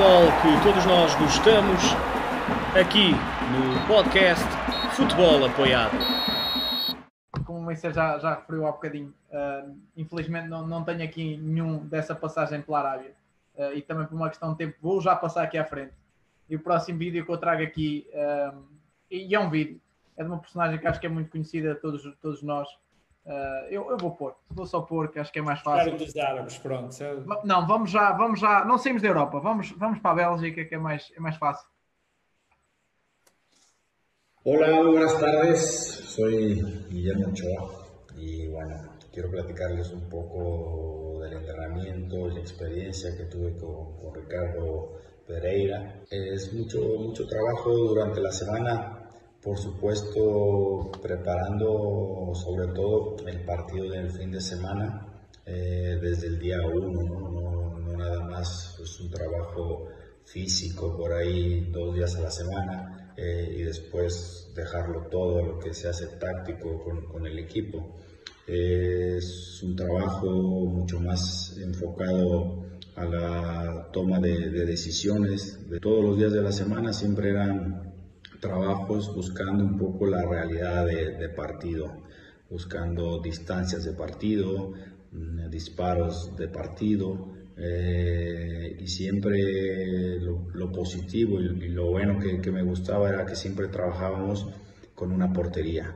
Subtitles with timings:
[0.00, 1.82] futebol que todos nós gostamos,
[2.74, 3.10] aqui
[3.52, 4.46] no podcast
[4.96, 5.92] Futebol Apoiado.
[7.44, 11.86] Como o Moisés já, já referiu há bocadinho, uh, infelizmente não, não tenho aqui nenhum
[11.86, 13.12] dessa passagem pela Arábia
[13.56, 15.92] uh, e também por uma questão de tempo vou já passar aqui à frente.
[16.48, 18.58] E o próximo vídeo que eu trago aqui, uh,
[19.10, 19.78] e é um vídeo,
[20.16, 22.66] é de uma personagem que acho que é muito conhecida de todos, todos nós,
[23.24, 25.96] Uh, eu, eu, vou pôr, vou só pôr, que acho que é mais fácil.
[25.96, 26.96] dos árabes, pronto.
[27.44, 30.74] Não, vamos já, vamos já, não saímos da Europa, vamos, vamos para a Bélgica, que
[30.74, 31.68] é mais, é mais fácil.
[34.42, 35.60] Hola, buenas tardes,
[36.14, 36.54] soy
[36.88, 38.74] Guillermo Ochoa y bueno,
[39.12, 44.92] quiero platicarles un poco del entrenamiento y la experiencia que tuve con, con Ricardo
[45.26, 46.02] Pereira.
[46.10, 48.99] Es mucho, mucho trabajo durante la semana
[49.42, 55.06] por supuesto, preparando sobre todo el partido del fin de semana
[55.46, 57.78] eh, desde el día uno, ¿no?
[57.80, 59.88] No, nada más es un trabajo
[60.24, 65.72] físico por ahí dos días a la semana eh, y después dejarlo todo lo que
[65.72, 67.96] se hace táctico con, con el equipo.
[68.46, 72.64] es un trabajo mucho más enfocado
[72.96, 75.70] a la toma de, de decisiones.
[75.70, 77.89] De todos los días de la semana siempre eran
[78.40, 82.02] trabajos buscando un poco la realidad de, partido,
[82.48, 84.72] buscando distancias de partido,
[85.12, 93.10] mm, disparos de partido eh, y siempre lo, positivo y, lo bueno que, me gustaba
[93.10, 94.48] era que siempre trabajábamos
[94.94, 95.94] con una portería,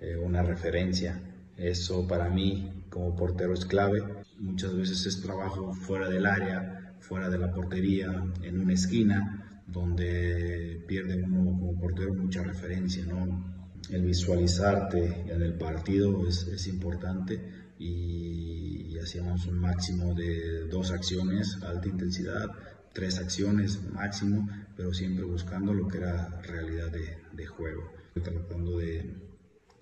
[0.00, 1.20] eh, una referencia.
[1.56, 4.02] Eso para mí como portero es clave.
[4.38, 10.84] Muchas veces es trabajo fuera del área, fuera de la portería, en una esquina donde
[10.86, 13.54] pierde uno como portero mucha referencia, ¿no?
[13.90, 17.40] El visualizarte en el partido es, es importante
[17.78, 22.50] y, y, hacíamos un máximo de dos acciones, alta intensidad,
[22.92, 29.14] tres acciones máximo, pero siempre buscando lo que era realidad de, de juego, tratando de,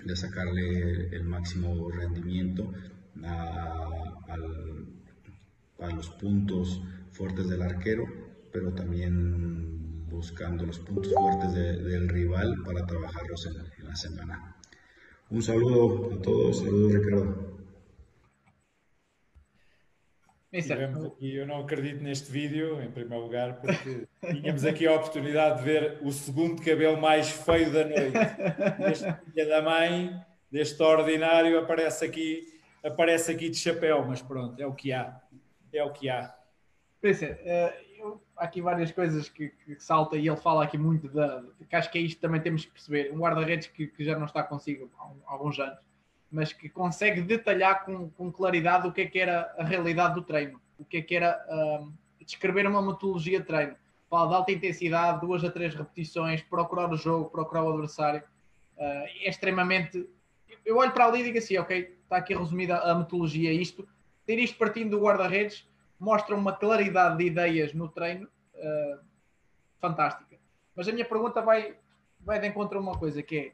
[0.05, 2.73] de, sacarle el máximo rendimiento
[3.23, 4.25] a,
[5.79, 6.83] a los puntos
[7.13, 8.05] fuertes del arquero,
[8.53, 9.74] pero también
[10.15, 14.57] buscando los puntos fuertes del rival para trabajarlos en, la semana.
[15.31, 17.55] Un saludo a todos, saludos Ricardo.
[21.21, 25.65] E eu não acredito neste vídeo, em primeiro lugar, porque tínhamos aqui a oportunidade de
[25.65, 28.17] ver o segundo cabelo mais feio da noite.
[28.93, 30.15] Este dia da mãe,
[30.53, 32.47] deste ordinário, aparece aqui,
[32.85, 35.21] aparece aqui de chapéu, mas pronto, é o que há.
[35.73, 36.33] É o que há.
[37.05, 37.39] Pensa,
[38.35, 41.45] há aqui várias coisas que, que, salta e ele fala aqui muito da.
[41.69, 43.13] que acho que é isto também temos que perceber.
[43.13, 45.79] Um guarda-redes que, que, já não está consigo há, há, alguns anos,
[46.33, 50.23] mas que consegue detalhar com, com, claridade o que é que era a realidade do
[50.23, 51.45] treino, o que é que era
[51.83, 51.93] um,
[52.25, 53.77] descrever uma metodologia de treino.
[54.09, 58.23] Fala de alta intensidade, duas a três repetições, procurar o jogo, procurar o adversário.
[58.79, 60.09] Uh, é extremamente.
[60.65, 63.87] Eu olho para ali e digo assim, ok, está aqui resumida a metodologia, isto.
[64.25, 65.69] Ter isto partindo do guarda-redes
[66.05, 69.01] mostra uma claridade de ideias no treino uh,
[69.81, 70.39] fantástica.
[70.77, 71.79] Mas a minha pergunta vai,
[72.21, 73.53] vai de encontro a uma coisa que é,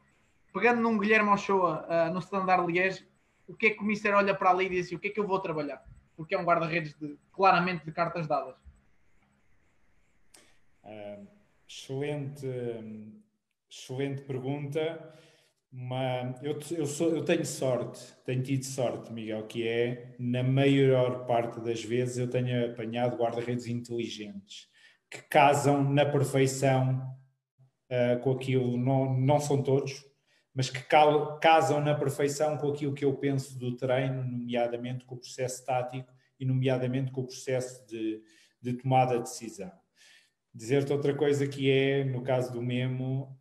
[0.53, 3.09] pegando num Guilherme Ochoa uh, no Standard Liège,
[3.47, 5.11] o que é que o Mister olha para ali e diz assim, o que é
[5.11, 5.85] que eu vou trabalhar?
[6.17, 8.57] Porque é um guarda-redes de, claramente de cartas dadas.
[10.83, 11.27] Uh,
[11.69, 12.47] excelente,
[13.71, 15.15] excelente pergunta.
[15.73, 21.27] Uma, eu, eu, sou, eu tenho sorte, tenho tido sorte, Miguel, que é, na maior
[21.27, 24.69] parte das vezes, eu tenho apanhado guarda-redes inteligentes,
[25.09, 27.17] que casam na perfeição
[27.89, 30.05] uh, com aquilo, não, não são todos,
[30.53, 35.15] mas que cal, casam na perfeição com aquilo que eu penso do treino, nomeadamente com
[35.15, 38.21] o processo tático e, nomeadamente, com o processo de,
[38.61, 39.71] de tomada de decisão.
[40.53, 43.39] Dizer-te outra coisa que é, no caso do Memo,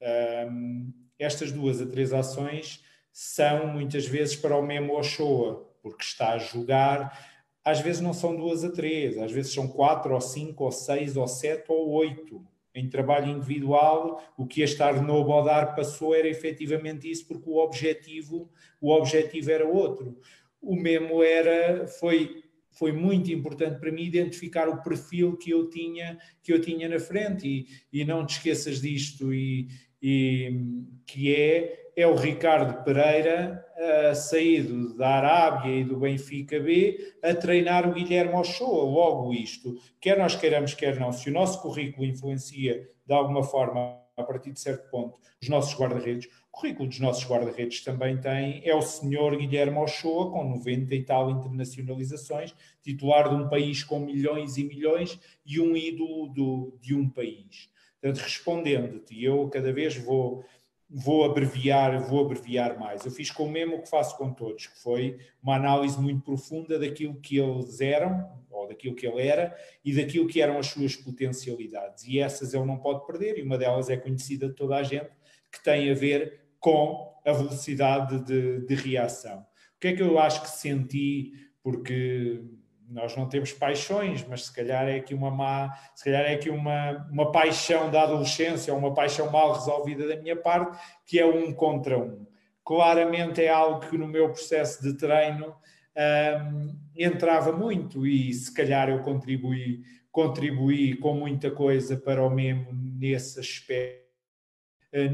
[0.48, 6.34] um, estas duas a três ações são muitas vezes para o Memo Ochoa, porque está
[6.34, 7.28] a jogar.
[7.64, 11.18] Às vezes não são duas a três, às vezes são quatro, ou cinco, ou seis,
[11.18, 12.42] ou sete, ou oito.
[12.74, 18.50] Em trabalho individual, o que este Arnaud Bodar passou era efetivamente isso, porque o objetivo,
[18.80, 20.18] o objetivo era outro.
[20.62, 26.18] O Memo era, foi foi muito importante para mim identificar o perfil que eu tinha
[26.42, 29.68] que eu tinha na frente e, e não te esqueças disto e,
[30.02, 30.52] e,
[31.06, 37.34] que é, é o Ricardo Pereira, uh, saído da Arábia e do Benfica B, a
[37.34, 38.84] treinar o Guilherme Ochoa.
[38.84, 44.00] Logo isto, quer nós queiramos, quer não, se o nosso currículo influencia de alguma forma,
[44.16, 48.62] a partir de certo ponto, os nossos guarda-redes, O currículo dos nossos guarda-redes também tem,
[48.64, 52.54] é o senhor Guilherme Ochoa, com 90 e tal internacionalizações,
[52.84, 57.70] titular de um país com milhões e milhões e um ídolo do, de um país.
[58.02, 60.46] Portanto, respondendo-te, eu cada vez vou,
[60.90, 63.06] vou abreviar, vou abreviar mais.
[63.06, 66.80] Eu fiz com o mesmo que faço com todos, que foi uma análise muito profunda
[66.80, 70.96] daquilo que eles eram, ou daquilo que ele era, e daquilo que eram as suas
[70.96, 72.06] potencialidades.
[72.06, 75.12] E essas ele não pode perder, e uma delas é conhecida de toda a gente,
[75.52, 79.40] que tem a ver com a velocidade de, de reação.
[79.40, 81.32] O que é que eu acho que senti,
[81.62, 82.44] porque
[82.90, 86.50] nós não temos paixões, mas se calhar é aqui uma má, se calhar é aqui
[86.50, 91.54] uma, uma paixão da adolescência uma paixão mal resolvida da minha parte, que é um
[91.54, 92.26] contra um.
[92.66, 95.56] Claramente é algo que no meu processo de treino
[95.96, 99.82] um, entrava muito e se calhar eu contribuí,
[100.12, 104.09] contribuí com muita coisa para o mesmo nesse aspecto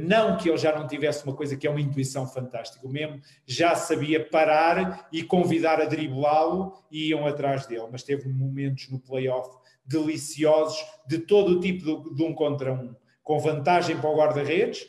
[0.07, 3.19] não que ele já não tivesse uma coisa que é uma intuição fantástica, o mesmo
[3.45, 8.99] já sabia parar e convidar a driblá-lo e iam atrás dele, mas teve momentos no
[8.99, 9.49] playoff
[9.85, 10.77] deliciosos
[11.07, 14.83] de todo o tipo de, de um contra um, com vantagem para o guarda-redes,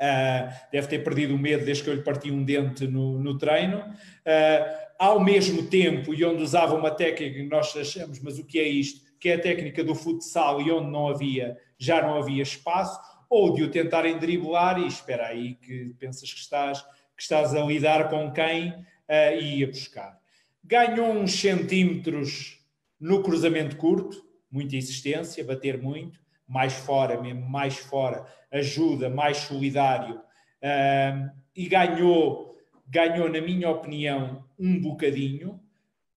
[0.00, 3.38] uh, deve ter perdido o medo desde que eu lhe parti um dente no, no
[3.38, 8.44] treino, uh, ao mesmo tempo, e onde usava uma técnica que nós achamos, mas o
[8.44, 9.06] que é isto?
[9.18, 12.98] Que é a técnica do futsal e onde não havia, já não havia espaço,
[13.28, 16.82] ou de o tentarem driblar e espera aí que pensas que estás,
[17.16, 20.18] que estás a lidar com quem uh, e a buscar.
[20.62, 22.64] Ganhou uns centímetros
[22.98, 30.16] no cruzamento curto, muita insistência, bater muito, mais fora mesmo, mais fora, ajuda, mais solidário,
[30.16, 32.56] uh, e ganhou,
[32.86, 35.60] ganhou, na minha opinião, um bocadinho.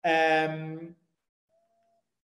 [0.05, 0.94] Um,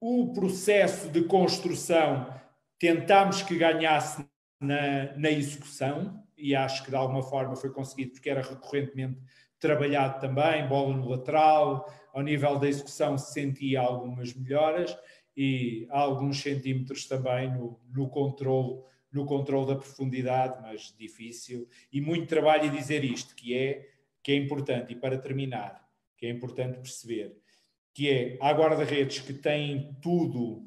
[0.01, 2.35] o processo de construção
[2.79, 4.27] tentámos que ganhasse
[4.63, 9.21] na, na execução e acho que de alguma forma foi conseguido porque era recorrentemente
[9.59, 14.97] trabalhado também, bola no lateral, ao nível da execução se sentia algumas melhoras
[15.37, 18.83] e alguns centímetros também no, no controle
[19.13, 21.69] no controle da profundidade, mas difícil.
[21.93, 23.87] E muito trabalho e dizer isto que é
[24.23, 25.87] que é importante e para terminar
[26.17, 27.37] que é importante perceber
[27.93, 30.67] que é há guarda-redes que têm tudo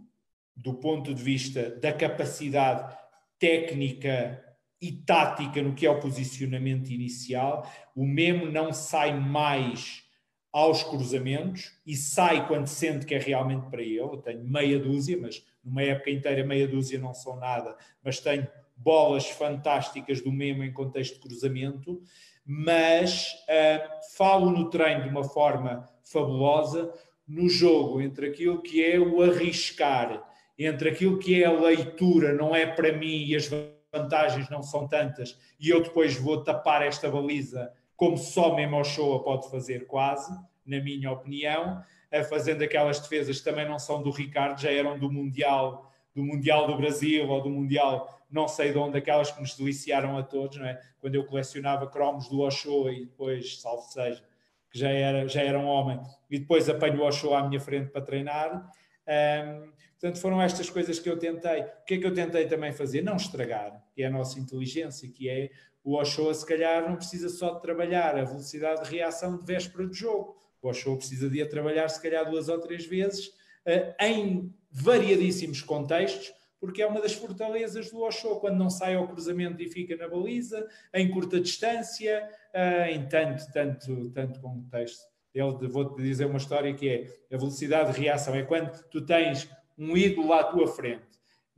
[0.56, 2.96] do ponto de vista da capacidade
[3.40, 4.44] técnica
[4.82, 7.70] e tática no que é o posicionamento inicial.
[7.96, 10.04] O Memo não sai mais
[10.52, 13.98] aos cruzamentos e sai quando sente que é realmente para ele.
[13.98, 18.48] Eu tenho meia dúzia, mas numa época inteira meia dúzia não são nada, mas tenho
[18.76, 22.02] bolas fantásticas do Memo em contexto de cruzamento,
[22.46, 26.94] mas uh, falo no treino de uma forma fabulosa,
[27.28, 30.24] no jogo entre aquilo que é o arriscar
[30.58, 33.50] entre aquilo que é a leitura, não é para mim e as
[33.92, 39.22] vantagens não são tantas, e eu depois vou tapar esta baliza como só Memo Show
[39.22, 40.34] pode fazer quase,
[40.66, 41.82] na minha opinião,
[42.30, 46.68] fazendo aquelas defesas que também não são do Ricardo, já eram do Mundial, do Mundial
[46.68, 50.58] do Brasil ou do Mundial não sei de onde, aquelas que nos deliciaram a todos,
[50.58, 50.82] não é?
[51.00, 54.24] Quando eu colecionava cromos do Ochoa e depois, salvo seja,
[54.70, 56.00] que já era, já era um homem,
[56.30, 58.70] e depois apanho o Ochoa à minha frente para treinar.
[59.08, 59.76] Um,
[60.06, 61.62] Portanto, foram estas coisas que eu tentei.
[61.62, 63.02] O que é que eu tentei também fazer?
[63.02, 65.50] Não estragar, que é a nossa inteligência, que é
[65.84, 69.88] o Ochoa, se calhar, não precisa só de trabalhar a velocidade de reação de véspera
[69.88, 70.36] de jogo.
[70.62, 75.62] O Ochoa precisa de a trabalhar, se calhar, duas ou três vezes, uh, em variadíssimos
[75.62, 79.96] contextos, porque é uma das fortalezas do Ochoa, quando não sai ao cruzamento e fica
[79.96, 85.15] na baliza, em curta distância, uh, em tanto, tanto, tanto contexto.
[85.36, 89.50] Ele, vou-te dizer uma história que é a velocidade de reação, é quando tu tens
[89.78, 91.04] um ídolo à tua frente.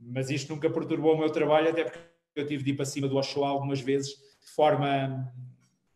[0.00, 2.00] Mas isto nunca perturbou o meu trabalho, até porque
[2.34, 5.32] eu tive de ir para cima do Ochoa algumas vezes de forma,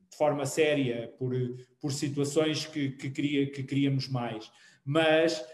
[0.08, 1.32] de forma séria, por,
[1.80, 4.50] por situações que, que, queria, que queríamos mais.
[4.84, 5.44] Mas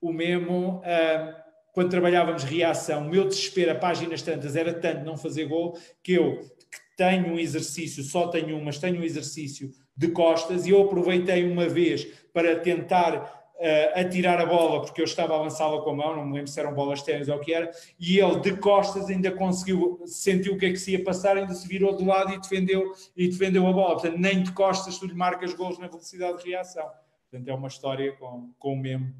[0.00, 1.34] o mesmo, uh,
[1.72, 6.12] quando trabalhávamos reação, o meu desespero a páginas tantas era tanto não fazer gol que
[6.12, 10.70] eu que tenho um exercício, só tenho um, mas tenho um exercício de costas e
[10.70, 15.40] eu aproveitei uma vez para tentar uh, a tirar a bola, porque eu estava a
[15.40, 17.70] lançá-la com a mão, não me lembro se eram bolas ténis ou o que era,
[17.98, 21.54] e ele de costas ainda conseguiu, sentiu o que é que se ia passar, ainda
[21.54, 23.94] se virou do lado e defendeu, e defendeu a bola.
[23.94, 26.88] Portanto, nem de costas tu lhe marcas gols na velocidade de reação.
[27.30, 29.14] Portanto, é uma história com, com o mesmo.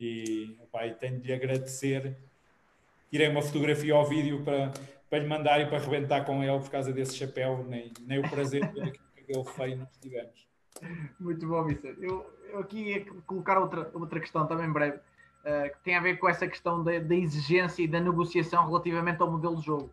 [0.00, 2.16] E, opa, e tenho de lhe agradecer.
[3.10, 4.72] Tirei uma fotografia ao vídeo para,
[5.08, 8.28] para lhe mandar e para arrebentar com ele por causa desse chapéu, nem, nem o
[8.28, 10.46] prazer de aquele feio nos tivemos.
[11.18, 11.96] Muito bom, Vicente.
[12.00, 16.18] Eu, eu aqui ia colocar outra, outra questão também breve, uh, que tem a ver
[16.18, 19.92] com essa questão da, da, exigência e da negociação relativamente ao modelo de jogo.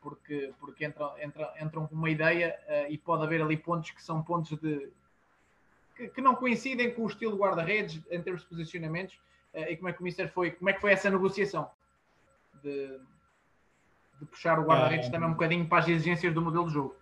[0.00, 4.02] porque, porque entram, entram, entram com uma ideia uh, e pode haver ali pontos que
[4.02, 4.90] são pontos de
[5.96, 9.14] que, que não coincidem com o estilo de guarda-redes em termos de posicionamentos
[9.54, 11.70] uh, e como é que o Mister foi, como é que foi essa negociação
[12.62, 12.98] de,
[14.18, 16.96] de puxar o guarda-redes também um bocadinho para as exigências do modelo de jogo.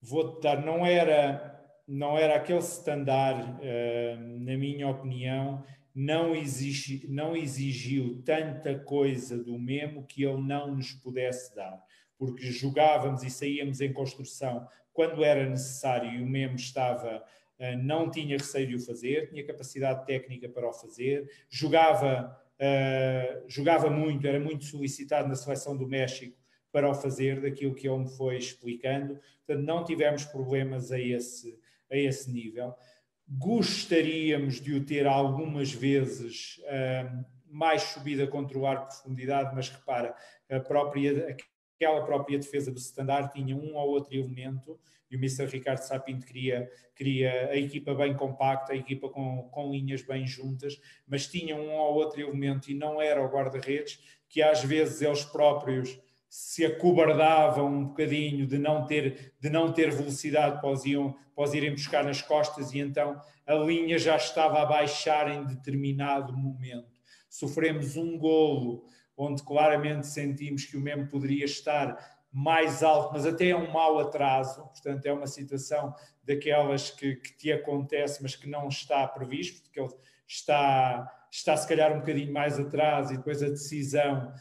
[0.00, 7.36] Vou-te dar, não era não era aquele standard, uh, na minha opinião, não, exigi, não
[7.36, 11.80] exigiu tanta coisa do Memo que ele não nos pudesse dar,
[12.18, 17.22] porque jogávamos e saíamos em construção quando era necessário e o Memo estava,
[17.60, 23.44] uh, não tinha receio de o fazer, tinha capacidade técnica para o fazer, jogava, uh,
[23.48, 26.36] jogava muito, era muito solicitado na seleção do México
[26.76, 31.58] para o fazer, daquilo que ele me foi explicando, portanto não tivemos problemas a esse
[31.90, 32.74] a esse nível.
[33.26, 39.70] Gostaríamos de o ter algumas vezes uh, mais subida contra o ar de profundidade, mas
[39.70, 40.14] repara,
[40.50, 41.34] a própria,
[41.78, 44.78] aquela própria defesa do standard tinha um ou outro elemento
[45.10, 45.46] e o Mr.
[45.46, 50.78] Ricardo Sapinto queria, queria a equipa bem compacta, a equipa com, com linhas bem juntas,
[51.06, 55.24] mas tinha um ou outro elemento e não era o guarda-redes, que às vezes eles
[55.24, 55.98] próprios
[56.36, 61.16] se acobardavam um bocadinho de não ter, de não ter velocidade para iam,
[61.54, 67.00] irem buscar nas costas e então a linha já estava a baixar em determinado momento.
[67.30, 68.84] Sofremos um golo
[69.16, 71.96] onde claramente sentimos que o mesmo poderia estar
[72.30, 77.34] mais alto, mas até é um mau atraso, portanto é uma situação daquelas que, que
[77.34, 79.88] te acontece, mas que não está previsto, porque ele
[80.28, 84.34] está, está se calhar um bocadinho mais atrás e depois a decisão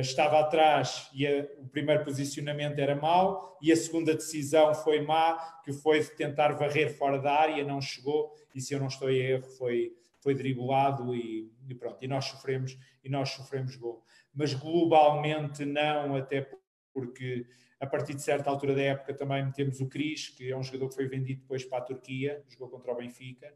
[0.00, 5.60] estava atrás e a, o primeiro posicionamento era mau e a segunda decisão foi má,
[5.64, 9.10] que foi de tentar varrer fora da área, não chegou e se eu não estou
[9.10, 14.02] em erro foi, foi driblado e, e, pronto, e nós sofremos e nós sofremos gol.
[14.34, 16.46] Mas globalmente não, até
[16.92, 17.46] porque
[17.80, 20.90] a partir de certa altura da época também temos o Cris, que é um jogador
[20.90, 23.50] que foi vendido depois para a Turquia, jogou contra o Benfica,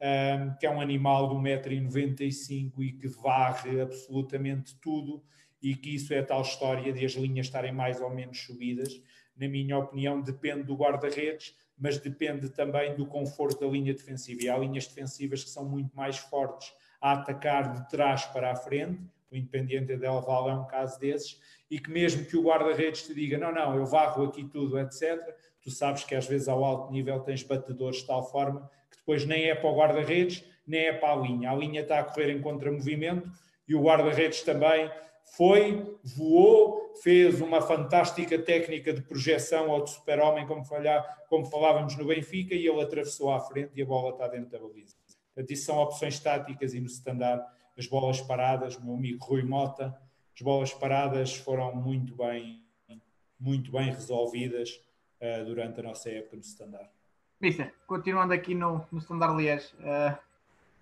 [0.00, 5.22] um, que é um animal de 1,95m e que varre absolutamente tudo
[5.62, 9.00] e que isso é a tal história de as linhas estarem mais ou menos subidas.
[9.36, 14.42] Na minha opinião, depende do guarda-redes, mas depende também do conforto da linha defensiva.
[14.42, 18.56] E há linhas defensivas que são muito mais fortes a atacar de trás para a
[18.56, 23.02] frente, o Independiente Del Valle é um caso desses, e que mesmo que o guarda-redes
[23.02, 25.20] te diga não, não, eu varro aqui tudo, etc.,
[25.60, 29.24] tu sabes que às vezes ao alto nível tens batedores de tal forma que depois
[29.26, 31.50] nem é para o guarda-redes, nem é para a linha.
[31.50, 33.28] A linha está a correr em contramovimento
[33.68, 34.90] e o guarda-redes também
[35.34, 40.62] foi, voou, fez uma fantástica técnica de projeção ao de super-homem, como,
[41.28, 44.58] como falávamos no Benfica, e ele atravessou à frente e a bola está dentro da
[44.58, 44.96] baliza.
[45.34, 47.44] Portanto, isso são opções táticas e no standard
[47.78, 49.94] as bolas paradas, meu amigo Rui Mota,
[50.34, 52.64] as bolas paradas foram muito bem,
[53.38, 54.80] muito bem resolvidas
[55.20, 56.88] uh, durante a nossa época no standard.
[57.38, 60.16] Mister, continuando aqui no, no standard Liège, uh,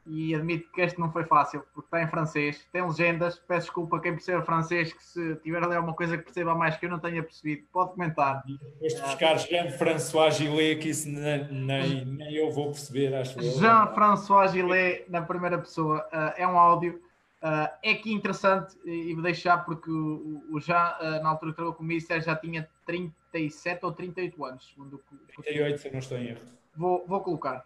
[0.07, 3.39] e admito que este não foi fácil, porque está em francês, tem legendas.
[3.39, 6.77] Peço desculpa a quem percebe francês, que se tiver ali alguma coisa que perceba mais
[6.77, 8.43] que eu não tenha percebido, pode comentar.
[8.47, 14.53] Depois de buscar Jean-François Gillet, que isso nem, nem, nem, eu vou perceber, acho Jean-François
[14.53, 17.03] Gillet, na primeira pessoa, uh, é um áudio.
[17.43, 21.75] Uh, é aqui interessante e vou deixar porque o, Jean, uh, na altura que trabalhou
[21.75, 24.67] comigo, já tinha 37 ou 38 anos.
[24.71, 25.03] Segundo
[25.43, 26.41] 38, se eu não estou em erro.
[26.77, 27.65] Vou, vou colocar.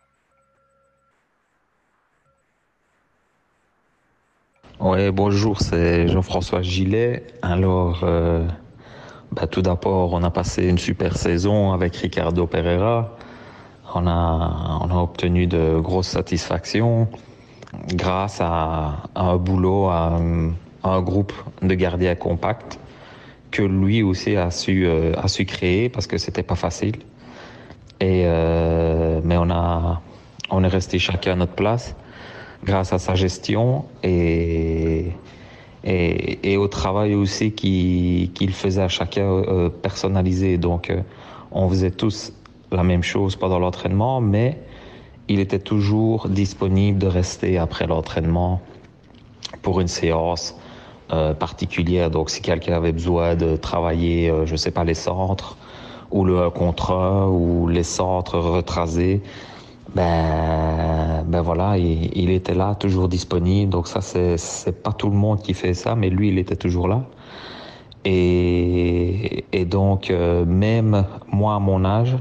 [4.80, 7.24] Ouais, bonjour, c'est Jean-François Gillet.
[7.42, 8.46] Alors, euh,
[9.32, 13.16] bah, tout d'abord, on a passé une super saison avec Ricardo Pereira.
[13.96, 17.08] On a, on a obtenu de grosses satisfactions
[17.88, 20.16] grâce à, un boulot, à,
[20.84, 22.78] un groupe de gardiens compacts
[23.50, 26.98] que lui aussi a su, euh, a su créer parce que c'était pas facile.
[27.98, 30.00] Et, euh, mais on, a,
[30.50, 31.96] on est resté chacun à notre place
[32.64, 35.12] grâce à sa gestion et,
[35.84, 40.58] et, au travail aussi qu'il faisait à chacun euh, personnalisé.
[40.58, 41.00] Donc, euh,
[41.50, 42.32] on faisait tous
[42.72, 44.58] la même chose pendant l'entraînement, mais
[45.28, 48.60] il était toujours disponible de rester après l'entraînement
[49.62, 50.56] pour une séance
[51.12, 52.10] euh, particulière.
[52.10, 55.56] Donc, si quelqu'un avait besoin de travailler, je ne sais pas, les centres
[56.10, 59.22] ou le contre ou les centres retrasés,
[59.94, 63.70] ben, ben voilà, il, il, était là, toujours disponible.
[63.70, 66.88] Donc ça, c'est pas tout le monde qui fait ça, mais lui, il était toujours
[66.88, 67.02] là.
[68.04, 72.16] Et, et donc, euh, même moi, à mon âge,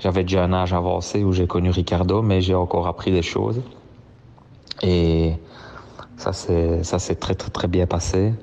[0.00, 3.60] j'avais déjà un âge avancé où j'ai connu Ricardo, mais j'ai encore appris des choses.
[4.82, 5.32] Et
[6.16, 8.34] ça, c'est très, très, très bien passé.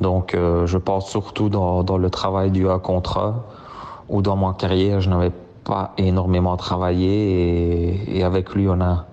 [0.00, 3.44] Donc euh, je pense surtout dans, dans, le travail du A contre A,
[4.08, 5.45] où dans ma carrière je n'avais pas
[5.98, 9.06] énormément travaillé et, et, avec lui on a,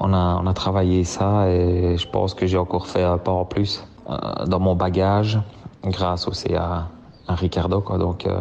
[0.00, 3.32] on, a, on a travaillé ça et je pense que j'ai encore fait un pas
[3.32, 5.38] en plus euh, dans mon bagage
[5.84, 6.88] grâce aussi à,
[7.26, 7.80] à Ricardo.
[7.80, 7.98] Quoi.
[7.98, 8.40] Donc euh,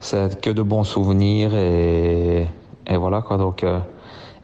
[0.00, 2.46] c'est que de bons souvenirs et,
[2.86, 3.36] et voilà quoi.
[3.36, 3.78] Donc, euh,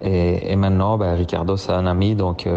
[0.03, 2.49] et, et, maintenant, ben, Ricardo c'est un ami donc.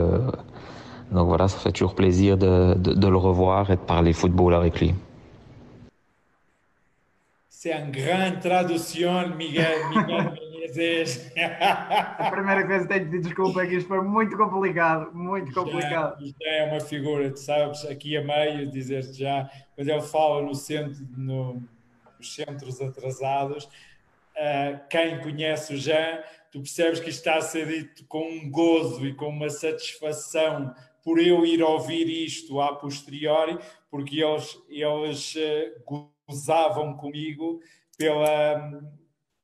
[1.12, 4.56] Donc voilà, ça fait toujours plaisir de, de, de, le revoir et de parler football
[4.56, 4.96] avec lui.
[7.64, 10.34] C'est une grande tradução, Miguel, Miguel
[12.20, 16.22] A primeira coisa tenho de pedir desculpa é que isto foi muito complicado, muito complicado.
[16.22, 20.54] Isto é uma figura, tu sabes, aqui a meio, dizer já, quando ele fala no
[20.54, 21.64] centro, no,
[22.20, 26.20] nos centros atrasados, uh, quem conhece o Jean,
[26.52, 30.76] tu percebes que isto está a ser dito com um gozo e com uma satisfação
[31.02, 33.58] por eu ir ouvir isto a posteriori,
[33.90, 37.60] porque eles, eles uh, gozavam comigo
[37.98, 38.82] pela,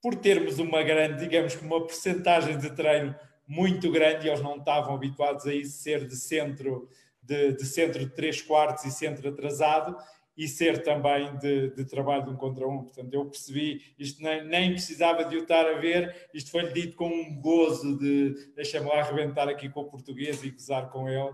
[0.01, 3.15] por termos uma grande, digamos que uma porcentagem de treino
[3.47, 6.87] muito grande, e eles não estavam habituados a isso, ser de centro
[7.21, 9.95] de, de centro de 3 quartos e centro atrasado,
[10.39, 12.83] e ser também de, de, trabalho de um contra um.
[12.83, 16.95] Portanto, eu percebi, isto nem, nem precisava de o estar a ver, isto foi-lhe dito
[16.95, 21.33] com um gozo de deixa-me lá arrebentar aqui com o português e gozar com ele.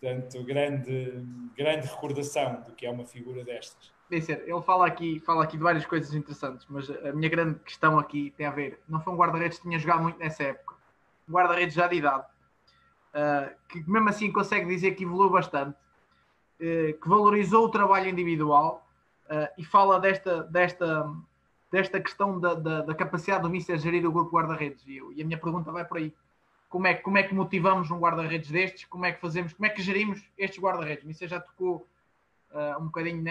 [0.00, 1.12] Portanto, grande,
[1.54, 3.92] grande recordação do que é uma figura destas.
[4.10, 7.98] Dizer, ele fala aqui, fala aqui de várias coisas interessantes, mas a minha grande questão
[7.98, 10.76] aqui tem a ver, não foi um guarda-redes que tinha jogado muito nessa época,
[11.28, 12.24] um guarda-redes já de idade,
[13.12, 15.76] uh, que mesmo assim consegue dizer que evoluiu bastante,
[16.60, 18.88] uh, que valorizou o trabalho individual
[19.26, 21.14] uh, e fala desta, desta,
[21.70, 24.86] desta questão da, da, da capacidade do Mister gerir o grupo guarda-redes.
[24.86, 26.14] E, e, a minha pergunta vai por aí.
[26.70, 28.86] Como é, como é que motivamos um guarda-redes destes?
[28.86, 29.52] Como é que fazemos?
[29.52, 31.04] Como é que gerimos estes guarda-redes?
[31.04, 31.86] O Mister já tocou
[32.80, 33.22] um bocadinho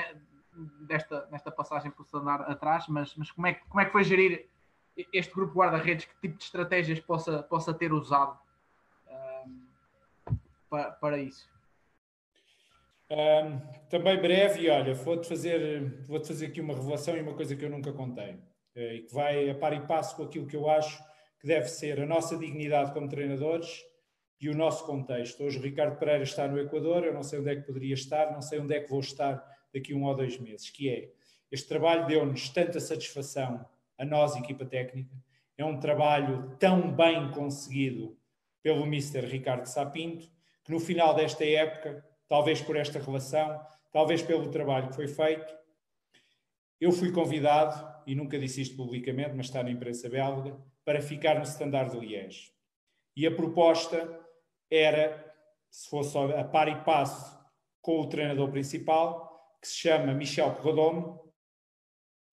[0.82, 4.48] desta, nesta passagem por andar atrás, mas, mas como, é, como é que foi gerir
[5.14, 6.06] este grupo guarda-redes?
[6.06, 8.38] Que tipo de estratégias possa, possa ter usado
[9.08, 10.36] um,
[10.70, 11.50] para, para isso?
[13.10, 13.60] Um,
[13.90, 17.56] também breve, e olha, vou-te fazer, vou -te fazer aqui uma revelação e uma coisa
[17.56, 18.38] que eu nunca contei,
[18.76, 21.02] eh, e que vai a par e passo com aquilo que eu acho
[21.40, 23.82] que deve ser a nossa dignidade como treinadores
[24.42, 25.42] e o nosso contexto.
[25.44, 28.32] Hoje o Ricardo Pereira está no Equador, eu não sei onde é que poderia estar,
[28.32, 29.42] não sei onde é que vou estar
[29.78, 31.10] daqui a um ou dois meses, que é
[31.52, 33.66] este trabalho deu-nos tanta satisfação
[33.98, 35.16] a nós, equipa técnica,
[35.58, 38.18] é um trabalho tão bem conseguido
[38.62, 39.22] pelo Mr.
[39.22, 40.30] Ricardo Sapinto,
[40.64, 43.60] que no final desta época, talvez por esta relação,
[43.92, 45.56] talvez pelo trabalho que foi feito,
[46.80, 51.36] eu fui convidado, e nunca disse isto publicamente, mas está na imprensa belga, para ficar
[51.36, 52.52] no Standard de Liège.
[53.16, 54.20] E a proposta
[54.70, 55.34] era,
[55.72, 57.38] se fosse a par e passo
[57.82, 59.27] com o treinador principal,
[59.68, 61.22] que se chama Michel Perrodome, o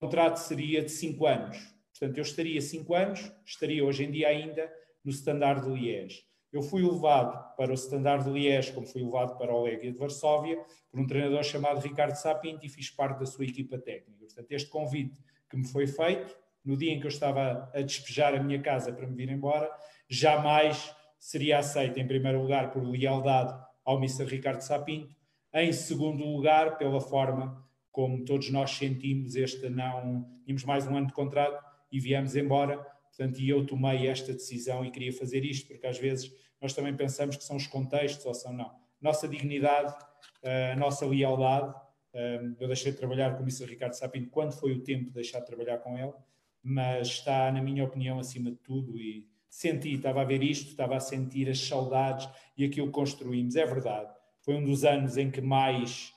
[0.01, 1.59] contrato seria de 5 anos.
[1.91, 4.73] Portanto, eu estaria 5 anos, estaria hoje em dia ainda
[5.05, 6.23] no Standard de Liège.
[6.53, 9.99] Eu fui levado para o Standard de Liège, como fui levado para o Legia de
[9.99, 10.57] Varsóvia,
[10.91, 14.25] por um treinador chamado Ricardo Sapinto e fiz parte da sua equipa técnica.
[14.25, 15.21] Portanto, este convite
[15.51, 18.93] que me foi feito, no dia em que eu estava a despejar a minha casa
[18.93, 19.69] para me vir embora,
[20.09, 23.53] jamais seria aceito, em primeiro lugar, por lealdade
[23.85, 24.25] ao Mr.
[24.25, 25.14] Ricardo Sapinto,
[25.55, 30.29] em segundo lugar, pela forma como todos nós sentimos este não.
[30.45, 32.79] Tínhamos mais um ano de contrato e viemos embora.
[33.17, 36.97] Portanto, e eu tomei esta decisão e queria fazer isto, porque às vezes nós também
[36.97, 38.75] pensamos que são os contextos ou são não.
[39.01, 39.95] Nossa dignidade,
[40.43, 41.73] eh, a nossa lealdade.
[42.13, 43.67] Eh, eu deixei de trabalhar com o Mr.
[43.67, 46.13] Ricardo Sapinto quando foi o tempo de deixar de trabalhar com ele,
[46.61, 50.97] mas está, na minha opinião, acima de tudo e senti, estava a ver isto, estava
[50.97, 53.55] a sentir as saudades e aquilo que construímos.
[53.55, 54.14] É verdade
[54.45, 56.13] foi um dos anos em que mais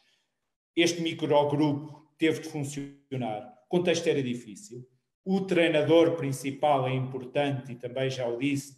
[0.75, 3.53] este microgrupo teve de funcionar.
[3.65, 4.85] O contexto era difícil.
[5.25, 8.77] O treinador principal é importante e também já o disse.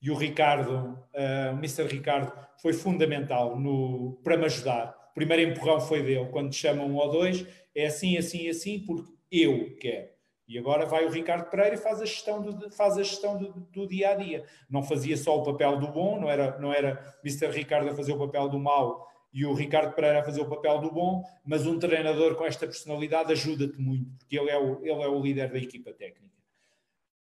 [0.00, 1.86] E o Ricardo, uh, o Mr.
[1.86, 4.94] Ricardo, foi fundamental no, para me ajudar.
[5.10, 6.28] O primeiro empurrão foi dele.
[6.30, 7.44] Quando chamam um ou dois,
[7.74, 10.17] é assim, assim, assim, porque eu quero.
[10.48, 13.52] E agora vai o Ricardo Pereira e faz a gestão do, faz a gestão do,
[13.70, 14.44] do, dia a dia.
[14.68, 17.50] Não fazia só o papel do bom, não era, não era Mr.
[17.50, 20.80] Ricardo a fazer o papel do mau e o Ricardo Pereira a fazer o papel
[20.80, 25.02] do bom, mas um treinador com esta personalidade ajuda-te muito, porque ele é, o, ele
[25.02, 26.34] é o líder da equipa técnica.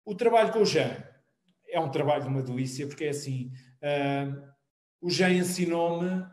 [0.04, 0.96] O trabalho com o Jean
[1.68, 3.50] é um trabalho de uma delícia, porque é assim:
[3.82, 4.48] uh,
[5.00, 6.24] o Jean ensinou-me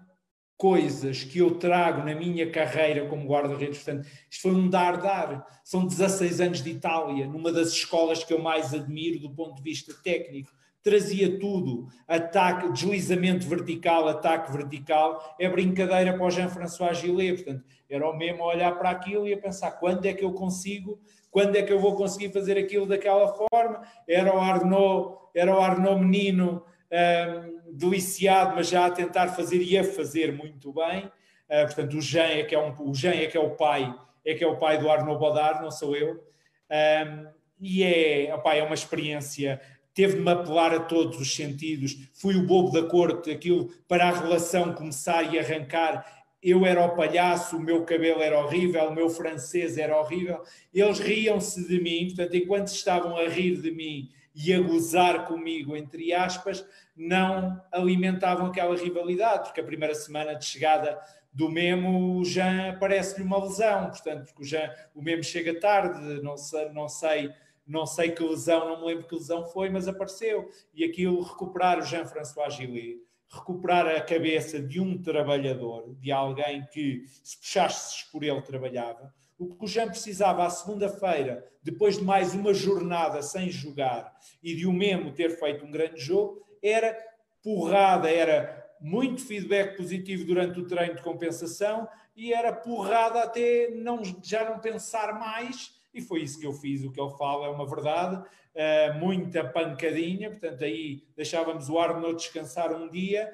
[0.58, 3.84] coisas que eu trago na minha carreira como guarda-redes.
[3.84, 5.46] Portanto, isto foi um dar-dar.
[5.63, 9.62] São 16 anos de Itália, numa das escolas que eu mais admiro do ponto de
[9.62, 10.52] vista técnico.
[10.82, 18.08] trazia tudo, ataque, deslizamento vertical, ataque vertical, é brincadeira para o Jean-François Gillet, portanto, era
[18.08, 21.00] o mesmo olhar para aquilo e a pensar quando é que eu consigo,
[21.32, 25.60] quando é que eu vou conseguir fazer aquilo daquela forma, era o Arnaud, era o
[25.60, 31.65] Arnaud menino um, deliciado, mas já a tentar fazer e a fazer muito bem, uh,
[31.65, 33.93] portanto, o Jean é que é, um, o Jean é que é o pai,
[34.26, 37.28] é que é o pai do Arnaud Bodard, não sou eu, um,
[37.60, 39.62] e é, opa, é uma experiência
[39.95, 44.10] teve de me apelar a todos os sentidos, fui o bobo da corte, aquilo para
[44.10, 46.06] a relação começar e arrancar.
[46.43, 50.43] Eu era o palhaço, o meu cabelo era horrível, o meu francês era horrível.
[50.71, 55.76] Eles riam-se de mim, portanto, enquanto estavam a rir de mim e a gozar comigo,
[55.78, 61.00] entre aspas, não alimentavam aquela rivalidade, porque a primeira semana de chegada
[61.32, 66.21] do Memo, o Jean parece-lhe uma lesão, portanto, porque o, Jean, o Memo chega tarde,
[66.21, 67.34] não sei, não sei
[67.67, 70.48] não sei que lesão, não me lembro que lesão foi, mas apareceu.
[70.74, 77.06] E aquilo, recuperar o Jean-François Gillet, recuperar a cabeça de um trabalhador, de alguém que,
[77.24, 79.13] se puxasse por ele, trabalhava.
[79.38, 84.56] O que o Jean precisava à segunda-feira, depois de mais uma jornada sem jogar e
[84.56, 86.98] de o mesmo ter feito um grande jogo, era
[87.43, 94.02] porrada, era muito feedback positivo durante o treino de compensação e era porrada até não,
[94.24, 96.84] já não pensar mais e foi isso que eu fiz.
[96.84, 102.17] O que ele fala é uma verdade, uh, muita pancadinha, portanto, aí deixávamos o Arnold
[102.17, 103.34] descansar um dia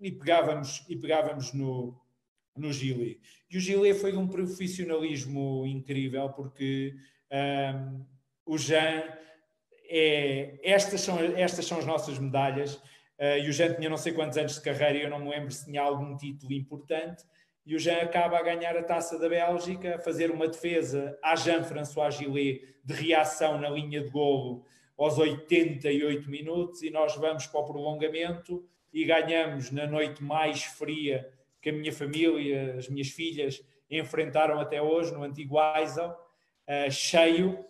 [0.00, 1.94] e pegávamos, e pegávamos no,
[2.56, 3.20] no Gili.
[3.50, 6.94] E o Gili foi de um profissionalismo incrível, porque
[7.32, 8.04] um,
[8.44, 9.04] o Jean
[9.88, 10.58] é.
[10.62, 12.74] Estas são, estas são as nossas medalhas.
[13.18, 15.50] Uh, e o Jean tinha não sei quantos anos de carreira eu não me lembro
[15.50, 17.24] se tinha algum título importante
[17.68, 21.36] e o Jean acaba a ganhar a taça da Bélgica, a fazer uma defesa a
[21.36, 24.64] Jean-François Gillet de reação na linha de golo
[24.96, 31.28] aos 88 minutos e nós vamos para o prolongamento e ganhamos na noite mais fria
[31.60, 37.64] que a minha família, as minhas filhas enfrentaram até hoje no antigo Aisel, uh, cheio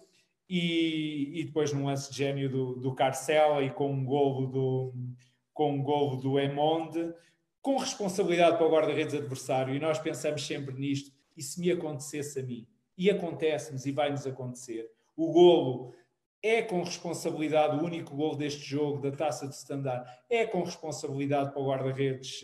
[0.48, 4.94] e, e, depois num lance de gênio do, do Carcela e com um golo do,
[5.52, 7.12] com um golo do Emonde
[7.60, 12.40] com responsabilidade para o guarda-redes adversário, e nós pensamos sempre nisto, e se me acontecesse
[12.40, 15.94] a mim, e acontece-nos e vai-nos acontecer, o golo
[16.42, 21.52] é com responsabilidade, o único golo deste jogo, da taça de standard, é com responsabilidade
[21.52, 22.42] para o guarda-redes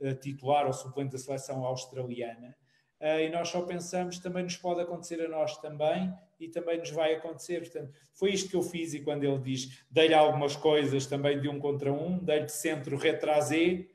[0.00, 2.56] uh, titular ou suplente da seleção australiana.
[3.00, 6.90] Uh, e nós só pensamos, também nos pode acontecer a nós também, e também nos
[6.90, 7.60] vai acontecer.
[7.60, 11.48] Portanto, foi isto que eu fiz, e quando ele diz, dei-lhe algumas coisas também de
[11.48, 13.86] um contra um, dei-lhe centro retrasé,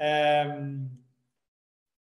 [0.00, 0.88] um,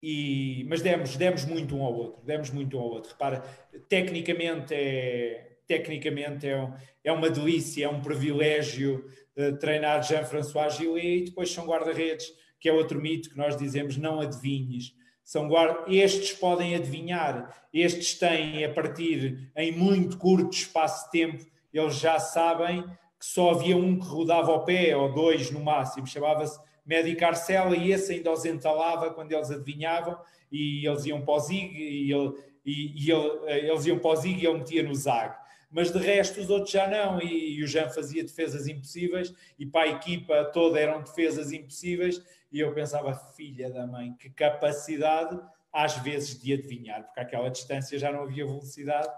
[0.01, 3.11] e, mas demos, demos muito um ao outro, demos muito um ao outro.
[3.11, 3.41] Repara,
[3.89, 6.67] tecnicamente é, tecnicamente é,
[7.03, 9.05] é uma delícia, é um privilégio
[9.37, 13.95] uh, treinar Jean-François Gillet e depois são guarda-redes, que é outro mito que nós dizemos,
[13.95, 14.95] não adivinhes.
[15.23, 21.45] São guarda estes podem adivinhar, estes têm a partir em muito curto espaço de tempo,
[21.71, 22.81] eles já sabem
[23.19, 27.77] que só havia um que rodava ao pé, ou dois no máximo, chamava-se Médico Arcela
[27.77, 30.17] e esse ainda os entalava quando eles adivinhavam
[30.51, 32.33] e eles iam para o Zig e, ele,
[32.65, 35.35] e, e ele, eles iam para o Zig e ele metia no Zag.
[35.71, 39.65] Mas de resto os outros já não e, e o Jean fazia defesas impossíveis e
[39.65, 45.39] para a equipa toda eram defesas impossíveis e eu pensava, filha da mãe, que capacidade
[45.71, 49.09] às vezes de adivinhar, porque àquela distância já não havia velocidade,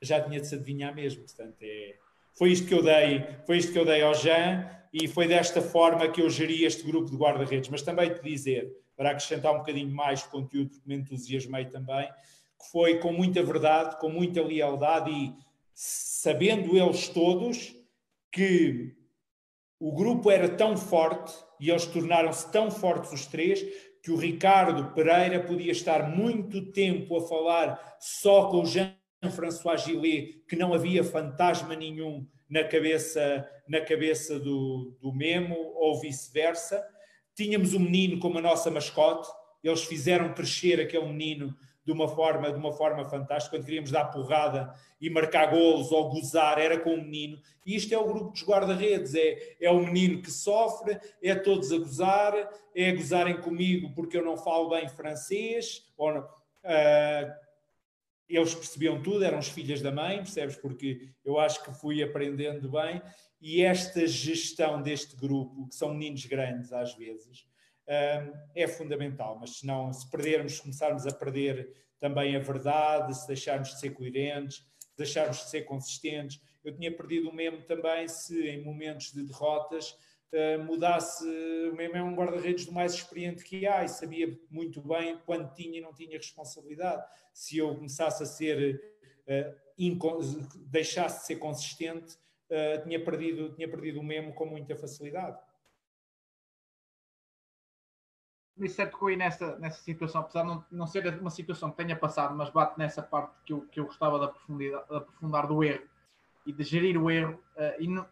[0.00, 1.96] já tinha de se adivinhar mesmo, portanto é...
[2.32, 5.60] Foi isto que eu dei, foi isto que eu dei ao Jean e foi desta
[5.60, 7.68] forma que eu geri este grupo de guarda-redes.
[7.68, 12.08] Mas também te dizer, para acrescentar um bocadinho mais de conteúdo, porque me entusiasmei também,
[12.08, 15.34] que foi com muita verdade, com muita lealdade e
[15.80, 17.72] sabendo eles todos
[18.32, 18.96] que
[19.78, 23.64] o grupo era tão forte e eles tornaram-se tão fortes os três
[24.02, 30.42] que o Ricardo Pereira podia estar muito tempo a falar só com o Jean-François Gillet,
[30.48, 36.84] que não havia fantasma nenhum na cabeça, na cabeça do, do Memo ou vice-versa.
[37.36, 39.28] Tínhamos um menino como a nossa mascote,
[39.62, 41.54] eles fizeram crescer aquele menino
[41.88, 43.56] de uma forma, de uma forma fantástica.
[43.56, 47.40] Quando queríamos dar porrada e marcar golos ou gozar, era com o menino.
[47.64, 51.72] E isto é o grupo dos guarda-redes: é, é o menino que sofre, é todos
[51.72, 52.34] a gozar,
[52.74, 57.32] é a gozarem comigo porque eu não falo bem francês, ou não, uh,
[58.28, 60.56] eles percebiam tudo, eram os filhos da mãe, percebes?
[60.56, 63.00] Porque eu acho que fui aprendendo bem.
[63.40, 67.46] E esta gestão deste grupo, que são meninos grandes às vezes,
[68.54, 69.38] é fundamental.
[69.40, 73.90] Mas se não, se perdermos, começarmos a perder também a verdade, se deixarmos de ser
[73.90, 76.40] coerentes, se deixarmos de ser consistentes.
[76.64, 79.96] Eu tinha perdido o mesmo também se em momentos de derrotas
[80.32, 81.24] uh, mudasse.
[81.72, 85.52] O mesmo é um guarda-redes do mais experiente que há e sabia muito bem quando
[85.54, 87.04] tinha e não tinha responsabilidade.
[87.32, 88.80] Se eu começasse a ser.
[89.26, 89.68] Uh,
[90.66, 92.16] deixasse de ser consistente,
[92.50, 95.38] uh, tinha, perdido, tinha perdido o mesmo com muita facilidade.
[98.60, 101.94] É tocou aí nessa, nessa situação, apesar de não, não ser uma situação que tenha
[101.94, 105.62] passado, mas bate nessa parte que eu, que eu gostava de, aprofundar, de aprofundar do
[105.62, 105.84] erro
[106.44, 107.38] e de gerir o erro.
[107.56, 108.04] Uh, e não,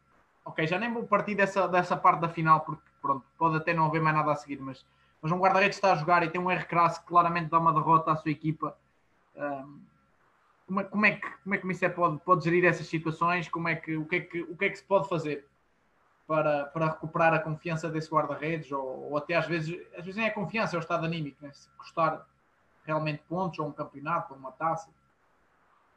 [0.44, 3.86] ok, já nem vou partir dessa, dessa parte da final, porque pronto, pode até não
[3.86, 4.86] haver mais nada a seguir, mas,
[5.20, 7.72] mas um guarda-redes está a jogar e tem um erro crasso que claramente dá uma
[7.72, 8.76] derrota à sua equipa.
[9.34, 9.80] Um,
[10.66, 13.48] como, é, como, é que, como é que o Mister pode, pode gerir essas situações?
[13.48, 15.44] Como é que, o, que é que, o que é que se pode fazer
[16.26, 18.70] para, para recuperar a confiança desse guarda-redes?
[18.72, 21.50] Ou, ou, até às vezes, às vezes nem é confiança, é o estado anímico, né?
[21.52, 22.26] se custar
[22.84, 24.90] realmente pontos ou um campeonato ou uma taça.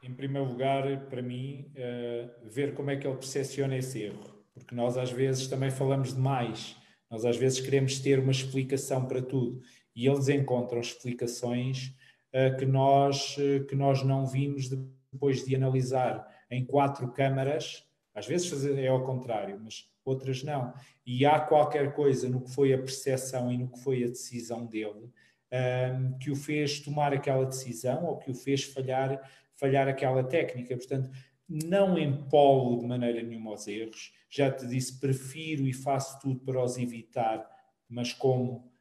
[0.02, 4.74] Em primeiro lugar, para mim, uh, ver como é que ele percepciona esse erro porque
[4.74, 6.76] nós às vezes também falamos demais,
[7.10, 9.60] nós às vezes queremos ter uma explicação para tudo
[9.94, 11.94] e eles encontram explicações
[12.34, 14.68] uh, que, nós, uh, que nós não vimos
[15.12, 20.72] depois de analisar em quatro câmaras, às vezes é ao contrário, mas outras não.
[21.06, 24.66] E há qualquer coisa no que foi a percepção e no que foi a decisão
[24.66, 25.10] dele
[25.52, 29.20] um, que o fez tomar aquela decisão ou que o fez falhar,
[29.54, 30.76] falhar aquela técnica.
[30.76, 31.10] Portanto,
[31.48, 34.12] não empolo de maneira nenhuma os erros.
[34.28, 37.44] Já te disse, prefiro e faço tudo para os evitar,
[37.88, 38.72] mas como,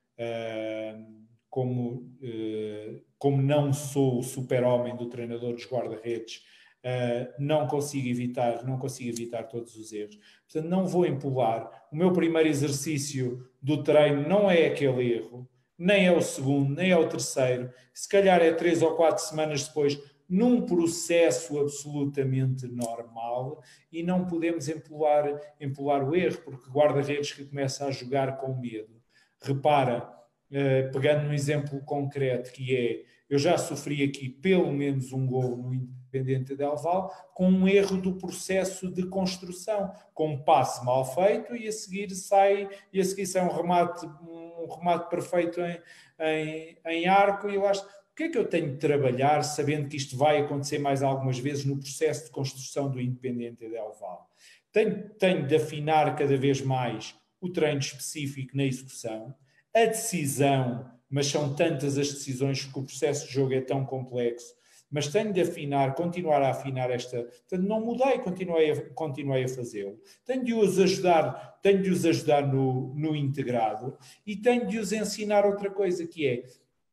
[1.49, 6.43] como, uh, como não sou o super-homem do treinador dos guarda-redes,
[6.85, 10.17] uh, não consigo evitar, não consigo evitar todos os erros.
[10.51, 11.87] Portanto, não vou empolar.
[11.91, 16.91] O meu primeiro exercício do treino não é aquele erro, nem é o segundo, nem
[16.91, 17.71] é o terceiro.
[17.93, 19.97] Se calhar é três ou quatro semanas depois,
[20.29, 25.25] num processo absolutamente normal e não podemos empolar,
[25.59, 29.01] empolar o erro, porque guarda-redes que começa a jogar com medo.
[29.41, 30.07] Repara,
[30.51, 35.57] uh, pegando um exemplo concreto que é, eu já sofri aqui pelo menos um gol
[35.57, 35.73] no
[36.09, 41.55] Independente de Alval com um erro do processo de construção, com um passe mal feito
[41.55, 45.79] e a seguir sai, e a seguir sai um remate, um remate perfeito em,
[46.19, 47.85] em, em arco e eu acho
[48.19, 51.63] que é que eu tenho de trabalhar sabendo que isto vai acontecer mais algumas vezes
[51.63, 54.29] no processo de construção do Independente de Val?
[54.73, 59.33] Tenho, tenho de afinar cada vez mais o treino específico na execução,
[59.73, 64.53] a decisão, mas são tantas as decisões que o processo de jogo é tão complexo,
[64.91, 67.23] mas tenho de afinar, continuar a afinar esta.
[67.23, 69.99] Portanto, não mudei, continuei a, continuei a fazê-lo.
[70.25, 74.91] Tenho de os ajudar, tenho de os ajudar no, no integrado e tenho de os
[74.91, 76.43] ensinar outra coisa que é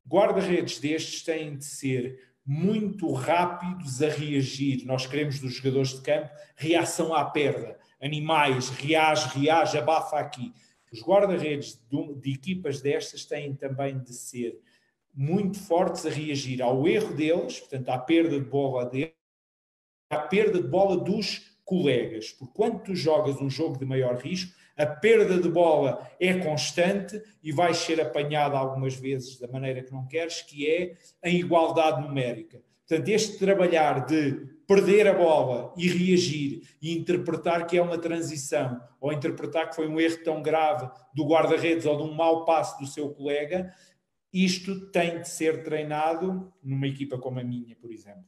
[0.09, 4.87] Guarda-redes destes têm de ser muito rápidos a reagir.
[4.87, 7.77] Nós queremos dos jogadores de campo reação à perda.
[8.01, 10.53] Animais, reage, reage, abafa aqui.
[10.93, 14.57] Os guarda-redes de, de, equipas destas têm também de ser
[15.17, 19.15] muito fortes a reagir ao erro deles, portanto, à perda de bola deles,
[20.11, 22.31] à perda de bola dos colegas.
[22.33, 27.21] Porque quando tu jogas um jogo de maior risco, a perda de bola é constante
[27.43, 32.07] e vai ser apanhada algumas vezes da maneira que não queres, que é a igualdade
[32.07, 32.61] numérica.
[32.87, 38.81] Portanto, este trabalhar de perder a bola e reagir e interpretar que é uma transição
[39.01, 42.79] ou interpretar que foi um erro tão grave do guarda-redes ou de um mau passo
[42.79, 43.73] do seu colega,
[44.45, 48.25] isto tem de ser treinado numa equipa como a minha, por exemplo.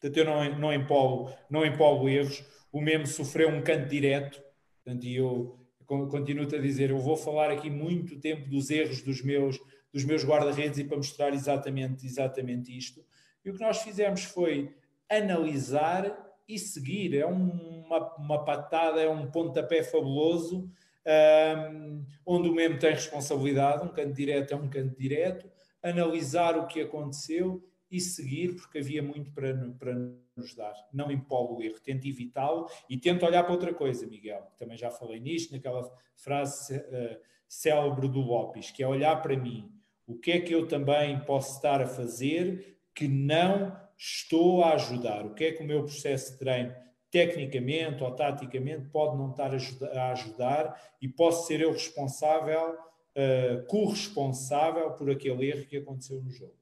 [0.00, 2.44] Portanto, eu não, não, empolo, não empolo erros.
[2.70, 4.42] O mesmo sofreu um canto direto,
[4.82, 9.58] portanto, eu continuo-te a dizer, eu vou falar aqui muito tempo dos erros dos meus,
[9.92, 13.04] dos meus guarda-redes e para mostrar exatamente, exatamente isto.
[13.44, 14.74] E o que nós fizemos foi
[15.08, 16.16] analisar
[16.48, 17.16] e seguir.
[17.16, 20.70] É uma, uma patada, é um pontapé fabuloso,
[21.06, 25.50] um, onde o mesmo tem responsabilidade, um canto direto é um canto direto,
[25.82, 29.94] analisar o que aconteceu e seguir, porque havia muito para, para
[30.36, 30.74] nos dar.
[30.92, 34.50] Não empolo o erro, tento evitá-lo e tento olhar para outra coisa, Miguel.
[34.58, 39.70] Também já falei nisto, naquela frase uh, célebre do Lopes, que é olhar para mim.
[40.06, 45.24] O que é que eu também posso estar a fazer que não estou a ajudar?
[45.24, 46.74] O que é que o meu processo de treino,
[47.14, 54.90] tecnicamente ou taticamente, pode não estar a ajudar e posso ser eu responsável, uh, corresponsável
[54.94, 56.56] por aquele erro que aconteceu no jogo?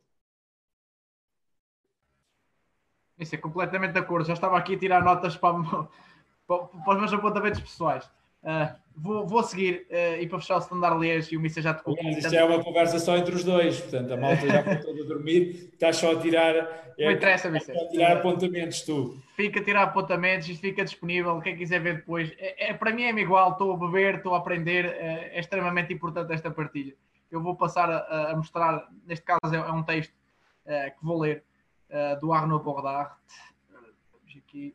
[3.19, 4.27] Isso é completamente de acordo.
[4.27, 5.55] Já estava aqui a tirar notas para,
[6.47, 8.05] para, para os meus apontamentos pessoais.
[8.43, 11.75] Uh, vou, vou seguir uh, e para fechar o standard Liège e o Missa já
[11.75, 11.97] tocou.
[11.99, 15.03] Aliás, isto é uma conversa só entre os dois, portanto a malta já foi toda
[15.03, 16.55] a dormir, estás só a tirar.
[16.99, 17.73] É, Não interessa, Missa.
[17.73, 19.19] A tirar apontamentos tu.
[19.35, 21.41] Fica a tirar apontamentos, isto fica disponível.
[21.41, 23.53] Quem quiser ver depois, é, é para mim é-me igual.
[23.53, 24.85] Estou a beber, estou a aprender.
[24.85, 26.95] É, é extremamente importante esta partilha.
[27.31, 30.13] Eu vou passar a, a mostrar, neste caso é, é um texto
[30.67, 31.43] uh, que vou ler
[31.89, 33.11] uh, do Arnaud Bordard.
[33.71, 34.75] Vamos aqui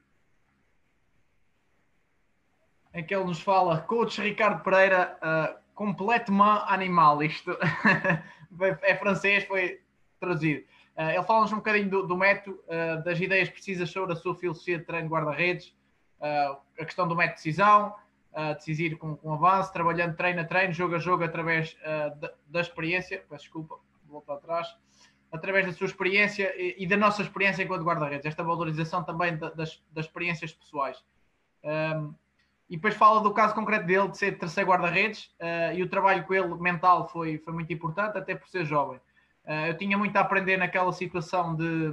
[2.97, 7.21] em que ele nos fala, coach Ricardo Pereira, uh, completamente animal.
[7.21, 7.55] Isto
[8.81, 9.81] é francês, foi
[10.19, 10.65] traduzido.
[10.97, 14.33] Uh, ele fala-nos um bocadinho do, do método, uh, das ideias precisas sobre a sua
[14.33, 15.75] filosofia de treino guarda-redes,
[16.19, 17.93] uh, a questão do método de decisão,
[18.33, 21.77] uh, decisivo com, com avanço, trabalhando treino a treino, jogo a jogo, através
[22.19, 23.23] da, da, experiência.
[23.29, 24.75] Peço desculpa, voltar atrás.
[25.31, 29.51] Através da sua experiência e, e da nossa experiência enquanto guarda-redes, esta valorização também da,
[29.51, 30.97] das, das experiências pessoais.
[31.63, 32.15] Um,
[32.69, 36.25] e depois fala do caso concreto dele de ser terceiro guarda-redes uh, e o trabalho
[36.25, 38.97] com ele mental foi, foi muito importante, até por ser jovem.
[39.45, 41.91] Uh, eu tinha muito a aprender naquela situação de,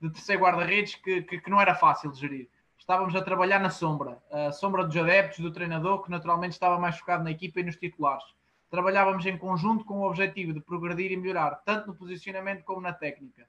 [0.00, 2.48] de terceiro guarda-redes que, que, que, não era fácil de gerir.
[2.78, 6.98] Estávamos a trabalhar na sombra, a sombra dos adeptos, do treinador, que naturalmente estava mais
[6.98, 8.24] focado na equipa e nos titulares.
[8.70, 12.92] Trabalhávamos em conjunto com o objetivo de progredir e melhorar, tanto no posicionamento como na
[12.92, 13.48] técnica.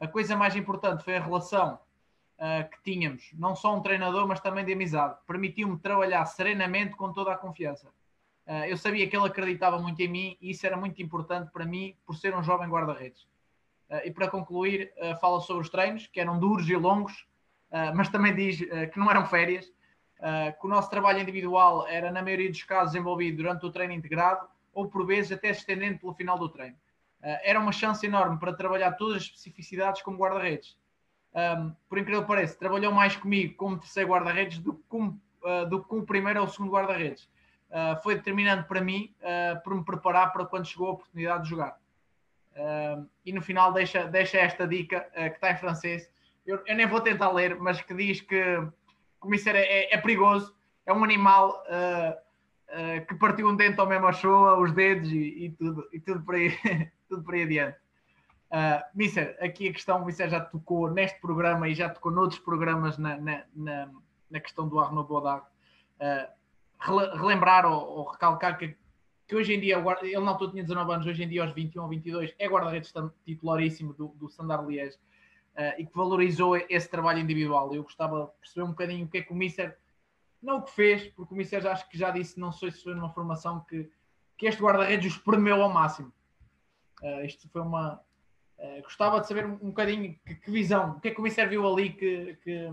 [0.00, 1.78] A coisa mais importante foi a relação
[2.40, 5.16] uh, que tínhamos, não só um treinador, mas também de amizade.
[5.26, 7.88] Permitiu-me trabalhar serenamente com toda a confiança.
[8.46, 11.64] Uh, eu sabia que ele acreditava muito em mim e isso era muito importante para
[11.64, 13.22] mim por ser um jovem guarda-redes.
[13.90, 17.26] Uh, e para concluir, fala sobre os treinos, que eram duros e longos,
[17.94, 18.58] mas também diz
[18.92, 19.66] que não eram férias,
[20.60, 24.48] que o nosso trabalho individual era, na maioria dos casos, envolvido durante o treino integrado
[24.72, 26.76] ou, por vezes, até se estendendo pelo final do treino.
[27.20, 30.76] era uma chance enorme para trabalhar todas as especificidades como guarda-redes
[31.34, 35.68] um, por incrível que pareça, trabalhou mais comigo como terceiro guarda-redes do, que como, uh,
[35.68, 37.28] do que primeiro ou segundo guarda-redes.
[37.70, 41.50] Uh, foi determinante para mim uh, por me preparar para quando chegou a oportunidade de
[41.50, 41.78] jogar.
[43.24, 46.10] e no final deixa, deixa esta dica que está em francês.
[46.44, 48.42] Eu, eu, nem vou tentar ler, mas que diz que,
[49.32, 51.62] isso era, é, é perigoso, é um animal
[53.06, 56.34] que partiu um dente ao mesmo achou, os dedos e, e, tudo, e tudo, por
[56.34, 56.50] aí,
[57.08, 57.78] tudo por aí adiante.
[58.50, 62.40] Uh, Mister, aqui a questão, o Mister já tocou neste programa e já tocou noutros
[62.40, 63.90] programas na, na, na,
[64.28, 65.46] na questão do Arnaud Baudard.
[66.00, 66.40] Uh,
[66.80, 68.74] relembrar ou, ou, recalcar que,
[69.28, 71.88] que hoje em dia, ele altura tinha 19 anos, hoje em dia aos 21 ou
[71.88, 72.92] 22, é guarda-redes
[73.24, 77.72] titularíssimo do, do Standard uh, e que valorizou esse trabalho individual.
[77.72, 79.78] Eu gostava de perceber um bocadinho o que é que o Mister,
[80.42, 82.94] não o que fez, porque o Mister acho que já disse, não sei se foi
[82.94, 83.88] numa formação que,
[84.36, 86.12] que este guarda-redes o espremeu ao máximo.
[87.02, 88.00] Uh, isto foi uma,
[88.60, 91.22] Uh, gostava de saber um, um bocadinho que, que, visão, o que é que o
[91.22, 92.68] Mister viu ali que, que,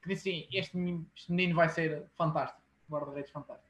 [0.00, 3.68] que disse assim, este menino, este menino vai ser fantástico, guarda-redes fantástico.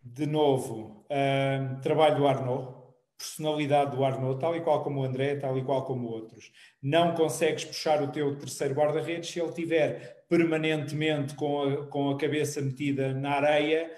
[0.00, 2.76] De novo, uh, trabalho do Arnaud,
[3.18, 6.52] personalidade do Arnaud, tal e qual como o André, tal e qual como outros.
[6.80, 12.16] Não consegues puxar o teu terceiro guarda-redes se ele tiver permanentemente com a, com a
[12.16, 13.90] cabeça metida na areia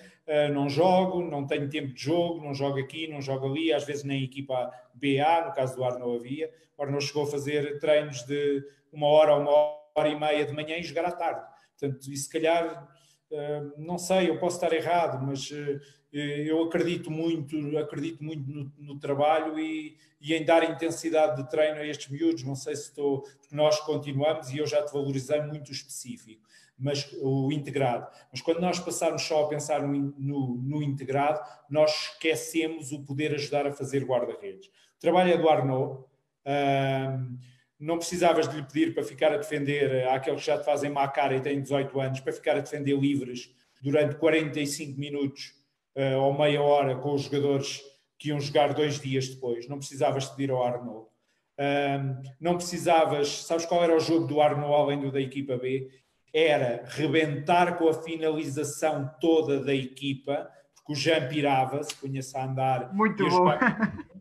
[0.53, 4.05] não jogo, não tenho tempo de jogo, não jogo aqui, não jogo ali, às vezes
[4.05, 6.53] nem equipa BA, no caso do Arno havia.
[6.77, 8.63] O Arno chegou a fazer treinos de
[8.93, 11.47] uma hora uma hora e meia de manhã e jogar à tarde.
[11.79, 12.89] Portanto, e se calhar,
[13.31, 15.81] uh, não sei, eu posso estar errado, mas uh,
[16.13, 21.81] eu acredito muito, acredito muito no, no trabalho e, e, em dar intensidade de treino
[21.81, 22.45] a estes miúdos.
[22.45, 27.11] Não sei se estou, nós continuamos e eu já te valorizei muito o específico mas
[27.21, 28.07] o integrado.
[28.31, 33.35] Mas quando nós passarmos só a pensar no, no, no integrado, nós esquecemos o poder
[33.35, 34.71] ajudar a fazer guarda-redes.
[35.03, 36.05] É do Arnaud.
[37.79, 41.07] não precisavas de lhe pedir para ficar a defender àqueles que já te fazem má
[41.09, 45.55] cara e têm 18 anos, para ficar a defender livres durante 45 minutos
[45.97, 47.81] uh, ou meia hora com os jogadores
[48.19, 49.69] que iam jogar dois dias depois.
[49.69, 51.07] Não precisavas pedir ao Arnaud.
[52.41, 55.89] não precisavas, sabes qual era o jogo do Arnaud além do da equipa B?
[56.33, 62.95] Era rebentar com a finalização toda da equipa, porque o Jean pirava-se, punha-se a andar.
[62.95, 63.47] Muito e bom.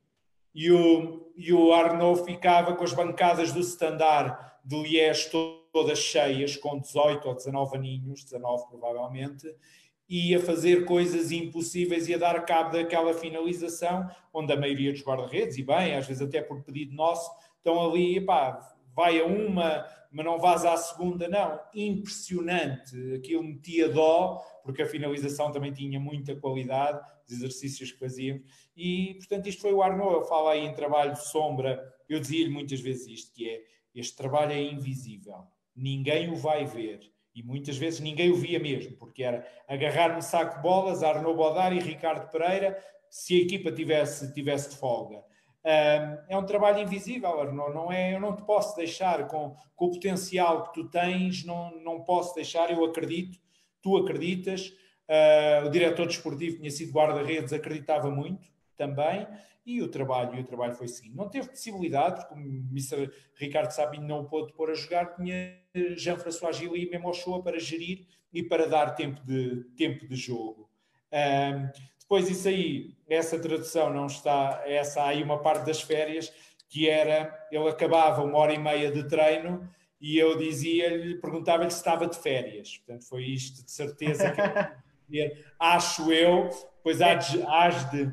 [0.59, 5.29] E o, e o Arnaud ficava com as bancadas do standard de Liège
[5.71, 9.47] todas cheias, com 18 ou 19 aninhos, 19 provavelmente,
[10.09, 15.03] e a fazer coisas impossíveis e a dar cabo daquela finalização, onde a maioria dos
[15.03, 18.59] guarda-redes, e bem, às vezes até por pedido nosso, estão ali, pá,
[18.97, 21.59] vai a uma, mas não vás à segunda, não.
[21.75, 23.13] Impressionante.
[23.13, 28.41] Aquilo metia dó, porque a finalização também tinha muita qualidade, os exercícios que fazíamos.
[28.75, 30.15] E, portanto, isto foi o Arnaud.
[30.15, 31.79] Eu falo aí em trabalho de sombra.
[32.09, 33.61] Eu dizia-lhe muitas vezes isto, que é,
[33.93, 35.43] este trabalho é invisível.
[35.75, 36.99] Ninguém o vai ver.
[37.35, 41.37] E muitas vezes ninguém o via mesmo, porque era agarrar um saco de bolas, Arnaud
[41.37, 45.23] Bodar e Ricardo Pereira, se a equipa tivesse, tivesse de folga.
[46.29, 49.91] É um trabalho invisível, Arnaud, não é, eu não te posso deixar com, com o
[49.91, 53.37] potencial que tu tens, não, não posso deixar, eu acredito,
[53.81, 54.73] tu acreditas,
[55.09, 58.47] uh, o diretor desportivo tinha sido guarda-redes, acreditava muito
[58.77, 59.27] também,
[59.65, 61.17] e o trabalho, e o trabalho foi seguindo.
[61.17, 63.11] Não teve possibilidade, como o Mr.
[63.35, 65.59] Ricardo Sabino não o pôde pôr a jogar, tinha
[65.97, 70.69] Jean-François Gilles e Memo Ochoa para gerir e para dar tempo de, tempo de jogo.
[71.11, 71.69] Um,
[72.07, 76.31] depois isso aí, essa tradução não está, essa aí uma parte das férias,
[76.69, 81.77] que era, ele acabava uma hora e meia de treino e eu dizia-lhe, perguntava-lhe se
[81.77, 82.77] estava de férias.
[82.77, 86.49] Portanto, foi isto de certeza que eu acho eu,
[86.81, 88.09] pois há de, hás de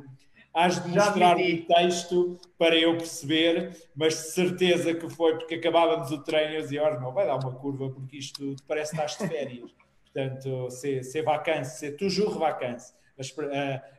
[0.55, 6.12] Hás de mostrar o texto para eu perceber, mas de certeza que foi porque acabávamos
[6.12, 9.03] o treino e eu dizia, oh, não, vai dar uma curva porque isto parece que
[9.03, 9.74] estás de férias.
[10.05, 12.95] Portanto, ser, vacance, ser toujours vacance.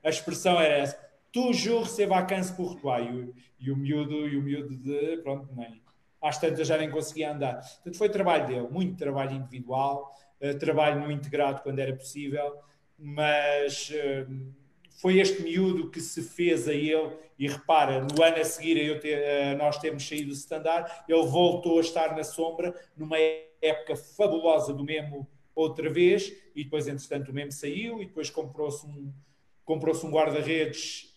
[0.03, 0.99] A, expressão era essa,
[1.31, 3.03] toujours ser vacance pour toi.
[3.03, 5.81] E o, e o miúdo, e o miúdo de, pronto, nem,
[6.21, 7.55] às tantas já nem conseguia andar.
[7.55, 12.57] Portanto, foi trabalho dele, muito trabalho individual, uh, trabalho no integrado quando era possível,
[12.97, 13.89] mas...
[13.89, 14.65] Uh,
[15.01, 18.83] foi este miúdo que se fez a ele, e repara, no ano a seguir a,
[18.83, 23.17] eu ter, nós termos saído do standard, ele voltou a estar na sombra, numa
[23.61, 28.85] época fabulosa do Memo outra vez, e depois, entretanto, o Memo saiu, e depois comprou-se
[28.85, 29.13] um,
[29.63, 31.13] comprou um guarda-redes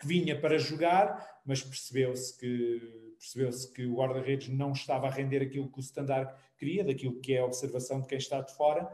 [0.00, 5.42] que vinha para jogar, mas percebeu-se que percebeu-se que o guarda-redes não estava a render
[5.42, 8.84] aquilo que o standard queria, daquilo que é a observação de quem está de fora,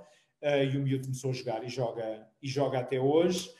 [0.43, 3.51] uh, e o miúdo começou a jogar e joga, e joga até hoje.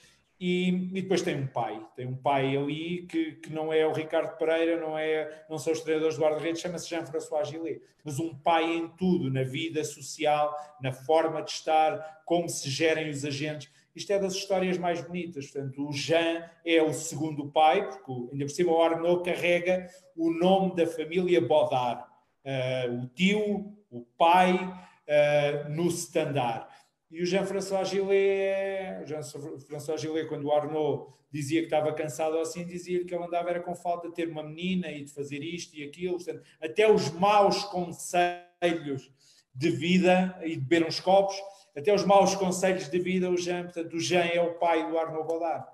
[0.47, 3.95] E, e, depois tem um pai, tem um pai ali que, que não é o
[3.95, 8.35] Ricardo Pereira, não, é, não são os treinadores do guarda-redes, chama-se Jean-François Gillet, mas um
[8.35, 13.73] pai em tudo, na vida social, na forma de estar, como se gerem os agentes.
[13.97, 15.51] Isto é das histórias mais bonitas.
[15.51, 20.31] Portanto, o Jean é o segundo pai, porque ainda por cima o Arnaud carrega o
[20.31, 22.07] nome da família Bodar.
[22.45, 26.67] Uh, o tio, o pai, uh, no standard.
[27.15, 33.05] E o Jean-François Gillet, Jean-François Gillet, quando o Arnaud dizia que estava cansado assim, dizia-lhe
[33.05, 35.85] que ele andava era com falta de ter uma menina e de fazer isto e
[35.85, 36.17] aquilo.
[36.17, 39.13] Portanto, até os maus conselhos
[39.55, 41.37] de vida e de beber uns copos,
[41.77, 44.99] até os maus conselhos de vida, o Jean, portanto, o Jean é o pai do
[44.99, 45.69] Arnaud Godard.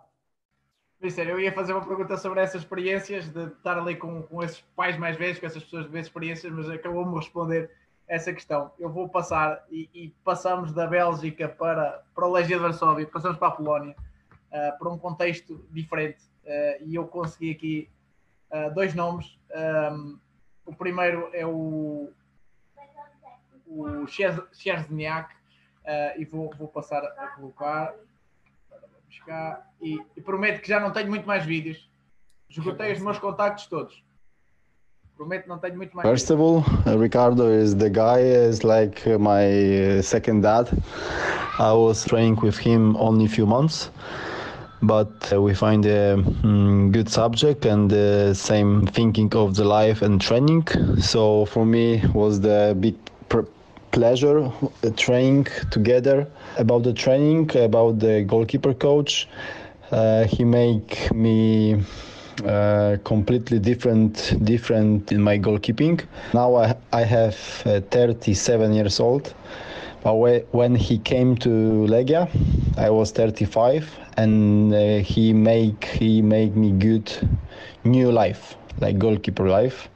[1.00, 4.98] Eu ia fazer uma pergunta sobre essas experiências, de estar ali com, com esses pais
[4.98, 7.70] mais velhos, com essas pessoas de ver experiências, mas acabou-me responder
[8.10, 8.72] essa questão.
[8.76, 13.38] Eu vou passar e, e, passamos da Bélgica para, para o Legia de Varsóvia, passamos
[13.38, 13.94] para a Polónia,
[14.48, 16.20] uh, para um contexto diferente.
[16.44, 17.90] Uh, e eu consegui aqui
[18.50, 19.38] uh, dois nomes.
[19.54, 20.18] Um,
[20.66, 22.10] o primeiro é o,
[23.68, 24.04] o
[26.16, 27.94] e vou, vou passar a colocar.
[29.80, 31.88] E, e prometo que já não tenho muito mais vídeos.
[32.48, 34.02] Esgotei os meus contactos todos.
[36.02, 39.44] First of all, Ricardo is the guy is like my
[39.98, 40.70] uh, second dad.
[41.58, 43.90] I was training with him only a few months,
[44.80, 50.00] but uh, we find a um, good subject and the same thinking of the life
[50.00, 50.66] and training.
[51.00, 52.96] So for me was the big
[53.90, 59.28] pleasure uh, training together about the training about the goalkeeper coach.
[59.90, 61.82] Uh, he make me
[62.44, 66.00] uh, completely different different in my goalkeeping.
[66.34, 67.36] Now I, I have
[67.66, 69.34] uh, 37 years old.
[70.02, 70.14] But
[70.52, 71.50] when he came to
[71.86, 72.26] Legia,
[72.78, 73.86] I was 35,
[74.16, 77.12] and uh, he make he made me good
[77.84, 79.88] new life, like goalkeeper life.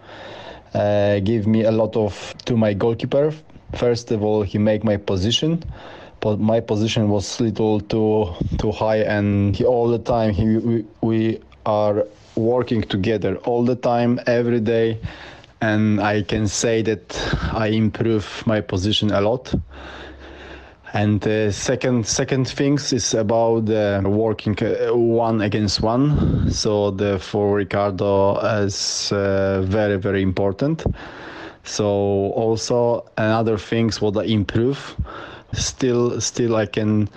[0.74, 3.32] Uh, give me a lot of to my goalkeeper.
[3.76, 5.64] First of all, he make my position
[6.20, 10.84] but my position was little too too high and he, all the time he we,
[11.02, 12.06] we are
[12.36, 14.98] working together all the time, every day,
[15.60, 17.18] and I can say that
[17.52, 19.54] I improve my position a lot.
[20.92, 26.50] And the second second things is about uh, working uh, one against one.
[26.52, 30.84] So the for Ricardo is uh, very very important.
[31.64, 34.94] So also another things what I improve.
[35.52, 37.08] Still still I can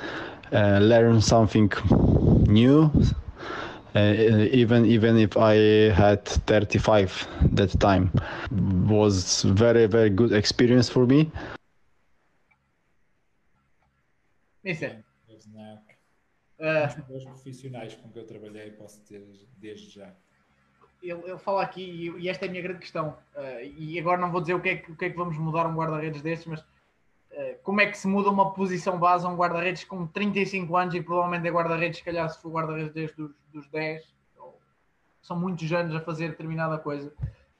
[0.51, 1.71] uh, learn something
[2.47, 3.26] new uh,
[4.51, 5.55] even even if I
[5.91, 8.11] had 35 that time
[8.89, 11.31] was very very good experience for me.
[14.63, 15.03] Mister.
[16.59, 19.23] Uh, dois profissionais com que eu trabalhei posso ter
[19.57, 20.11] desde já.
[21.03, 24.31] Ele, ele fala aqui, e esta é a minha grande questão, uh, e agora não
[24.31, 26.47] vou dizer o que, é que, o que é que vamos mudar um guarda-redes destes,
[26.47, 26.65] mas
[27.63, 31.01] como é que se muda uma posição base a um guarda-redes com 35 anos e
[31.01, 34.03] provavelmente é guarda-redes, se calhar se for guarda-redes desde os dos 10,
[35.21, 37.13] são muitos anos a fazer determinada coisa.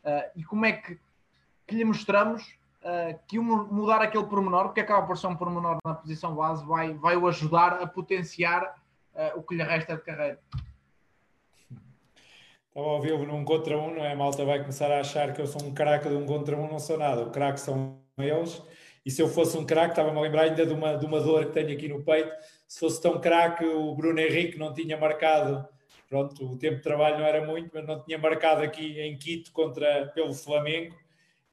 [0.04, 0.98] Uh, e como é que,
[1.68, 2.44] que lhe mostramos
[2.82, 6.94] uh, que mudar aquele pormenor, porque acaba por ser um pormenor na posição base, vai,
[6.94, 8.64] vai o ajudar a potenciar
[9.14, 10.40] uh, o que lhe resta de carreira.
[12.70, 14.14] Estava a ouvir num contra um, não é?
[14.14, 16.70] A malta vai começar a achar que eu sou um craque de um contra um,
[16.70, 17.24] não sou nada.
[17.24, 18.62] O craque são eles.
[19.08, 21.46] E se eu fosse um craque, estava-me a lembrar ainda de uma, de uma dor
[21.46, 22.30] que tenho aqui no peito.
[22.68, 25.66] Se fosse tão craque, o Bruno Henrique não tinha marcado.
[26.10, 29.54] Pronto, o tempo de trabalho não era muito, mas não tinha marcado aqui em Quito
[29.54, 30.94] contra, pelo Flamengo.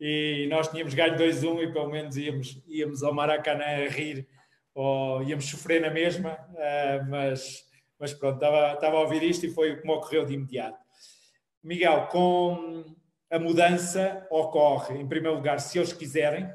[0.01, 4.27] E nós tínhamos ganho 2-1 e pelo menos íamos, íamos ao Maracanã a rir
[4.75, 6.33] ou íamos sofrer na mesma.
[6.33, 7.63] Uh, mas,
[8.01, 10.85] mas pronto, estava, estava a ouvir isto e foi como ocorreu de imediato.
[11.63, 12.85] Miguel, com
[13.31, 16.53] a mudança ocorre, em primeiro lugar, se eles quiserem,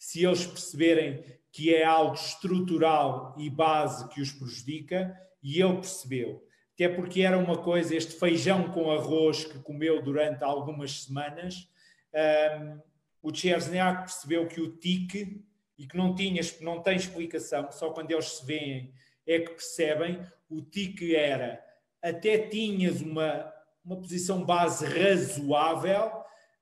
[0.00, 1.22] se eles perceberem
[1.52, 6.42] que é algo estrutural e base que os prejudica, e ele percebeu.
[6.74, 11.68] Até porque era uma coisa, este feijão com arroz que comeu durante algumas semanas,
[12.62, 12.80] um,
[13.22, 15.44] o Chesniak percebeu que o tique,
[15.78, 18.94] e que não, tinha, não tem explicação, só quando eles se veem
[19.26, 21.62] é que percebem, o tique era,
[22.02, 23.52] até tinhas uma
[23.84, 26.10] uma posição base razoável,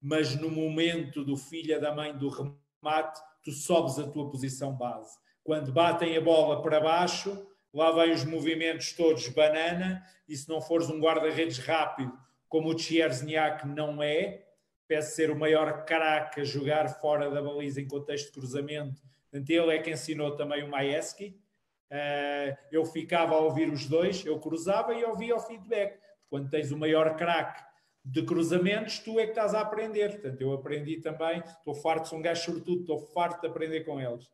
[0.01, 5.17] mas no momento do filho da mãe do remate, tu sobes a tua posição base.
[5.43, 10.61] Quando batem a bola para baixo, lá vêm os movimentos todos banana, e se não
[10.61, 12.13] fores um guarda-redes rápido,
[12.49, 14.47] como o Tchierzniak não é,
[14.87, 19.51] peço ser o maior craque a jogar fora da baliza em contexto de cruzamento, portanto,
[19.51, 21.39] ele é que ensinou também o Maeski.
[21.91, 26.71] Uh, eu ficava a ouvir os dois, eu cruzava e ouvia o feedback quando tens
[26.71, 27.68] o maior craque
[28.05, 30.13] de cruzamentos, tu é que estás a aprender.
[30.13, 34.01] Portanto, eu aprendi também, estou farto, sou um gajo sobretudo, estou farto de aprender com
[34.01, 34.25] eles.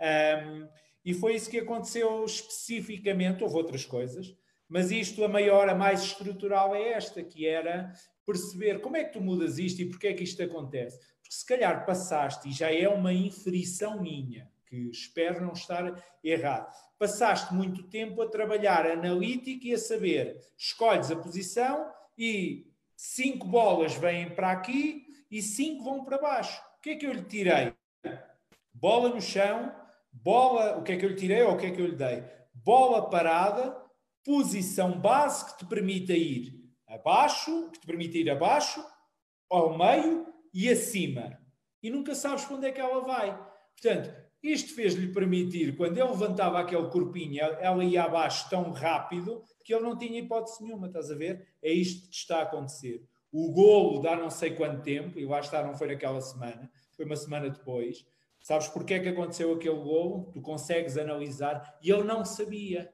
[0.00, 0.68] Um,
[1.04, 4.34] e foi isso que aconteceu especificamente, houve outras coisas,
[4.68, 7.92] mas isto, a maior, a mais estrutural é esta, que era
[8.26, 10.98] perceber como é que tu mudas isto e porque é que isto acontece.
[11.20, 15.94] Porque se calhar passaste, e já é uma inferição minha, que espero não estar
[16.24, 16.74] errado.
[16.98, 21.88] Passaste muito tempo a trabalhar analítico e a saber, escolhes a posição
[22.18, 22.66] e
[22.96, 26.60] cinco bolas vêm para aqui e cinco vão para baixo.
[26.78, 27.74] O que é que eu lhe tirei?
[28.72, 29.74] Bola no chão,
[30.12, 31.96] bola, o que é que eu lhe tirei ou o que é que eu lhe
[31.96, 32.24] dei?
[32.54, 33.76] Bola parada,
[34.24, 36.52] posição base que te permita ir
[36.86, 38.84] abaixo, que te permite ir abaixo,
[39.50, 41.38] ao meio e acima.
[41.82, 43.36] E nunca sabes para onde é que ela vai.
[43.72, 49.74] Portanto, isto fez-lhe permitir, quando ele levantava aquele corpinho, ela ia abaixo tão rápido que
[49.74, 51.46] ele não tinha hipótese nenhuma, estás a ver?
[51.62, 53.04] É isto que está a acontecer.
[53.32, 57.04] O golo dá não sei quanto tempo, e lá está, não foi naquela semana, foi
[57.04, 58.06] uma semana depois.
[58.40, 60.30] Sabes porque é que aconteceu aquele golo?
[60.32, 62.92] Tu consegues analisar, e ele não sabia.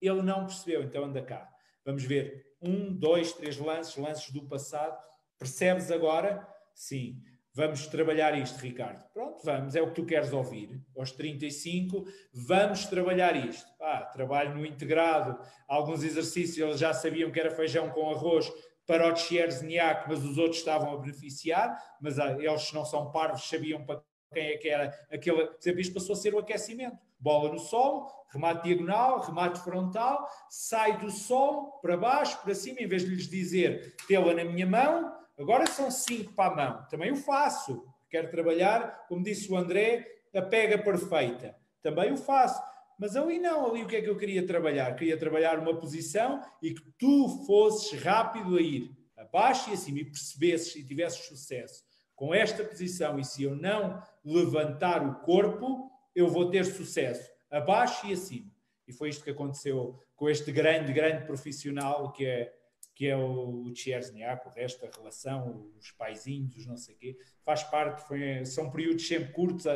[0.00, 1.48] Ele não percebeu, então anda cá.
[1.84, 4.96] Vamos ver um, dois, três lances, lances do passado.
[5.38, 6.46] Percebes agora?
[6.74, 7.22] Sim.
[7.56, 9.02] Vamos trabalhar isto, Ricardo.
[9.14, 10.78] Pronto, vamos, é o que tu queres ouvir.
[10.94, 13.66] Aos 35, vamos trabalhar isto.
[13.80, 18.52] Ah, trabalho no integrado, alguns exercícios eles já sabiam que era feijão com arroz
[18.86, 23.48] para o Tchierzniak, mas os outros estavam a beneficiar, mas ah, eles não são parvos,
[23.48, 24.02] sabiam para
[24.34, 25.46] quem é que era aquele.
[25.46, 26.98] Por exemplo, isto passou a ser o aquecimento.
[27.18, 32.86] Bola no solo, remate diagonal, remate frontal, sai do solo para baixo, para cima, em
[32.86, 36.86] vez de lhes dizer tê-la na minha mão, Agora são cinco para a mão.
[36.88, 37.84] Também o faço.
[38.08, 41.54] Quero trabalhar, como disse o André, a pega perfeita.
[41.82, 42.60] Também o faço.
[42.98, 44.94] Mas ali não, ali o que é que eu queria trabalhar?
[44.94, 50.04] Queria trabalhar uma posição e que tu fosses rápido a ir abaixo e acima e
[50.04, 51.84] percebesses e tivesses sucesso.
[52.14, 58.06] Com esta posição, e se eu não levantar o corpo, eu vou ter sucesso abaixo
[58.06, 58.50] e acima.
[58.88, 62.52] E foi isto que aconteceu com este grande, grande profissional que é
[62.96, 67.18] que é o Tchierzniak, o resto, a relação, os paizinhos, os não sei o quê,
[67.44, 69.66] faz parte, foi, são períodos sempre curtos,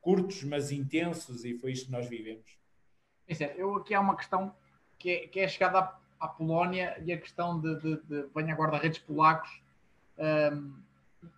[0.00, 2.58] curtos, mas intensos, e foi isto que nós vivemos.
[3.28, 4.54] É, eu aqui há uma questão
[4.98, 8.54] que é, que é chegada à, à, Polónia e a questão de, de, de venha
[8.54, 9.60] guarda-redes polacos
[10.18, 10.72] um,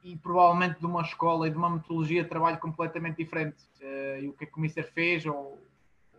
[0.04, 3.64] e provavelmente de uma escola e de uma metodologia de trabalho completamente diferente.
[3.80, 5.60] Uh, e o que é que o Mister fez, ou,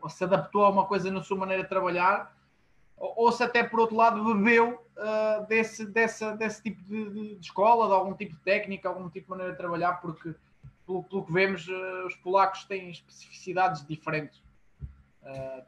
[0.02, 2.33] ou se adaptou a uma coisa na sua maneira de trabalhar,
[3.16, 7.88] ou, se até por outro lado bebeu uh, desse, dessa, desse tipo de, de, escola,
[7.88, 10.34] de algum tipo de técnica, algum tipo de maneira de trabalhar, porque
[10.86, 14.42] pelo, pelo que vemos, uh, os polacos têm especificidades diferentes.
[15.22, 15.64] Uh...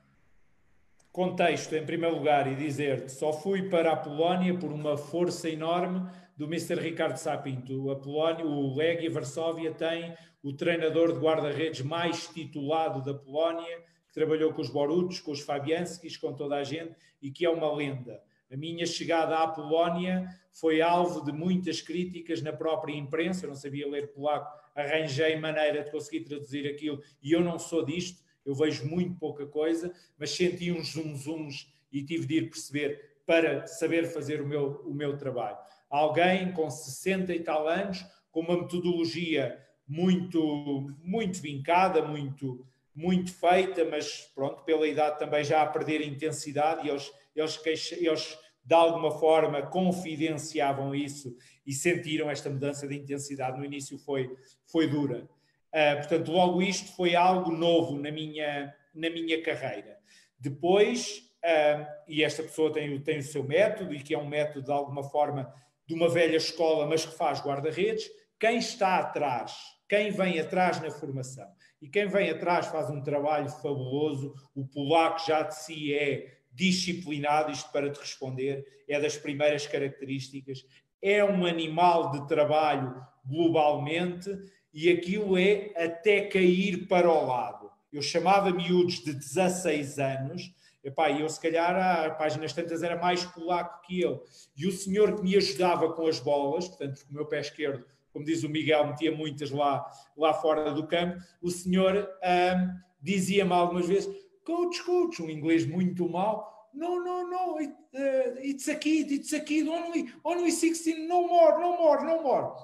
[1.12, 6.10] contexto, em primeiro lugar, e dizer-te, só fui para a Polónia por uma força enorme
[6.38, 6.76] do Mr.
[6.76, 7.92] Ricardo Sapinto.
[7.92, 13.84] A Polónia, o Legia Varsóvia tem o treinador de guarda-redes mais titulado da Polónia,
[14.16, 17.72] trabalhou com os Borutos, com os Fabianskis, com toda a gente, e que é uma
[17.76, 18.24] lenda.
[18.50, 23.56] A minha chegada à Polónia foi alvo de muitas críticas na própria imprensa, eu não
[23.56, 28.56] sabia ler polaco, arranjei maneira de conseguir traduzir aquilo, e eu não sou disto, eu
[28.56, 34.06] vejo muito pouca coisa, mas senti uns zoom-zooms e tive de ir perceber para saber
[34.06, 35.58] fazer o meu, o meu trabalho.
[35.90, 43.84] Alguém com 60 e tal anos, com uma metodologia muito, muito vincada, muito, muito feita,
[43.84, 48.74] mas pronto, pela idade também já a perder intensidade e eles, eles, queixa, eles de
[48.74, 51.36] alguma forma confidenciavam isso
[51.66, 53.58] e sentiram esta mudança de intensidade.
[53.58, 54.34] No início foi,
[54.72, 55.28] foi dura.
[55.74, 59.98] Uh, portanto, logo isto foi algo novo na minha, na minha carreira.
[60.40, 64.66] Depois, uh, e esta pessoa tem, tem o seu método, e que é um método
[64.66, 65.54] de alguma forma
[65.86, 69.54] de uma velha escola, mas que faz guarda-redes, quem está atrás,
[69.88, 71.48] quem vem atrás na formação
[71.82, 77.52] e quem vem atrás faz um trabalho fabuloso, o polaco já de si é disciplinado,
[77.52, 80.66] isto para te responder, é das primeiras características,
[81.02, 84.30] é um animal de trabalho globalmente
[84.74, 87.70] e aquilo é até cair para o lado.
[87.92, 90.54] Eu chamava miúdos de 16 anos,
[90.84, 94.24] epá, eu se calhar a páginas tantas era mais polaco que eu.
[94.56, 97.86] E o senhor que me ajudava com as bolas, portanto, com o meu pé esquerdo,
[98.16, 99.86] como diz o Miguel, metia muitas lá,
[100.16, 104.10] lá fora do campo, o senhor um, dizia-me algumas vezes,
[104.46, 109.34] coach, coach, um inglês muito mau, no, no, no, it, uh, it's a kid, it's
[109.34, 112.56] a kid, only, only 16, no more, no more, no more.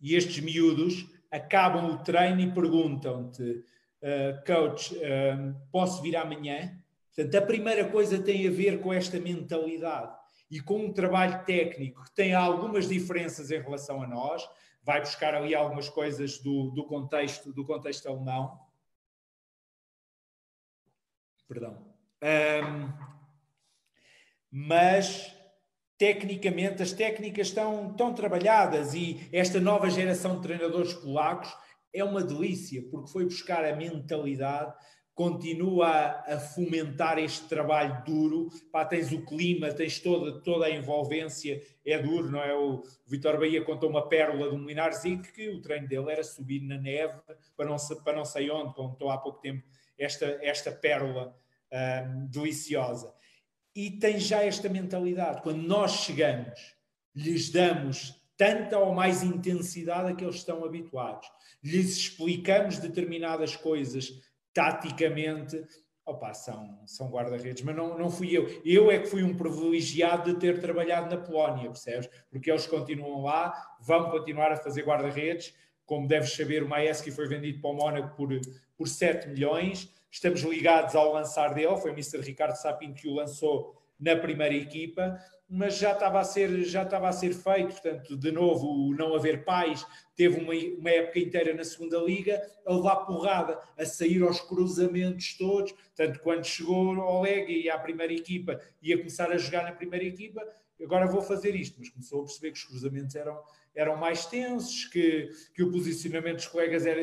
[0.00, 6.72] E estes miúdos acabam o treino e perguntam-te, uh, coach, uh, posso vir amanhã?
[7.12, 10.12] Portanto, a primeira coisa tem a ver com esta mentalidade
[10.50, 14.48] e com um trabalho técnico que tem algumas diferenças em relação a nós,
[14.88, 18.58] vai buscar ali algumas coisas do, do contexto do contexto alemão.
[21.46, 21.94] Perdão.
[22.22, 22.90] Um,
[24.50, 25.30] mas
[25.98, 31.54] tecnicamente as técnicas estão, estão trabalhadas e esta nova geração de treinadores polacos
[31.92, 34.74] é uma delícia, porque foi buscar a mentalidade,
[35.18, 41.60] continua a, fomentar este trabalho duro, Pá, tens o clima, tens toda, toda a envolvência,
[41.84, 42.54] é duro, não é?
[42.54, 46.60] O Vitor Bahia contou uma pérola do Minar Zic, que o treino dele era subir
[46.60, 47.14] na neve,
[47.56, 49.66] para não, para não sei onde, contou há pouco tempo
[49.98, 51.36] esta, esta pérola
[51.72, 53.12] um, deliciosa
[53.74, 55.42] e tem já esta mentalidade.
[55.42, 56.76] Quando nós chegamos,
[57.12, 61.28] lhes damos tanta ou mais intensidade a que eles estão habituados,
[61.60, 64.12] lhes explicamos determinadas coisas
[64.58, 65.64] taticamente,
[66.04, 68.60] opa, são, são guarda-redes, mas não, não fui eu.
[68.64, 72.10] Eu é que fui um privilegiado de ter trabalhado na Polónia, percebes?
[72.28, 75.54] Porque eles continuam lá, vão continuar a fazer guarda-redes.
[75.86, 78.28] Como deves saber, o Maeski foi vendido para o Mónaco por,
[78.76, 82.20] por 7 milhões estamos ligados ao lançar dele, foi o Mr.
[82.20, 85.18] Ricardo Sapinto que o lançou na primeira equipa,
[85.48, 89.14] mas já estava a ser, já estava a ser feito, portanto, de novo, o não
[89.14, 94.22] haver pais, teve uma, uma época inteira na segunda liga, a levar porrada, a sair
[94.22, 99.38] aos cruzamentos todos, portanto, quando chegou ao Lega e à primeira equipa, ia começar a
[99.38, 100.46] jogar na primeira equipa,
[100.82, 103.40] agora vou fazer isto, mas começou a perceber que os cruzamentos eram,
[103.74, 107.02] eram mais tensos, que, que o posicionamento dos colegas era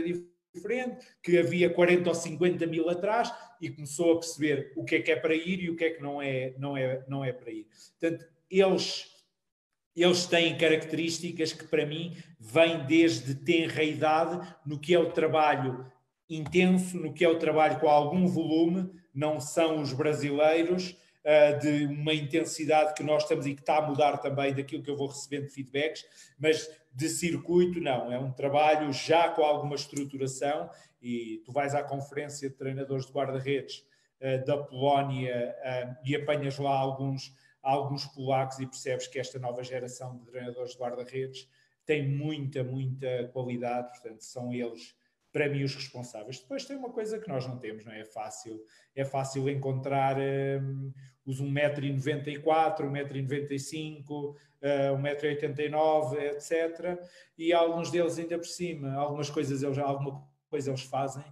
[0.54, 5.02] diferente, que havia 40 ou 50 mil atrás e começou a perceber o que é
[5.02, 7.34] que é para ir e o que é que não é, não é, não é
[7.34, 7.68] para ir.
[8.00, 9.06] Portanto, eles,
[9.96, 15.92] eles têm características que para mim vêm desde tenra idade no que é o trabalho
[16.30, 21.86] intenso, no que é o trabalho com algum volume, não são os brasileiros, uh, de
[21.86, 25.08] uma intensidade que nós estamos e que está a mudar também daquilo que eu vou
[25.08, 26.06] recebendo de feedbacks,
[26.40, 30.70] mas de circuito não, é um trabalho já com alguma estruturação
[31.02, 33.86] e tu vais à conferência de treinadores de guarda-redes
[34.22, 37.34] uh, da Polónia uh, e apanhas lá alguns,
[37.66, 41.50] alguns polacos e percebes que esta nova geração de treinadores de guarda-redes
[41.84, 44.96] tem muita, muita qualidade, portanto são eles
[45.32, 46.40] para mim os responsáveis.
[46.40, 48.02] Depois tem uma coisa que nós não temos, não é?
[48.02, 48.64] É fácil,
[48.96, 50.94] é fácil encontrar um,
[51.26, 54.38] os 1,94m, 1,95m, uh,
[54.98, 57.04] 1,89m, etc.
[57.38, 61.26] E alguns deles ainda por cima, algumas coisas eles, alguma coisa eles fazem.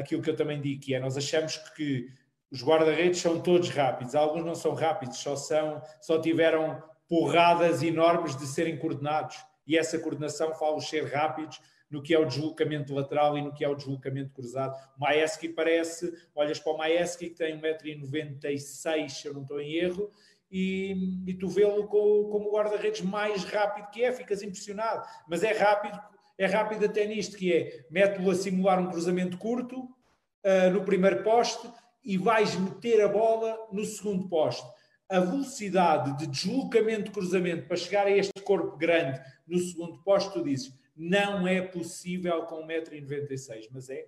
[0.00, 2.08] Aquilo que eu também digo que é, nós achamos que
[2.54, 8.36] os guarda-redes são todos rápidos, alguns não são rápidos, só são, só tiveram porradas enormes
[8.36, 13.36] de serem coordenados e essa coordenação faz-os ser rápidos no que é o deslocamento lateral
[13.36, 14.72] e no que é o deslocamento cruzado.
[14.96, 19.74] O Maeski parece, olhas para o Maeski que tem 1,96m, se eu não estou em
[19.74, 20.08] erro,
[20.48, 25.04] e, e tu vê-lo como, o guarda-redes mais rápido que é, ficas impressionado.
[25.28, 25.98] Mas é rápido,
[26.38, 31.24] é rápido até nisto, que é, mete-lo a simular um cruzamento curto uh, no primeiro
[31.24, 31.68] poste
[32.04, 34.66] e vais meter a bola no segundo poste.
[35.08, 40.32] A velocidade de deslocamento de cruzamento para chegar a este corpo grande no segundo poste,
[40.32, 44.06] tu dizes, não é possível com 1,96m, mas é.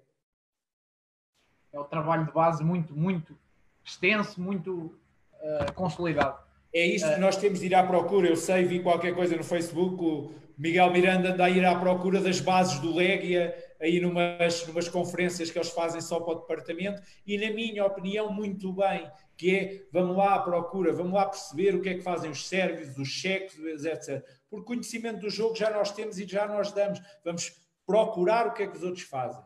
[1.73, 3.37] É o trabalho de base muito, muito
[3.85, 4.99] extenso, muito
[5.35, 6.39] uh, consolidado.
[6.73, 8.29] É isto que nós temos de ir à procura.
[8.29, 12.21] Eu sei, vi qualquer coisa no Facebook, o Miguel Miranda anda a ir à procura
[12.21, 17.03] das bases do Léguia, aí numas, numas conferências que eles fazem só para o departamento,
[17.27, 21.75] e na minha opinião, muito bem, que é, vamos lá à procura, vamos lá perceber
[21.75, 24.25] o que é que fazem os sérvios, os checos, etc.
[24.49, 27.01] Por conhecimento do jogo já nós temos e já nós damos.
[27.25, 27.53] Vamos
[27.87, 29.43] procurar o que é que os outros fazem.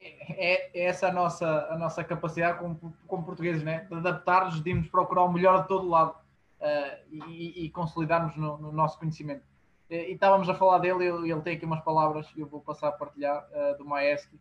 [0.00, 3.86] É, é essa a nossa, a nossa capacidade como, como portugueses, né?
[3.88, 6.16] de adaptar-nos, de irmos procurar o melhor de todo lado
[6.60, 9.44] uh, e, e consolidarmos no, no, nosso conhecimento.
[9.88, 12.88] E, e, estávamos a falar dele, ele, ele tem aqui umas palavras, eu vou passar
[12.88, 14.36] a partilhar, uh, do Maeski,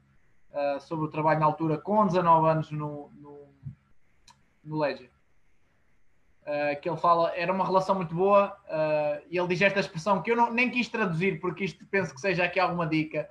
[0.52, 3.50] uh, sobre o trabalho na altura, com 19 anos no, no,
[4.64, 5.10] no Legia.
[6.41, 8.56] Uh, que ele fala, era uma relação muito boa,
[9.30, 12.22] e ele diz esta expressão que eu não, nem quis traduzir, porque isto penso que
[12.22, 13.28] seja aqui alguma dica.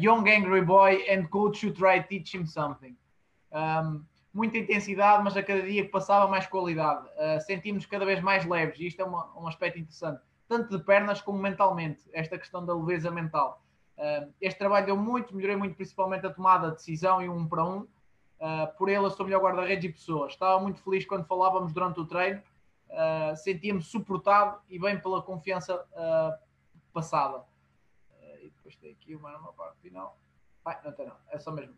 [0.00, 2.96] Young angry boy and coach should try to teach him something.
[3.52, 7.06] Um, muita intensidade, mas a cada dia que passava mais qualidade.
[7.08, 10.20] Uh, sentimos cada vez mais leves, e isto é uma, um aspecto interessante,
[10.50, 13.62] tanto de pernas como mentalmente, esta questão da leveza mental.
[14.40, 17.86] este trabalho deu muito, melhorei muito, principalmente a tomada de decisão e um para um
[18.40, 20.32] Uh, por ele, eu sou melhor guarda-redes e pessoas.
[20.32, 22.42] Estava muito feliz quando falávamos durante o treino,
[22.88, 26.42] uh, sentia-me suportado e bem pela confiança uh,
[26.90, 27.44] passada.
[28.40, 30.18] e depois tem aqui uma numa parte final.
[30.64, 31.74] Ai, não tem não, é só mesmo.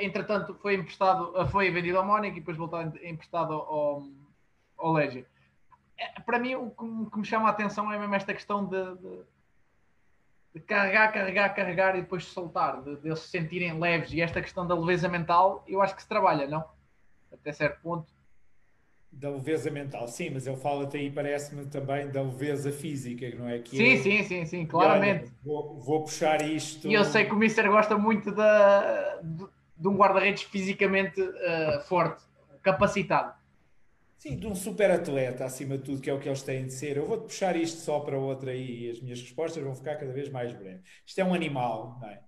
[0.00, 4.02] entretanto, foi emprestado, foi vendido ao Mónica e depois voltado emprestado ao,
[4.78, 5.26] ao Legia.
[5.98, 6.70] É, para mim, o
[7.10, 9.24] que, me chama a atenção é mesmo esta questão de, de
[10.56, 14.10] de carregar, carregar, carregar e depois soltar, de, de eles se sentirem leves.
[14.10, 16.64] E esta questão da leveza mental, eu acho que se trabalha, não?
[17.30, 18.06] Até certo ponto.
[19.12, 23.46] Da leveza mental, sim, mas ele fala até aí, parece-me também da leveza física, não
[23.46, 23.58] é?
[23.58, 23.96] Que sim, é...
[23.98, 25.24] sim, sim, sim, claramente.
[25.24, 26.88] Olha, vou, vou, puxar isto.
[26.88, 31.80] E eu sei que o Mister gosta muito de, de, de um guarda-redes fisicamente uh,
[31.86, 32.24] forte,
[32.62, 33.34] capacitado.
[34.26, 36.72] Sim, de um super atleta, acima de tudo, que é o que eles têm de
[36.72, 36.96] ser.
[36.96, 40.12] Eu vou-te puxar isto só para outra aí e as minhas respostas vão ficar cada
[40.12, 40.82] vez mais breves.
[41.06, 42.20] Isto é um animal, não é?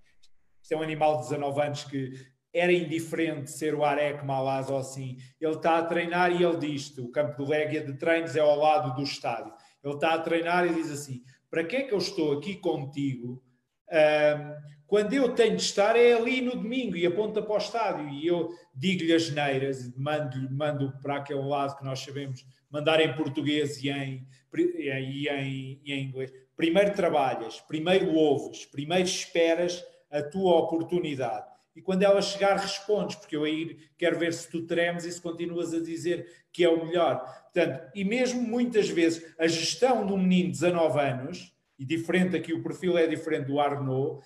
[0.62, 2.12] Isto é um animal de 19 anos que
[2.54, 5.16] era indiferente ser o Arek Malaz ou assim.
[5.40, 8.56] Ele está a treinar e ele diz-te: o campo do Léguia de treinos é ao
[8.56, 9.52] lado do estádio.
[9.82, 11.20] Ele está a treinar e diz assim:
[11.50, 13.42] para que é que eu estou aqui contigo?
[13.90, 18.08] Um, quando eu tenho de estar é ali no domingo e aponta para o estádio
[18.08, 23.14] e eu digo-lhe as neiras, mando, mando para aquele lado que nós sabemos mandar em
[23.14, 24.26] português e em,
[24.56, 26.32] e em, e em inglês.
[26.56, 31.46] Primeiro trabalhas, primeiro ouves, primeiro esperas a tua oportunidade.
[31.76, 35.20] E quando ela chegar, respondes, porque eu aí quero ver se tu tremes e se
[35.20, 37.22] continuas a dizer que é o melhor.
[37.42, 42.36] Portanto, e mesmo muitas vezes a gestão de um menino de 19 anos, e diferente
[42.36, 44.20] aqui, o perfil é diferente do Arnaud,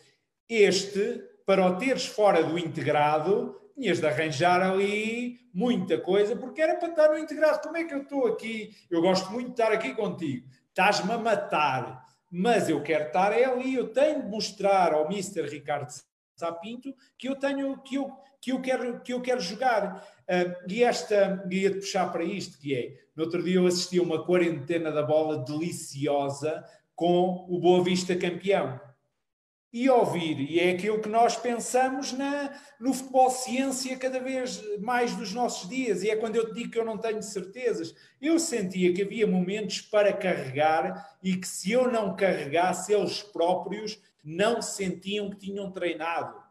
[0.56, 6.76] este, para o teres fora do integrado, tinhas de arranjar ali muita coisa, porque era
[6.76, 7.60] para estar no integrado.
[7.62, 8.70] Como é que eu estou aqui?
[8.90, 10.48] Eu gosto muito de estar aqui contigo.
[10.68, 13.74] Estás-me a matar, mas eu quero estar ali.
[13.74, 15.48] Eu tenho de mostrar ao Mr.
[15.48, 15.90] Ricardo
[16.36, 20.06] Sapinto que eu tenho, que eu, que eu, quero, que eu quero jogar.
[20.22, 24.02] Uh, e esta, ia-te puxar para isto, que é, no outro dia eu assisti a
[24.02, 28.80] uma quarentena da bola deliciosa com o Boa Vista campeão
[29.72, 30.38] e ouvir.
[30.38, 35.68] E é aquilo que nós pensamos na, no futebol ciência cada vez mais dos nossos
[35.68, 36.02] dias.
[36.02, 37.94] E é quando eu te digo que eu não tenho certezas.
[38.20, 43.98] Eu sentia que havia momentos para carregar e que se eu não carregasse, eles próprios
[44.22, 46.42] não sentiam que tinham treinado.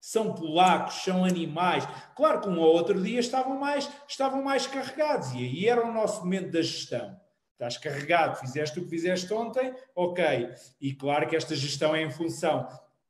[0.00, 1.86] São polacos, são animais.
[2.16, 5.32] Claro que um ou outro dia estavam mais, estavam mais carregados.
[5.34, 7.19] E aí era o nosso momento da gestão
[7.60, 10.48] estás carregado, fizeste o que fizeste ontem, ok.
[10.80, 12.66] E claro que esta gestão é em função.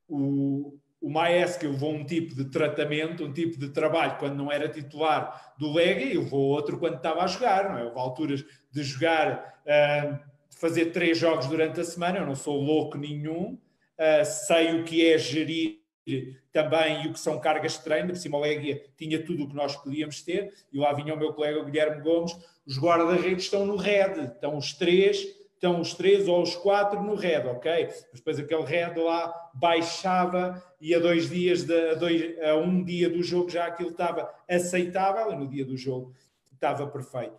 [0.08, 4.68] O, o Maesc levou um tipo de tratamento, um tipo de trabalho quando não era
[4.68, 7.84] titular do Lega e levou outro quando estava a jogar, não é?
[7.84, 10.18] Houve alturas de jogar, uh,
[10.50, 14.84] de fazer três jogos durante a semana, eu não sou louco nenhum, uh, sei o
[14.84, 15.78] que é gerir
[16.52, 19.48] também e o que são cargas de treino, por cima o Legia tinha tudo o
[19.48, 22.36] que nós podíamos ter, e lá vinha o meu colega Guilherme Gomes,
[22.66, 27.14] os guarda-redes estão no red, estão os três estão os três ou os quatro no
[27.14, 27.86] red, ok?
[27.86, 32.82] Mas depois aquele red lá baixava e a dois dias, de, a, dois, a um
[32.82, 36.14] dia do jogo já aquilo estava aceitável e no dia do jogo
[36.50, 37.38] estava perfeito.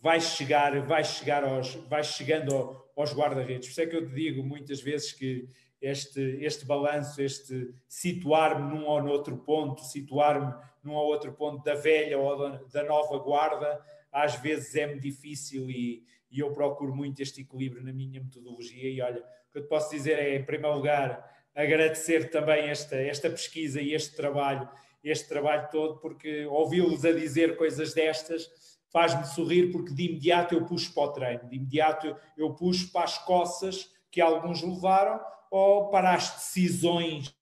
[0.00, 3.68] Vai chegar, vai chegar aos, vai chegando ao, aos guarda-redes.
[3.68, 5.46] Por isso é que eu te digo muitas vezes que
[5.80, 10.52] este, este balanço, este situar-me num ou noutro ponto, situar-me
[10.84, 13.80] num ou outro ponto da velha ou da, nova guarda,
[14.12, 18.90] às vezes é-me difícil e, e, eu procuro muito este equilíbrio na minha metodologia.
[18.90, 22.96] E olha, o que eu te posso dizer é, em primeiro lugar, agradecer também esta,
[22.96, 24.68] esta pesquisa e este trabalho,
[25.02, 28.50] este trabalho todo, porque ouvi-los a dizer coisas destas
[28.90, 33.04] faz-me sorrir, porque de imediato eu puxo para o treino, de imediato eu puxo para
[33.04, 35.20] as coças que alguns levaram
[35.50, 37.36] ou para as decisões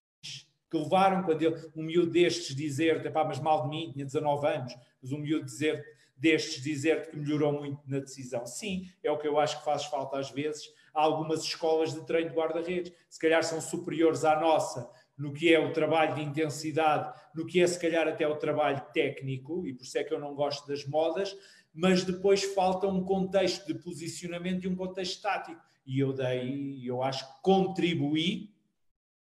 [0.71, 4.47] que levaram, quando ele, um miúdo destes dizer, pá, mas mal de mim, tinha 19
[4.47, 5.85] anos, mas um miúdo dizer,
[6.17, 8.45] destes dizer que melhorou muito na decisão.
[8.45, 10.65] Sim, é o que eu acho que faz falta às vezes.
[10.93, 15.59] Algumas escolas de treino de guarda-redes, se calhar são superiores à nossa no que é
[15.59, 19.83] o trabalho de intensidade, no que é se calhar até o trabalho técnico, e por
[19.83, 21.37] isso é que eu não gosto das modas,
[21.75, 27.03] mas depois falta um contexto de posicionamento e um contexto estático e eu dei, eu
[27.03, 28.55] acho que contribuí,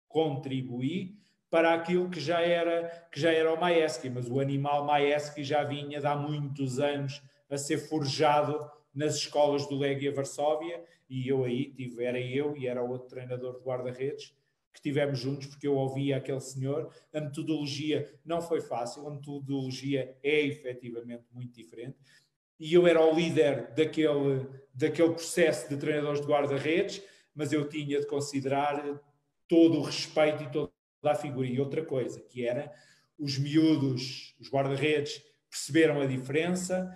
[0.06, 5.42] contribuí para aquilo que já era que já era o Maesky, mas o animal Maesky
[5.42, 10.84] já vinha de há muitos anos a ser forjado nas escolas do Legia Varsóvia.
[11.08, 14.34] E eu aí tive, era eu e era outro treinador de guarda-redes
[14.74, 16.92] que tivemos juntos, porque eu ouvia aquele senhor.
[17.14, 21.96] A metodologia não foi fácil, a metodologia é efetivamente muito diferente
[22.58, 27.02] e eu era o líder daquele, daquele processo de treinadores de guarda-redes,
[27.34, 29.00] mas eu tinha de considerar
[29.46, 30.72] todo o respeito e toda
[31.04, 31.46] a figura.
[31.46, 32.72] E outra coisa, que era
[33.18, 36.88] os miúdos, os guarda-redes, perceberam a diferença,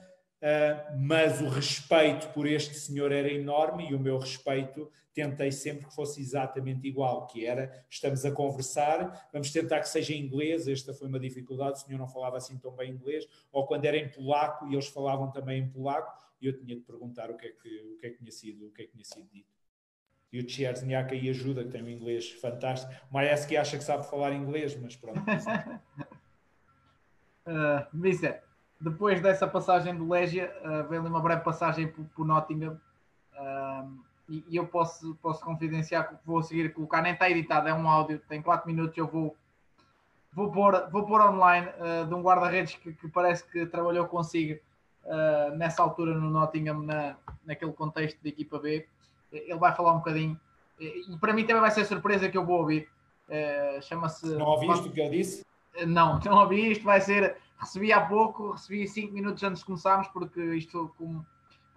[0.98, 5.94] mas o respeito por este senhor era enorme e o meu respeito tentei sempre que
[5.94, 10.92] fosse exatamente igual, que era, estamos a conversar, vamos tentar que seja em inglês, esta
[10.94, 14.08] foi uma dificuldade, o senhor não falava assim tão bem inglês, ou quando era em
[14.08, 17.50] polaco e eles falavam também em polaco, e eu tinha de perguntar o que é
[17.50, 19.52] que, o que, é que, tinha, sido, o que, é que tinha sido dito.
[20.32, 22.90] E o Tcherzniak aí ajuda, que tem um inglês fantástico.
[23.12, 25.20] Maieski acha que sabe falar inglês, mas pronto.
[27.46, 28.42] uh, Mister,
[28.82, 32.80] depois dessa passagem do Legia, uh, veio ali uma breve passagem por, Nottingham.
[33.32, 37.74] Uh, e, e, eu posso, posso confidenciar que vou seguir colocar, nem está editado, é
[37.74, 39.36] um áudio, tem 4 minutos, eu vou,
[40.32, 44.58] vou, pôr, vou pôr online uh, de um guarda-redes que, que, parece que trabalhou consigo
[45.04, 48.86] uh, nessa altura no Nottingham, na, naquele contexto de equipa B.
[49.30, 50.38] Ele vai falar um bocadinho,
[50.80, 52.88] e para mim também vai ser surpresa que eu vou ouvir.
[53.80, 54.26] Chama-se.
[54.26, 55.46] Não ouviste o que ele disse?
[55.86, 56.72] Não, não ouvi.
[56.72, 57.38] Isto vai ser.
[57.62, 61.24] Recebi há pouco, recebi 5 minutos antes de começarmos, porque isto, como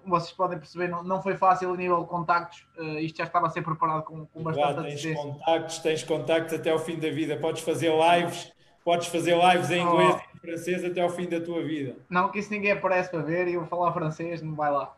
[0.04, 2.68] vocês podem perceber, não, não foi fácil a nível de contactos.
[2.76, 6.72] Uh, isto já estava a ser preparado com, com bastante tens contactos, tens contactos até
[6.72, 7.38] ao fim da vida.
[7.38, 8.52] Podes fazer lives,
[8.84, 10.20] podes fazer lives em inglês oh.
[10.20, 11.98] e em francês até ao fim da tua vida.
[12.10, 14.96] Não, que isso ninguém aparece para ver e eu vou falar francês, não vai lá.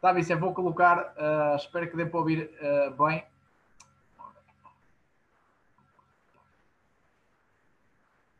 [0.00, 3.24] Sabe, isso eu vou colocar, uh, espero que dê para ouvir uh, bem.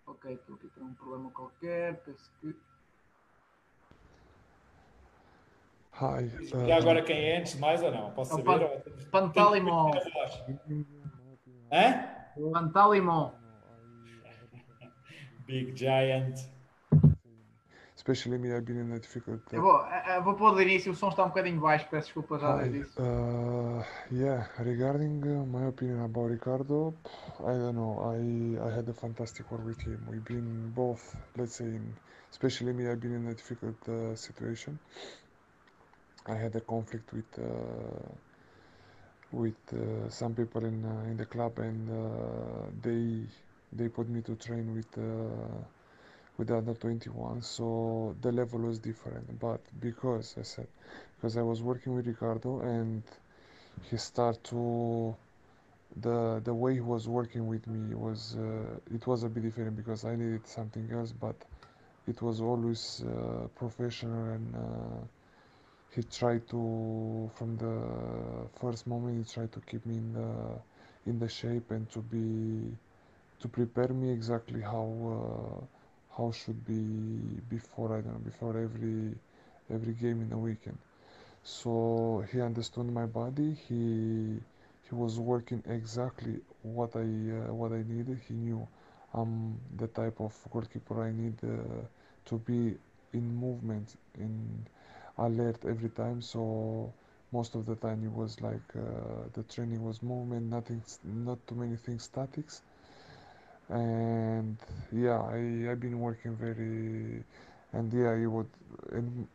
[0.06, 0.56] Ok, com
[0.93, 2.55] um problema qualquer, penso que.
[5.95, 6.24] Hi.
[6.55, 8.11] Uh, e agora quem é antes mais ou não?
[8.12, 9.09] Posso é saber?
[9.11, 9.90] Pantalimon.
[11.70, 12.53] Hã?
[12.53, 13.32] Pantalimon.
[15.47, 16.51] Big Giant.
[18.03, 19.42] Especially me, I've been in a difficult.
[19.53, 19.57] Uh...
[19.57, 19.86] Eu vou,
[20.16, 23.00] eu vou pôr do início, o som está um bocadinho baixo, peço desculpa já disso.
[23.00, 26.92] Uh, yeah, regarding uh, my opinion about Ricardo,
[27.38, 28.00] I don't know.
[28.12, 30.00] I I had a fantastic work with him.
[30.09, 31.94] We've been both, let's say, in,
[32.32, 34.80] especially me, I've been in a difficult uh, situation.
[36.26, 38.11] I had a conflict with uh,
[39.30, 43.28] with uh, some people in uh, in the club, and uh, they
[43.72, 45.62] they put me to train with uh,
[46.38, 47.42] with the under 21.
[47.42, 50.66] So the level was different, but because I said
[51.16, 53.02] because I was working with Ricardo and
[53.90, 55.14] he started to
[56.00, 59.76] the the way he was working with me was uh, it was a bit different
[59.76, 61.36] because I needed something else, but
[62.06, 63.04] it was always
[63.54, 64.54] professional and
[65.94, 71.18] he tried to from the first moment he tried to keep me in the in
[71.18, 72.74] the shape and to be
[73.40, 75.81] to prepare me exactly how uh,
[76.16, 76.82] how should be
[77.48, 79.14] before I don't know before every
[79.70, 80.78] every game in the weekend.
[81.42, 83.52] So he understood my body.
[83.68, 84.40] He
[84.88, 87.00] he was working exactly what I
[87.38, 88.18] uh, what I needed.
[88.28, 88.66] He knew
[89.14, 91.84] I'm the type of goalkeeper I need uh,
[92.26, 92.76] to be
[93.12, 94.66] in movement in
[95.18, 96.20] alert every time.
[96.22, 96.92] So
[97.32, 101.54] most of the time it was like uh, the training was movement, nothing, not too
[101.54, 102.62] many things statics.
[103.72, 104.56] And
[104.92, 107.24] yeah, I I've been working very,
[107.72, 108.48] and yeah, he would
[108.92, 109.26] in,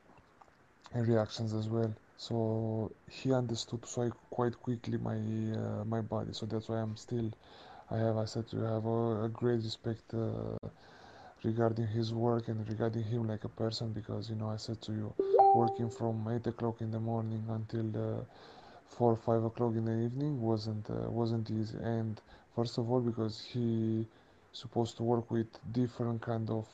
[0.94, 1.94] and reactions as well.
[2.18, 5.18] So he understood so quite quickly my
[5.62, 6.34] uh, my body.
[6.34, 7.32] So that's why I'm still.
[7.92, 10.68] I have I said to have a, a great respect uh,
[11.44, 14.92] regarding his work and regarding him like a person because you know I said to
[14.94, 15.14] you
[15.56, 18.22] working from eight o'clock in the morning until uh,
[18.88, 22.22] four or five o'clock in the evening wasn't uh, wasn't easy and
[22.56, 24.06] first of all because he
[24.62, 26.68] supposed to work with different kind of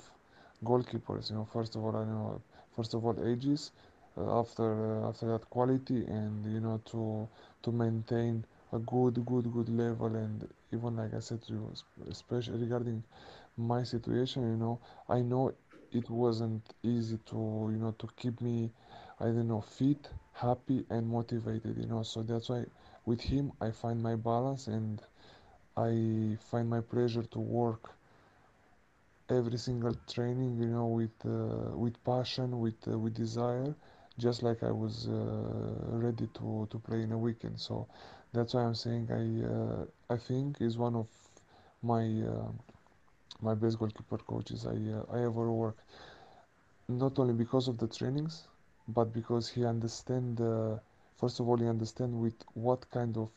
[0.64, 2.42] goalkeepers you know first of all I know
[2.76, 3.72] first of all ages
[4.18, 4.68] uh, after
[5.04, 7.28] uh, after that quality and you know to
[7.64, 11.74] to maintain a good good good level and even like I said to you
[12.10, 13.04] especially regarding
[13.58, 14.80] my situation you know
[15.10, 15.54] I know
[15.92, 17.38] it wasn't easy to
[17.74, 18.72] you know to keep me
[19.20, 22.66] I don't know fit happy and motivated you know so that's why
[23.06, 25.02] with him I find my balance and
[25.78, 27.96] I find my pleasure to work
[29.30, 33.74] every single training you know with uh, with passion with uh, with desire
[34.18, 35.16] just like I was uh,
[36.06, 37.60] ready to to play in a weekend.
[37.60, 37.88] So
[38.32, 41.08] that's why I'm saying I uh, I think is one of
[41.82, 42.04] my
[42.34, 42.52] uh,
[43.42, 45.82] my best goalkeeper coaches I uh, I ever worked.
[46.88, 48.48] Not only because of the trainings
[48.88, 50.40] but because he understand
[51.18, 53.30] first of all he understand with what kind of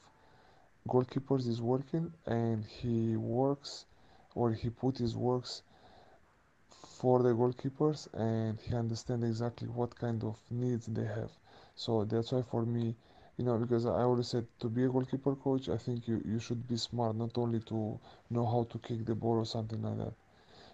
[0.87, 3.87] goalkeepers is working and he works
[4.35, 5.63] or he put his works
[6.99, 11.31] for the goalkeepers and he understand exactly what kind of needs they have.
[11.75, 12.95] So that's why for me
[13.39, 16.39] you know because i always said to be a goalkeeper coach i think you you
[16.39, 17.99] should be smart not only to
[18.31, 20.13] know how to kick the ball or something like that.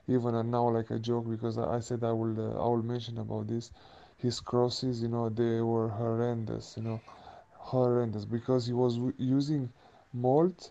[0.08, 3.46] Even now like a joke because i, said i will uh, i will mention about
[3.48, 3.70] this.
[4.16, 7.00] His crosses you know they were horrendous you know
[7.58, 9.68] horrendous because he was using
[10.12, 10.70] mold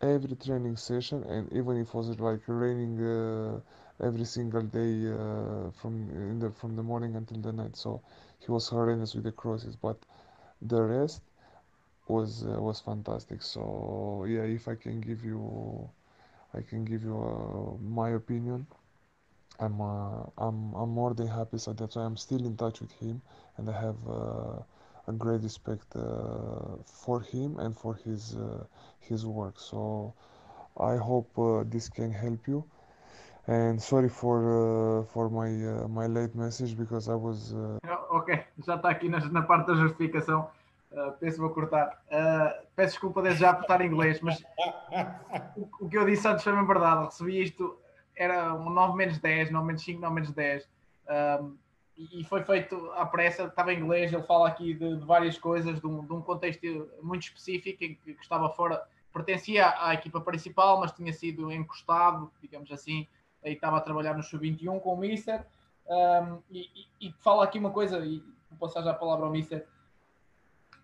[0.00, 3.60] every training session and even if it was like raining uh,
[4.00, 7.76] every single day uh, from in the from the morning until the night.
[7.76, 8.00] So
[8.38, 9.96] he was horrendous with the crosses but
[10.62, 11.22] the rest
[12.08, 13.42] was uh, was fantastic.
[13.42, 15.88] So yeah if i can give you
[16.54, 18.66] i can give you uh, my opinion
[19.60, 21.58] i'm uh, i'm i'm more than happy.
[21.58, 23.20] So that's why i'm still in touch with him
[23.56, 24.62] and i have uh,
[25.10, 28.64] a great respect uh, for him and for his uh,
[29.08, 29.80] his work so
[30.92, 32.60] i hope uh, this can help you
[33.46, 34.38] and sorry for
[35.12, 35.50] for my
[35.98, 37.38] my late message because I was
[38.10, 40.50] Ok, já está aqui na, na parte da justificação.
[40.90, 42.02] Uh, penso vou cortar.
[42.08, 44.42] Uh, peço desculpa desde já por estar em inglês, mas
[45.56, 47.04] o, o que eu disse antes foi mesmo verdade.
[47.04, 47.78] Recebi isto,
[48.16, 50.68] era um 9 menos 10, 9 menos 5, 9 menos 10.
[51.08, 51.56] Um,
[52.00, 54.12] e, e foi feito à pressa, estava em inglês.
[54.12, 57.94] Ele fala aqui de, de várias coisas, de um, de um contexto muito específico em
[57.94, 58.82] que, que estava fora,
[59.12, 63.06] pertencia à, equipa principal, mas tinha sido encostado, digamos assim,
[63.44, 65.44] aí estava a trabalhar no Sub-21 com o Mister.
[65.86, 66.60] Um, e,
[67.00, 69.66] e, e, fala aqui uma coisa, e vou passar já a palavra ao Mister,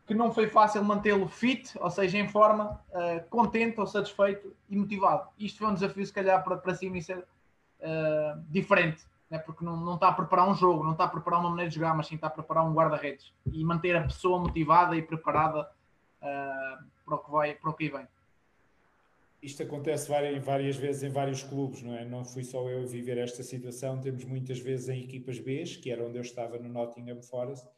[0.05, 4.77] que não foi fácil mantê-lo fit, ou seja, em forma, uh, contente ou satisfeito e
[4.77, 5.29] motivado.
[5.39, 9.39] Isto foi um desafio, se calhar, para, para si, Mister, uh, diferente, né?
[9.39, 11.77] porque não, não está a preparar um jogo, não está a preparar uma maneira de
[11.77, 15.71] jogar, mas sim está a preparar um guarda-redes e manter a pessoa motivada e preparada
[16.23, 18.07] uh, para, o que vai, para o que vem
[19.47, 22.05] isto acontece várias, várias, vezes em vários clubes, não é?
[22.05, 25.91] Não fui só eu a viver esta situação, temos muitas vezes em equipas B, que
[25.91, 27.69] era onde eu estava no Nottingham Forest.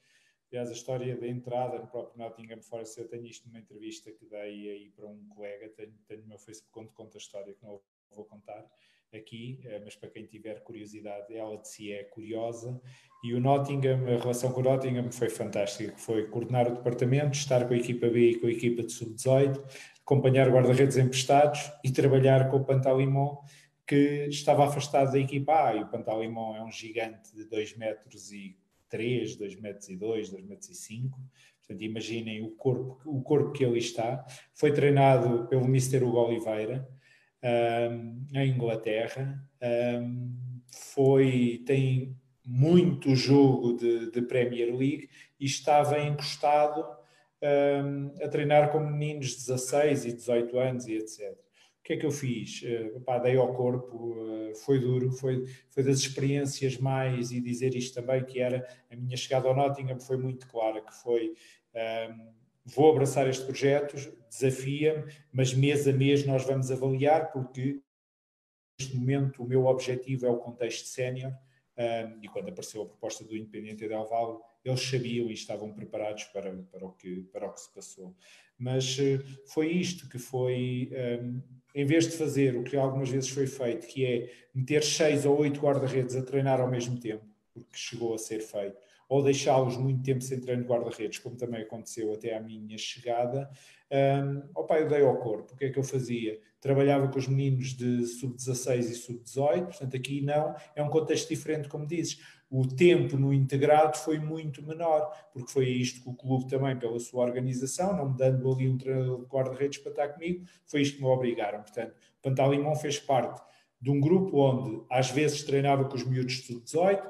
[0.50, 4.24] Aliás, a história da entrada no próprio Nottingham Forest, eu tenho isto numa entrevista que
[4.24, 7.62] dei aí para um colega, tenho, tenho no meu Facebook, conto, conta a história que
[7.62, 7.78] não
[8.12, 8.64] vou contar
[9.16, 12.80] aqui, eh, mas para quem tiver curiosidade, ela de si é curiosa.
[13.24, 17.66] E o Nottingham, a relação com o Nottingham foi fantástica, foi coordenar o departamento, estar
[17.66, 19.62] com a equipa B e com a equipa de sub-18,
[20.00, 23.38] acompanhar guarda-redes emprestados e trabalhar com o Pantalimon,
[23.86, 28.30] que estava afastado da equipa A, e o Pantalimon é um gigante de 2 metros
[28.32, 28.56] e
[28.88, 31.18] 3, 2 metros e 2, 2 metros e 5,
[31.58, 36.04] portanto imaginem o corpo, o corpo que ele está, foi treinado pelo Mr.
[36.04, 36.88] Hugo Oliveira,
[37.42, 39.42] em Inglaterra,
[40.70, 45.08] foi, tem muito jogo de, de Premier League
[45.38, 46.84] e estava encostado
[48.22, 51.38] a treinar com meninos de 16 e 18 anos e etc.
[51.78, 52.62] O que é que eu fiz?
[52.62, 57.74] Uh, pá, dei ao corpo, uh, foi duro, foi, foi das experiências mais, e dizer
[57.74, 61.34] isto também, que era a minha chegada ao Nottingham foi muito clara, que foi
[62.74, 63.96] vou abraçar este projeto,
[64.28, 67.80] desafia-me, mas mês a mês nós vamos avaliar, porque
[68.78, 71.32] neste momento o meu objetivo é o contexto sénior,
[71.78, 76.24] um, e quando apareceu a proposta do Independente Del Valle, eles sabiam e estavam preparados
[76.24, 78.14] para, para, o, que, para o que se passou.
[78.58, 80.90] Mas uh, foi isto que foi,
[81.22, 81.40] um,
[81.74, 85.38] em vez de fazer o que algumas vezes foi feito, que é meter seis ou
[85.38, 88.76] oito guarda-redes a treinar ao mesmo tempo, porque chegou a ser feito,
[89.08, 93.50] ou deixá-los muito tempo sem treino de guarda-redes, como também aconteceu até à minha chegada,
[93.90, 95.54] um, opa, eu dei ao corpo.
[95.54, 96.38] O que é que eu fazia?
[96.60, 101.68] Trabalhava com os meninos de sub-16 e sub-18, portanto aqui não, é um contexto diferente,
[101.68, 102.20] como dizes.
[102.50, 106.98] O tempo no integrado foi muito menor, porque foi isto que o clube também, pela
[106.98, 110.96] sua organização, não me dando ali um treinador de guarda-redes para estar comigo, foi isto
[110.96, 111.62] que me obrigaram.
[111.62, 113.42] Portanto, Pantalimão fez parte
[113.80, 117.02] de um grupo onde às vezes treinava com os miúdos de sub-18,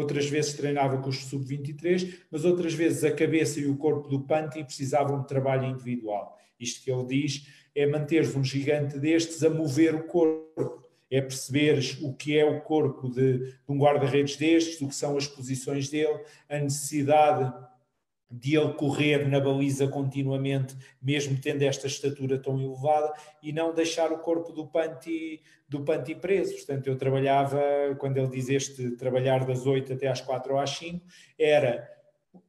[0.00, 4.20] outras vezes treinava com os sub-23, mas outras vezes a cabeça e o corpo do
[4.20, 6.36] Panti precisavam de trabalho individual.
[6.60, 11.98] Isto que ele diz é manteres um gigante destes a mover o corpo, é perceberes
[12.02, 15.88] o que é o corpo de, de um guarda-redes destes, o que são as posições
[15.88, 17.52] dele, a necessidade
[18.30, 23.12] de ele correr na baliza continuamente, mesmo tendo esta estatura tão elevada,
[23.42, 26.54] e não deixar o corpo do Panti, do Panti preso.
[26.54, 27.60] Portanto, eu trabalhava,
[27.98, 31.04] quando ele diz este trabalhar das 8 até às 4 ou às 5,
[31.38, 31.88] era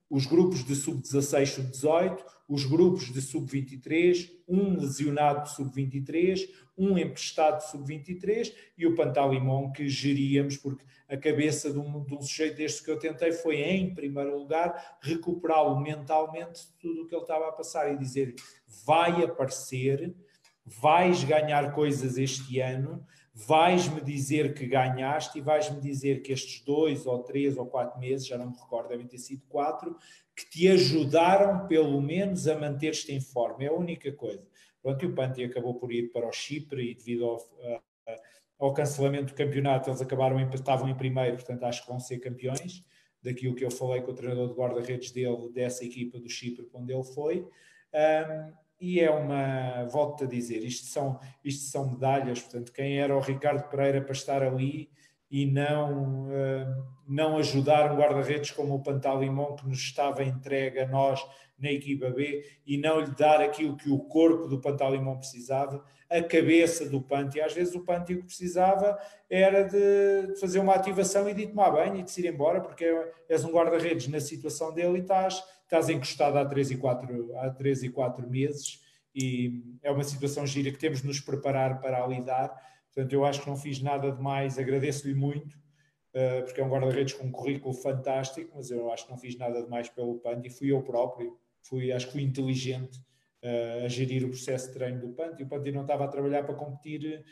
[0.09, 7.57] os grupos de sub-16, sub-18, os grupos de sub-23, um lesionado de sub-23, um emprestado
[7.57, 12.57] de sub-23 e o Pantalimon que geríamos, porque a cabeça de um, de um, sujeito
[12.57, 17.21] deste que eu tentei foi, em primeiro lugar, recuperá-lo mentalmente de tudo o que ele
[17.21, 18.35] estava a passar e dizer
[18.85, 20.13] vai aparecer,
[20.65, 23.05] vais ganhar coisas este ano,
[23.45, 28.25] vais-me dizer que ganhaste e vais-me dizer que estes dois ou três ou quatro meses,
[28.25, 29.95] já não me recordo, devem ter sido quatro,
[30.35, 33.63] que te ajudaram pelo menos a manter-te em forma.
[33.63, 34.43] É a única coisa.
[34.81, 37.37] Pronto, e o Panti acabou por ir para o Chipre e devido ao,
[38.57, 42.83] ao cancelamento do campeonato eles acabaram, estavam em primeiro, portanto acho que vão ser campeões
[43.21, 46.91] daquilo que eu falei com o treinador de guarda-redes dele, dessa equipa do Chipre, onde
[46.91, 47.47] ele foi.
[47.93, 53.15] Um, e é uma, volto a dizer, isto são, isto são medalhas, portanto, quem era
[53.15, 54.89] o Ricardo Pereira para estar ali
[55.29, 60.87] e não, uh, não ajudar um guarda-redes como o Pantalimon que nos estava entregue a
[60.87, 61.25] nós
[61.59, 66.21] na equipa B e não lhe dar aquilo que o corpo do Pantalimon precisava, a
[66.21, 67.41] cabeça do Panti.
[67.41, 68.97] Às vezes o Panti o que precisava
[69.29, 72.85] era de fazer uma ativação e de tomar banho e de se ir embora, porque
[73.27, 77.49] és um guarda-redes na situação dele e estás estás encostado há 3 e 4, há
[77.49, 78.81] 3 e 4 meses
[79.13, 82.49] e é uma situação gira que temos de nos preparar para a lidar.
[82.93, 86.69] Portanto, eu acho que não fiz nada de mais, agradeço-lhe muito, uh, porque é um
[86.69, 90.19] guarda-redes com um currículo fantástico, mas eu acho que não fiz nada de mais pelo
[90.19, 92.99] PAN e fui eu próprio, fui, acho que fui inteligente
[93.43, 96.07] uh, a gerir o processo de treino do PAN e o PAN não estava a
[96.07, 97.25] trabalhar para competir.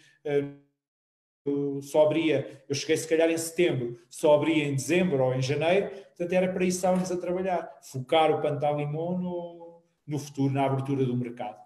[1.81, 5.89] Só abria, eu cheguei se calhar em setembro, só abria em dezembro ou em janeiro,
[5.89, 11.05] portanto era para isso estávamos a trabalhar, focar o Pantalimon no, no futuro, na abertura
[11.05, 11.63] do mercado.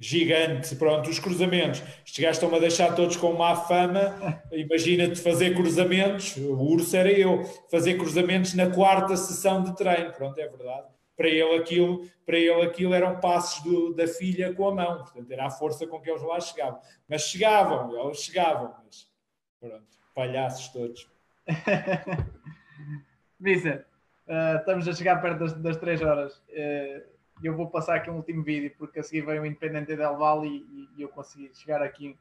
[0.00, 6.60] Gigante, pronto, os cruzamentos, chegaste-me a deixar todos com má fama, imagina-te fazer cruzamentos, o
[6.60, 11.56] urso era eu, fazer cruzamentos na quarta sessão de treino, pronto, é verdade para ele
[11.56, 15.50] aquilo, para ele aquilo eram passos do, da filha com a mão, portanto era a
[15.50, 16.80] força com que eles lá chegavam.
[17.08, 19.10] Mas chegavam, eles chegavam, mas
[19.58, 21.10] pronto, palhaços todos.
[23.40, 23.86] Mister,
[24.26, 26.36] uh, estamos a chegar perto das, das 3 horas.
[26.48, 30.16] Uh, eu vou passar aqui um último vídeo, porque a seguir veio o Independente Del
[30.16, 32.16] Valle e, e eu consegui chegar aqui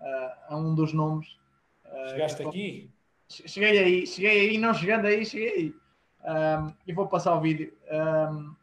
[0.00, 1.36] uh, a um dos nomes.
[2.10, 2.90] Chegaste aqui?
[3.28, 5.74] Cheguei aí, cheguei aí, não chegando aí, cheguei aí.
[6.24, 8.54] Um, e vou pasar o vídeo um,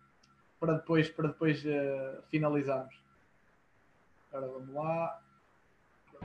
[0.59, 2.95] para depois, para depois uh, finalizarmos.
[4.31, 5.19] Agora vamos lá.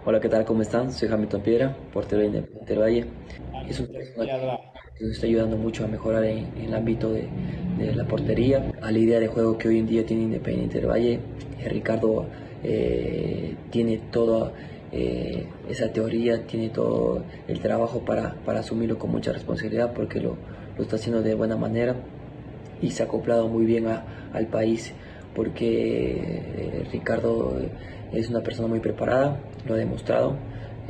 [0.05, 0.45] Hola, ¿qué tal?
[0.45, 0.93] ¿Cómo están?
[0.93, 3.07] Soy Hamilton Piedra, portero de Independiente del Valle.
[3.69, 4.61] Es un personaje
[4.97, 7.29] que nos está ayudando mucho a mejorar en, en el ámbito de,
[7.79, 10.91] de, la portería, a la idea de juego que hoy en día tiene Independiente del
[10.91, 11.21] Valle.
[11.59, 12.27] Eh, Ricardo
[12.63, 14.53] eh, tiene toda
[14.93, 20.37] eh, esa teoría, tiene todo el trabajo para, para asumirlo con mucha responsabilidad porque lo,
[20.77, 21.97] lo está haciendo de buena manera
[22.81, 24.95] y se ha acoplado muy bien a, al país
[25.35, 27.59] porque eh, Ricardo
[28.13, 30.37] es una persona muy preparada, lo ha demostrado,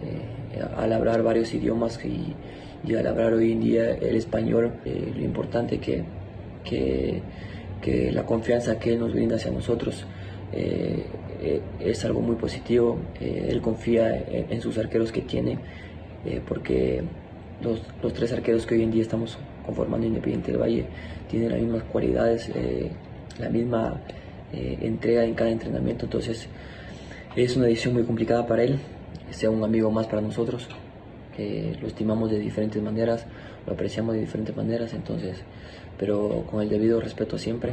[0.03, 2.35] eh, al hablar varios idiomas y,
[2.87, 6.05] y, al hablar hoy en día el español, eh, lo importante que,
[6.63, 7.23] que,
[7.81, 10.07] que, la confianza que él nos brinda hacia nosotros
[11.81, 15.59] es algo muy positivo, él confía en, en, sus arqueros que tiene,
[16.47, 17.03] porque
[17.61, 20.87] los, los tres arqueros que hoy en día estamos conformando Independiente del Valle
[21.31, 22.91] tiene las mismas cualidades, eh,
[23.39, 24.01] la misma
[24.53, 26.49] eh, entrega en cada entrenamiento, entonces
[27.37, 28.79] es una decisión muy complicada para él,
[29.31, 30.69] sea un amigo más para nosotros,
[31.37, 33.27] que lo estimamos de diferentes maneras,
[33.67, 35.43] lo apreciamos de diferentes maneras, entonces
[35.99, 37.73] pero con el debido respeto siempre.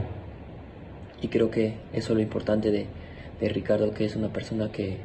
[1.22, 2.88] Y creo que eso es lo importante de,
[3.50, 4.98] Ricardo, que es una persona que,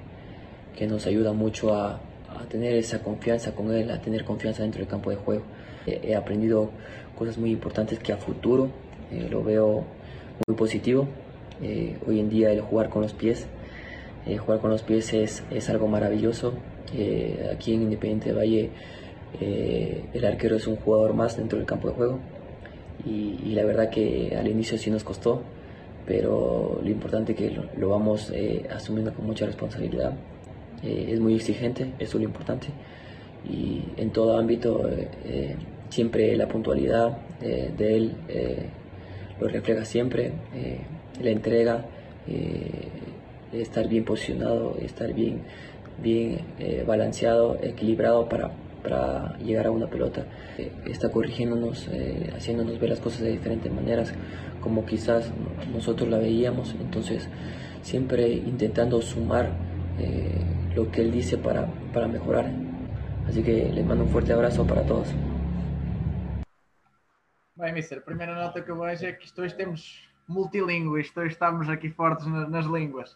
[0.87, 2.01] nos ayuda mucho a,
[2.51, 5.43] tener esa confianza con él, a tener confianza dentro del campo de juego.
[5.87, 6.71] He, aprendido
[7.17, 8.69] cosas muy importantes que a futuro
[9.13, 9.85] eh, lo veo
[10.47, 11.07] muy positivo.
[11.63, 13.47] Eh, hoy en día el jugar con los pies,
[14.27, 16.53] eh, jugar con los pies es, es algo maravilloso.
[16.95, 18.71] Eh, aquí en Independiente Valle
[19.39, 22.21] el arquero es un jugador más dentro del campo de juego
[23.05, 25.43] y, y, la verdad que al inicio sí nos costó,
[26.07, 28.33] pero lo importante es que lo, lo vamos
[28.71, 30.15] asumiendo con mucha responsabilidad.
[30.83, 32.69] es muy exigente, eso es lo importante
[33.47, 34.89] y en todo ámbito
[35.91, 38.13] siempre la puntualidad de él
[39.41, 40.33] lo refleja siempre
[41.23, 41.85] la entrega,
[42.29, 42.89] eh,
[43.53, 45.41] estar bien posicionado, estar bien,
[46.03, 48.51] bien eh, balanceado, equilibrado para,
[48.83, 50.27] para, llegar a una pelota.
[50.59, 54.13] Eh, está corrigiéndonos, eh, haciéndonos ver las cosas de diferentes maneras,
[54.61, 55.31] como quizás
[55.73, 56.75] nosotros la veíamos.
[56.81, 57.29] Entonces,
[57.83, 59.51] siempre intentando sumar
[59.99, 60.33] eh,
[60.75, 62.51] lo que él dice para, para mejorar.
[63.29, 65.09] Así que les mando un fuerte abrazo para todos.
[67.57, 71.71] Bem, Mister, a primeira nota que eu vejo é que hoje temos multilingües, então estamos
[71.71, 73.13] aqui fortes nas, nas línguas.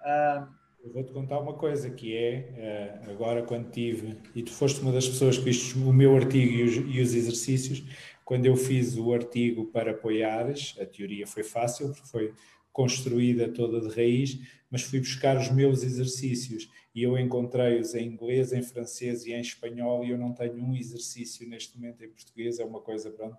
[0.00, 0.44] Uh...
[0.82, 4.90] Eu vou-te contar uma coisa que é, uh, agora quando tive, e tu foste uma
[4.90, 7.84] das pessoas que viste o meu artigo e os, e os, exercícios,
[8.24, 12.34] quando eu fiz o artigo para apoiares, a teoria foi fácil, porque foi
[12.72, 14.36] construída toda de raiz,
[14.68, 19.40] mas fui buscar os meus exercícios e eu encontrei-os em inglês, em francês e em
[19.40, 23.36] espanhol e eu não tenho um exercício neste momento em português, é uma coisa, pronto,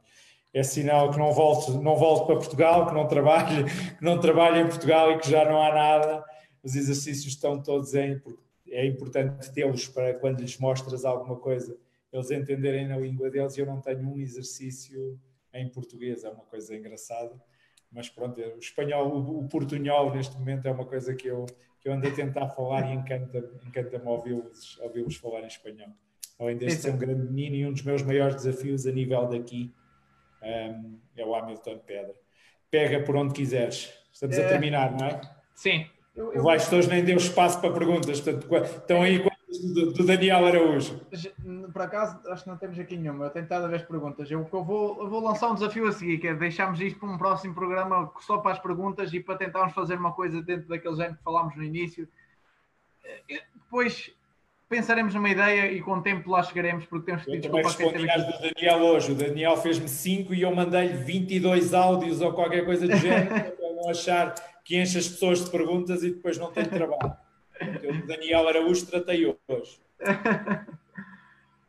[0.53, 3.65] é sinal que não volto, não volto para Portugal, que não trabalho,
[3.97, 6.25] que não trabalho em Portugal e que já não há nada.
[6.63, 11.77] Os exercícios estão todos em, porque é importante tê-los para quando lhes mostras alguma coisa,
[12.11, 13.57] eles entenderem na língua deles.
[13.57, 15.19] Eu não tenho um exercício
[15.53, 17.33] em português, é uma coisa engraçada.
[17.91, 21.45] Mas pronto, o espanhol, o, o portunhol neste momento é uma coisa que eu,
[21.79, 25.89] que eu ando a tentar falar e encanta-me encanta ouvi-los ouvi falar em espanhol.
[26.39, 29.73] Além deste ser um grande menino e um dos meus maiores desafios a nível daqui
[30.47, 32.15] um, é o Hamilton Pedra.
[32.69, 33.93] Pega por onde quiseres.
[34.11, 34.45] Estamos é...
[34.45, 35.21] a terminar, não é?
[35.55, 35.87] Sim.
[36.15, 36.41] Eu, eu...
[36.41, 39.19] O Vais hoje nem deu espaço para perguntas, portanto, estão aí
[39.73, 40.99] do, do Daniel Araújo.
[41.71, 43.25] Por acaso, acho que não temos aqui nenhuma.
[43.25, 44.29] Eu tenho estado a ver as perguntas.
[44.29, 47.09] Eu, eu, vou, eu vou lançar um desafio a seguir, que é deixarmos isto para
[47.09, 50.95] um próximo programa só para as perguntas e para tentarmos fazer uma coisa dentro daquele
[50.95, 52.07] género que falámos no início.
[53.29, 54.11] Eh, depois
[54.69, 57.59] pensaremos numa ideia e com o tempo lá chegaremos, porque temos que pedir desculpa.
[57.83, 59.11] Eu também respondi do Daniel hoje.
[59.11, 63.73] O Daniel fez-me 5 e eu mandei-lhe 22 áudios ou qualquer coisa do género para
[63.73, 67.15] não achar que enche as pessoas de perguntas e depois não tem trabalho.
[67.81, 69.79] Eu, o Daniel Araújo tratei hoje.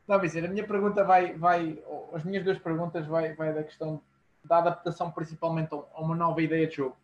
[0.06, 1.78] Não, dizer, a minha pergunta vai, vai,
[2.14, 4.02] as minhas duas perguntas vai, vai da questão
[4.42, 6.96] da adaptação principalmente a uma nova ideia de jogo.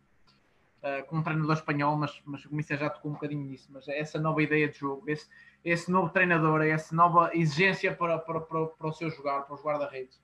[0.83, 3.87] Uh, com um treinador espanhol, mas, mas o Comissão já tocou um bocadinho nisso, mas
[3.87, 5.27] essa nova ideia de jogo, esse,
[5.65, 9.63] esse novo treinador, essa nova exigência para, para, para, para o seu jogar, para os
[9.63, 10.15] guarda-redes.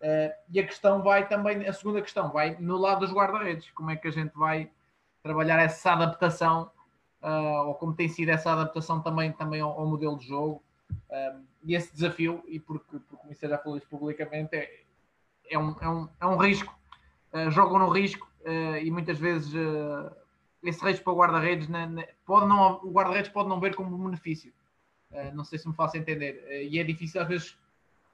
[0.00, 3.90] Uh, e a questão vai também, a segunda questão vai no lado dos guarda-redes, como
[3.90, 4.70] é que a gente vai
[5.22, 6.70] trabalhar essa adaptação,
[7.22, 10.62] uh, ou como tem sido essa adaptação também, também ao, ao modelo de jogo,
[11.10, 14.84] uh, e esse desafio, e porque, porque o Ministério já falou isso publicamente, é,
[15.50, 16.74] é, um, é, um, é um risco,
[17.50, 18.26] jogam no risco,
[18.82, 19.52] e muitas vezes
[20.62, 21.68] esse risco para o guarda-redes,
[22.24, 24.52] pode não, o guarda-redes pode não ver como um benefício,
[25.10, 26.44] Uh, não sei se me faço entender.
[26.46, 27.58] Uh, e é difícil às vezes,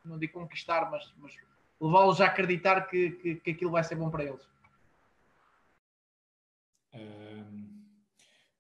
[0.05, 1.35] não digo conquistar, mas, mas
[1.81, 4.47] levá-los a acreditar que, que, que, aquilo vai ser bom para eles.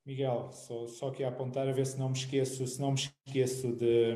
[0.07, 2.99] Miguel, só, só aqui a apontar a ver se não me esqueço, se não me
[2.99, 4.15] esqueço de,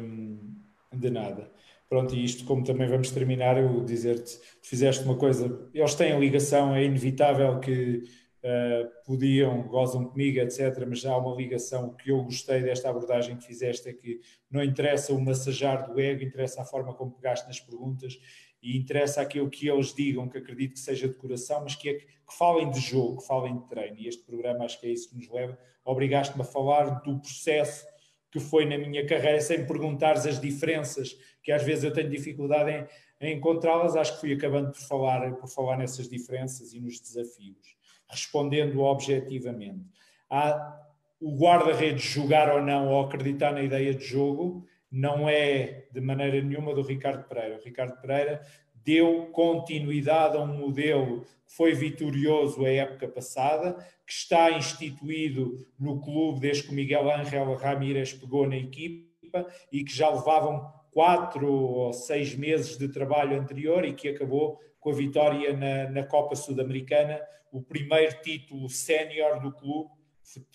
[0.93, 1.51] de nada.
[1.89, 6.74] Pronto, e isto, como também vamos terminar, eu dizer-te, fizeste uma coisa, eles têm ligação,
[6.74, 8.03] é inevitável que
[8.44, 10.85] uh, podiam, gozam comigo, etc.
[10.89, 11.94] Mas há uma ligação.
[11.94, 14.20] Que eu gostei desta abordagem que fizeste é que
[14.51, 18.19] não interessa o massajar do ego, interessa a forma como pegaste nas perguntas
[18.62, 21.94] e interessa aquilo que eles digam, que acredito que seja de coração, mas que, é
[21.94, 23.97] que, que falem de jogo, que falem de treino.
[23.98, 25.56] E este programa acho que é isso que nos leva.
[25.85, 27.86] Obrigaste-me a falar do processo
[28.31, 32.70] que foi na minha carreira, sem perguntares as diferenças, que às vezes eu tenho dificuldade
[32.70, 32.86] em,
[33.27, 33.97] em encontrá-las.
[33.97, 37.77] Acho que fui acabando por falar, por falar nessas diferenças e nos desafios
[38.09, 39.85] respondendo objetivamente.
[40.30, 40.78] Há
[41.20, 46.40] o guarda-redes jogar ou não, ou acreditar na ideia de jogo, não é de maneira
[46.40, 47.59] nenhuma do Ricardo Pereira.
[47.59, 48.40] O Ricardo Pereira
[48.85, 53.74] deu continuidade a um modelo que foi vitorioso a época passada,
[54.06, 59.85] que está instituído no clube desde que o Miguel Ángel Ramírez pegou na equipa e
[59.85, 64.59] que já levavam quatro ou seis meses de trabalho anterior e que acabou
[64.89, 67.20] com a vitória na, na Copa Sul-Americana,
[67.52, 69.90] o primeiro título sénior do clube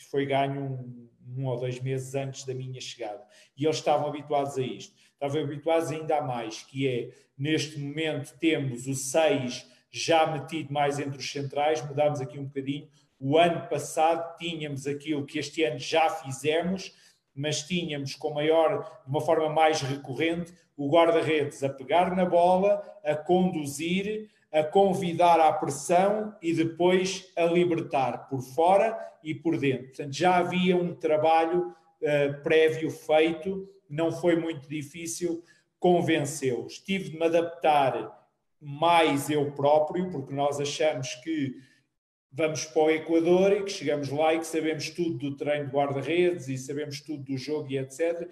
[0.09, 3.23] foi ganho um, um, ou dois meses antes da minha chegada.
[3.55, 4.95] E eles estavam habituados a isto.
[5.13, 10.97] Estavam habituados ainda a mais, que é, neste momento temos o 6 já metido mais
[10.97, 12.89] entre os centrais, mudámos aqui um bocadinho.
[13.19, 16.91] O ano passado tínhamos aquilo que este ano já fizemos,
[17.35, 22.81] mas tínhamos com maior, de uma forma mais recorrente, o guarda-redes a pegar na bola,
[23.03, 29.87] a conduzir, a convidar à pressão e depois a libertar por fora e por dentro.
[29.87, 31.69] Portanto, já havia um trabalho
[32.01, 35.43] uh, prévio feito, não foi muito difícil,
[35.79, 36.79] convenceu-os.
[36.79, 38.21] Tive de me adaptar
[38.61, 41.55] mais eu próprio, porque nós achamos que
[42.33, 45.71] vamos para o Equador e que chegamos lá e que sabemos tudo do treino de
[45.71, 48.27] guarda-redes e sabemos tudo do jogo e etc.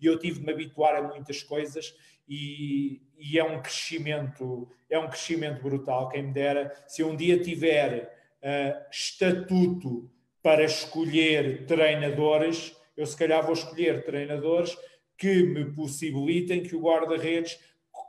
[0.00, 1.94] E eu tive de me habituar a muitas coisas
[2.28, 6.08] e, e, é um crescimento é um crescimento brutal.
[6.08, 8.04] Quem me dera, se um dia tiver
[8.40, 10.08] uh, estatuto
[10.40, 14.76] para escolher treinadores, eu se calhar vou escolher treinadores
[15.18, 17.58] que me possibilitem que o guarda-redes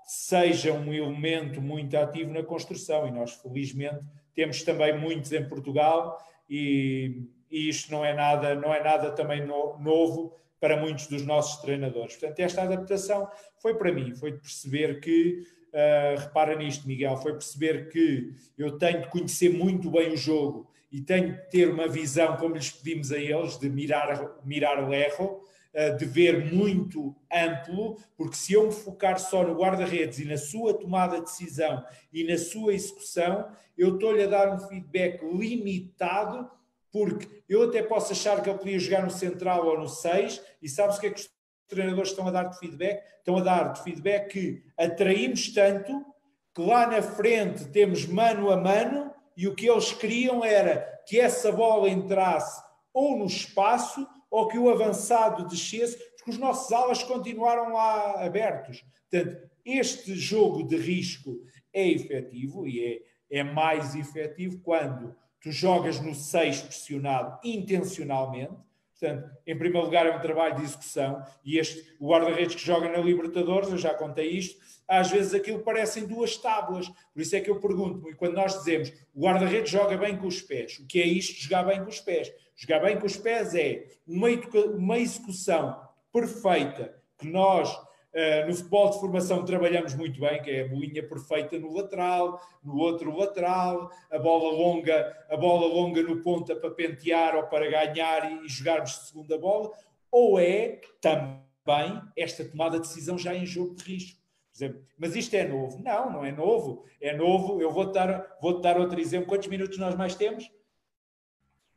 [0.05, 3.07] seja um elemento muito ativo na construção.
[3.07, 4.03] E nós, felizmente,
[4.35, 9.45] temos também muitos em Portugal e, e isto não é nada, não é nada também
[9.45, 12.15] no, novo para muitos dos nossos treinadores.
[12.15, 13.29] Portanto, esta adaptação
[13.61, 15.43] foi para mim, foi de perceber que,
[15.73, 20.69] uh, repara nisto, Miguel, foi perceber que eu tenho de conhecer muito bem o jogo
[20.91, 24.93] e tenho de ter uma visão, como lhes pedimos a eles, de mirar, mirar o
[24.93, 25.43] erro,
[25.75, 30.37] uh, de ver muito amplo, porque se eu me focar só no guarda-redes e na
[30.37, 33.47] sua tomada de decisão e na sua execução,
[33.77, 36.49] eu estou-lhe a dar um feedback limitado
[36.91, 40.69] porque eu até posso achar que ele podia jogar no central ou no 6, e
[40.69, 41.29] sabes o que é que os
[41.67, 43.03] treinadores estão a dar de feedback?
[43.17, 46.05] Estão a dar de feedback que atraímos tanto
[46.53, 51.19] que lá na frente temos mano a mano e o que eles queriam era que
[51.19, 57.01] essa bola entrasse ou no espaço ou que o avançado descesse, porque os nossos alas
[57.01, 58.83] continuaram lá abertos.
[59.09, 61.39] Portanto, este jogo de risco
[61.71, 63.01] é efetivo e
[63.31, 68.53] é, é mais efetivo quando tu jogas no 6 pressionado intencionalmente.
[68.99, 71.23] Portanto, em primeiro lugar, é um trabalho de execução.
[71.45, 75.59] E este, o guarda-redes que joga na Libertadores, eu já contei isto, às vezes aquilo
[75.63, 76.89] parecem duas tábuas.
[76.89, 80.27] Por isso é que eu pergunto, e quando nós dizemos o guarda-redes joga bem com
[80.27, 82.29] os pés, o que é isto jogar bem com os pés?
[82.55, 84.29] Jogar bem com os pés é uma,
[84.75, 85.79] uma execução
[86.11, 87.75] perfeita que nós
[88.15, 92.39] Uh, no futebol de formação trabalhamos muito bem, que é a bolinha perfeita no lateral,
[92.63, 97.69] no outro lateral, a bola longa, a bola longa no ponta para pentear ou para
[97.69, 99.69] ganhar e, e jogarmos de segunda bola,
[100.09, 104.21] ou é também esta tomada de decisão já em jogo de risco.
[104.55, 105.83] Exemplo, mas isto é novo?
[105.83, 106.85] Não, não é novo.
[107.01, 107.61] É novo.
[107.61, 109.27] Eu vou-te dar, vou dar outro exemplo.
[109.27, 110.49] Quantos minutos nós mais temos?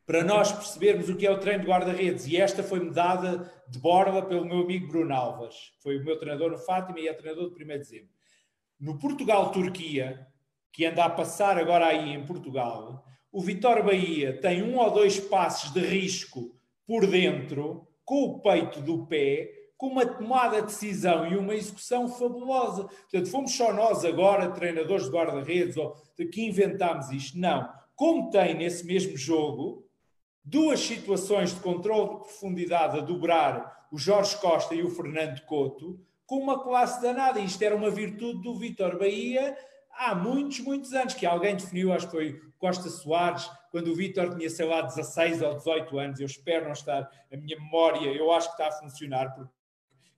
[0.09, 2.25] Para nós percebermos o que é o treino de guarda-redes.
[2.25, 6.49] E esta foi-me dada de borla pelo meu amigo Bruno Alves, foi o meu treinador
[6.49, 8.09] no Fátima e é treinador do 1 de dezembro.
[8.79, 10.25] No Portugal-Turquia,
[10.73, 15.19] que anda a passar agora aí em Portugal, o Vitor Bahia tem um ou dois
[15.19, 21.27] passes de risco por dentro, com o peito do pé, com uma tomada de decisão
[21.27, 22.85] e uma execução fabulosa.
[22.85, 25.75] Portanto, fomos só nós agora, treinadores de guarda-redes,
[26.33, 27.37] que inventámos isto.
[27.37, 27.69] Não.
[27.95, 29.87] Como tem nesse mesmo jogo,
[30.49, 35.99] duas situações de controle de profundidade a dobrar o Jorge Costa e o Fernando Couto,
[36.25, 37.39] com uma classe danada.
[37.39, 39.55] Isto era uma virtude do Vitor Bahia
[39.91, 44.35] há muitos, muitos anos, que alguém definiu, acho que foi Costa Soares, quando o Vitor
[44.35, 46.19] tinha, sei lá, 16 ou 18 anos.
[46.19, 49.51] Eu espero não estar, a minha memória, eu acho que está a funcionar, porque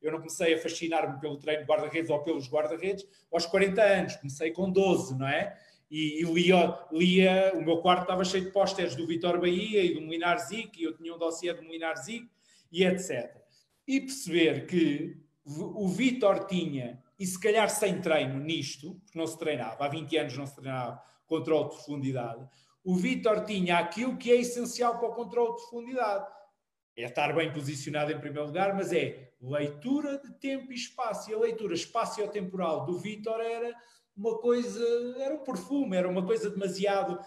[0.01, 4.15] eu não comecei a fascinar-me pelo treino de guarda-redes ou pelos guarda-redes aos 40 anos,
[4.15, 5.57] comecei com 12, não é?
[5.91, 9.93] E, e lia, lia, o meu quarto estava cheio de pósteres do Vitor Bahia e
[9.93, 12.31] do Molinar Zic, e eu tinha um dossiê do Molinar Zic,
[12.71, 13.35] e etc.
[13.85, 19.37] E perceber que o Vitor tinha, e se calhar sem treino nisto, porque não se
[19.37, 22.47] treinava, há 20 anos não se treinava controle de profundidade,
[22.83, 26.25] o Vitor tinha aquilo que é essencial para o controle de profundidade.
[26.95, 31.29] É estar bem posicionado em primeiro lugar, mas é leitura de tempo e espaço.
[31.29, 33.73] E a leitura espaço-temporal do Vitor era
[34.21, 34.85] uma coisa,
[35.19, 37.19] era um perfume, era uma coisa demasiado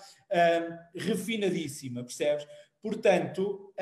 [0.94, 2.46] refinadíssima, percebes?
[2.80, 3.72] Portanto,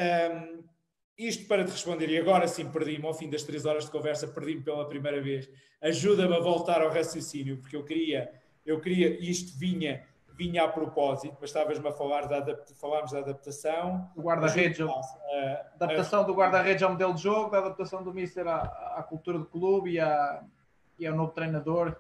[1.18, 4.26] isto para te responder, e agora sim perdi-me, ao fim das três horas de conversa,
[4.26, 5.48] perdi-me pela primeira vez.
[5.80, 8.32] Ajuda-me a voltar ao raciocínio, porque eu queria,
[8.64, 10.06] eu queria, isto vinha,
[10.38, 14.10] vinha a propósito, mas estavas-me a falar da, falámos da adaptação.
[14.16, 14.80] Do guarda-redes,
[15.74, 18.60] adaptação do guarda-redes ao modelo de jogo, da adaptação do Mister à,
[18.96, 20.42] à cultura do clube e, à,
[20.98, 21.94] e ao novo treinador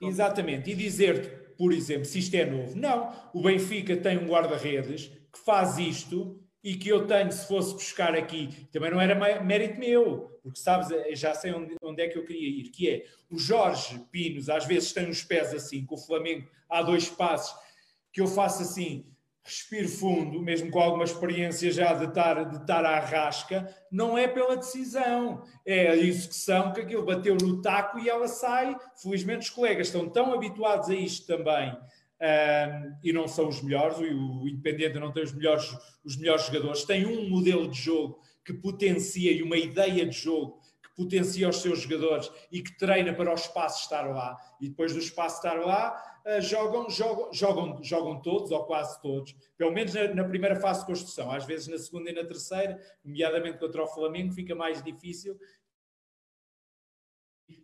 [0.00, 0.70] E Exatamente.
[0.70, 2.76] E dizer-te, por exemplo, se isto é novo.
[2.76, 3.12] Não.
[3.32, 8.14] O Benfica tem um guarda-redes que faz isto e que eu tenho, se fosse buscar
[8.16, 10.88] aqui, também não era mérito meu, porque sabes,
[11.18, 14.66] já sei onde, onde é que eu queria ir, que é o Jorge Pinos, às
[14.66, 17.56] vezes tem uns pés assim, com o Flamengo há dois passos,
[18.12, 19.06] que eu faço assim,
[19.46, 24.26] respiro fundo, mesmo com alguma experiência já de estar, de estar à rasca, não é
[24.26, 28.76] pela decisão, é a execução que aquilo bateu no taco e ela sai.
[29.00, 31.72] Felizmente os colegas estão tão habituados a isto também
[32.20, 36.84] um, e não são os melhores, o, Independente não tem os melhores, os melhores jogadores,
[36.84, 40.60] tem um modelo de jogo que potencia e uma ideia de jogo
[40.96, 44.98] potencia os seus jogadores e que treina para o espaço estar lá e depois do
[44.98, 50.14] espaço estar lá uh, jogam, jogam, jogam, jogam todos ou quase todos, pelo menos na,
[50.14, 51.30] na, primeira fase de construção.
[51.30, 55.38] Às vezes na segunda e na terceira, nomeadamente contra o Flamengo, fica mais difícil.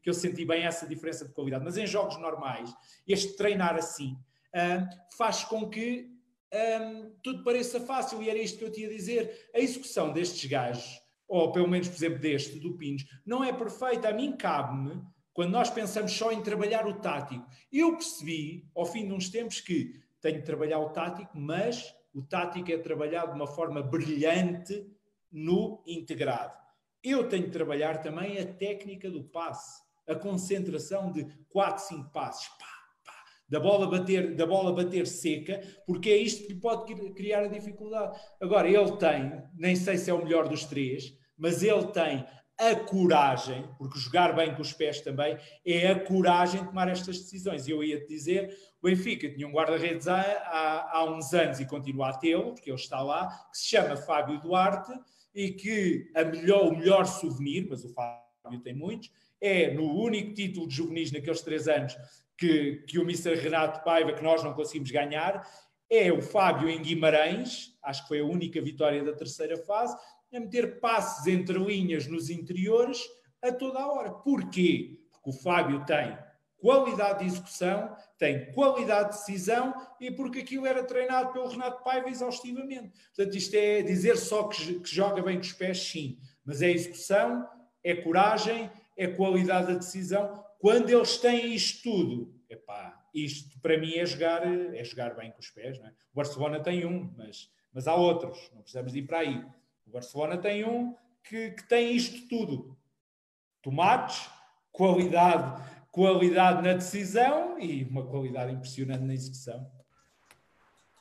[0.03, 1.65] Que eu senti bem essa diferença de qualidade.
[1.65, 2.73] Mas em jogos normais,
[3.09, 4.13] este treinar assim
[4.55, 6.13] uh, faz com que
[6.53, 9.49] um, tudo pareça fácil, e era isto que eu tinha a dizer.
[9.55, 11.02] A execução destes gajos,
[11.33, 14.11] ou pelo menos, por exemplo, deste, do Pins, não é perfeita.
[14.11, 15.03] A mim cabe-me
[15.33, 17.47] quando nós pensamos só em trabalhar o tático.
[17.73, 22.21] Eu percebi, ao fim de uns tempos, que tenho de trabalhar o tático, mas o
[22.21, 24.87] tático é trabalhado de uma forma brilhante
[25.33, 26.53] no integrado.
[27.03, 32.47] Eu tenho de trabalhar também a técnica do passe, a concentração de 4, 5 passes.
[32.59, 32.67] Pá,
[33.07, 37.49] pá, da bola bater, da bola bater seca, porque é isto que pode criar a
[37.49, 38.21] dificuldade.
[38.39, 42.25] Agora, ele tem, nem sei se é o melhor dos três, mas ele tem
[42.57, 45.37] a coragem, porque jogar bem com os pés também,
[45.67, 47.67] é a coragem de tomar estas decisões.
[47.67, 51.67] Eu ia te dizer, o Benfica tinha um guarda-redes há, há, há, uns anos e
[51.67, 54.93] continua a tê-lo, porque ele está lá, que se chama Fábio Duarte
[55.35, 59.11] e que a melhor, o melhor souvenir, mas o Fábio tem muitos,
[59.41, 61.97] é no único título de juvenis naqueles três anos
[62.39, 63.35] que, que o Mr.
[63.35, 65.45] Renato Paiva, que nós não conseguimos ganhar,
[65.91, 69.97] é o Fábio em Guimarães, acho que foi a única vitória da terceira fase,
[70.33, 73.01] a meter passes entre linhas nos interiores
[73.43, 74.11] a toda a hora.
[74.13, 75.01] Porquê?
[75.11, 76.17] Porque o Fábio tem
[76.63, 82.09] qualidade de execução, tem qualidade de decisão e porque aquilo era treinado pelo Renato Paiva
[82.09, 82.93] exaustivamente.
[83.15, 86.71] Portanto, isto é dizer só que, que joga bem com os pés, sim, mas é
[86.71, 87.49] execução,
[87.83, 90.41] é coragem, é qualidade da de decisão.
[90.61, 95.41] Quando eles têm isto tudo, epá, isto para mim é jogar, é jogar bem com
[95.41, 95.79] os pés.
[95.81, 95.91] Não é?
[95.91, 99.45] O Barcelona tem um, mas, mas há outros, não precisamos ir para aí.
[99.93, 102.75] O Barcelona tem um que, que tem isto tudo:
[103.61, 104.31] tomates,
[104.73, 109.71] qualidade, qualidade na decisão e uma qualidade impressionante na execução.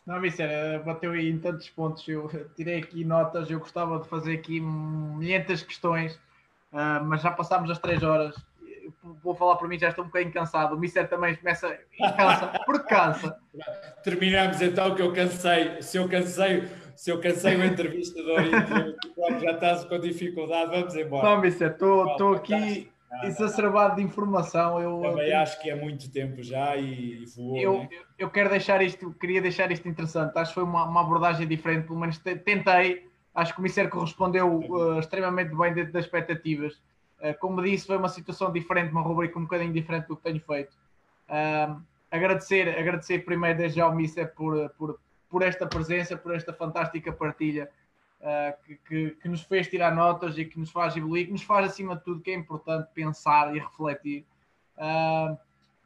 [0.05, 2.05] Não, Mister, bateu aí em tantos pontos.
[2.05, 3.49] Eu tirei aqui notas.
[3.49, 6.15] Eu gostava de fazer aqui milhentas questões,
[6.73, 8.35] uh, mas já passámos as três horas.
[9.23, 10.75] Vou falar por mim, já estou um bocadinho cansado.
[10.75, 13.39] O Mister também começa e cansa, porque cansa.
[14.03, 15.81] Terminamos então que eu cansei.
[15.81, 16.67] Se eu cansei,
[17.01, 21.29] se eu cansei a entrevistador e já estás com dificuldade, vamos embora.
[21.29, 22.91] Não, Mister, estou aqui
[23.23, 24.79] exacerbado de informação.
[24.79, 27.57] Eu também eu, acho que é muito tempo já e, e voou.
[27.57, 27.89] Eu, né?
[28.19, 30.37] eu quero deixar isto, queria deixar isto interessante.
[30.37, 33.07] Acho que foi uma, uma abordagem diferente, pelo menos tentei.
[33.33, 36.75] Acho que o Mister correspondeu uh, extremamente bem dentro das expectativas.
[37.19, 40.39] Uh, como disse, foi uma situação diferente, uma rubrica um bocadinho diferente do que tenho
[40.39, 40.77] feito.
[41.27, 44.99] Uh, agradecer, agradecer primeiro desde já ao Mister por, por,
[45.31, 47.71] por esta presença, por esta fantástica partilha
[48.19, 51.43] uh, que, que, que, nos fez tirar notas e que nos faz evoluir, que nos
[51.43, 54.25] faz acima de tudo que é importante pensar e refletir.
[54.75, 55.37] Uh,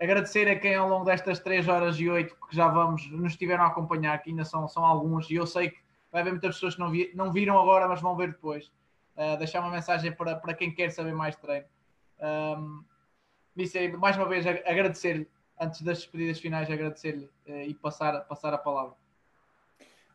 [0.01, 3.63] agradecer a quem ao longo destas 3 horas e 8 que já vamos, nos estiveram
[3.63, 5.77] a acompanhar, que ainda são, são alguns, e eu sei que
[6.11, 8.71] vai haver muitas pessoas que não, vi, não viram agora, mas vão ver depois.
[9.15, 11.67] Uh, deixar uma mensagem para, para quem quer saber mais treino.
[12.19, 12.83] Um,
[13.99, 15.27] mais uma vez agradecer
[15.59, 18.95] antes das despedidas finais, agradecer-lhe uh, e passar, passar a palavra.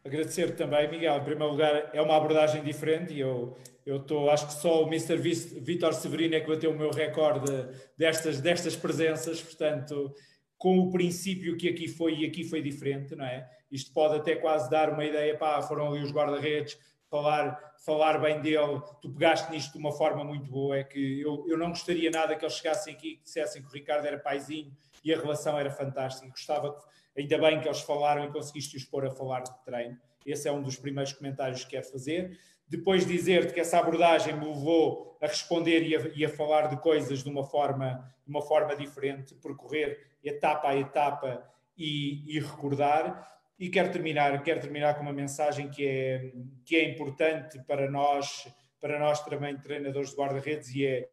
[0.05, 1.17] Agradecer também, Miguel.
[1.17, 3.57] Em primeiro lugar, é uma abordagem diferente e eu
[3.87, 5.17] estou, acho que só o Mr.
[5.17, 7.51] Vitor Severino é que bateu o meu recorde
[7.99, 10.15] destas, destas presenças, portanto,
[10.57, 13.49] com o princípio que aqui foi e aqui foi diferente, não é?
[13.71, 16.79] Isto pode até quase dar uma ideia, pá, foram ali os guarda-redes,
[17.11, 21.45] falar, falar bem dele, tu pegaste nisto de uma forma muito boa, é que eu,
[21.49, 24.73] eu não gostaria nada que eles chegassem aqui e dissessem que o Ricardo era paizinho
[25.05, 26.77] e a relação era fantástica, gostava
[27.17, 29.99] Ainda bem que eles falaram e conseguiste os pôr a falar de treino.
[30.25, 32.39] Esse é um dos primeiros comentários que quero fazer.
[32.69, 36.77] Depois dizer-te que essa abordagem me levou a responder e a, e a, falar de
[36.77, 41.45] coisas de uma forma, de uma forma diferente, percorrer etapa a etapa
[41.77, 43.40] e, e recordar.
[43.61, 46.33] E quero terminar, quero terminar com uma mensagem que é,
[46.65, 48.49] que é importante para nós,
[48.81, 51.11] para nós também treinadores de guarda-redes e é,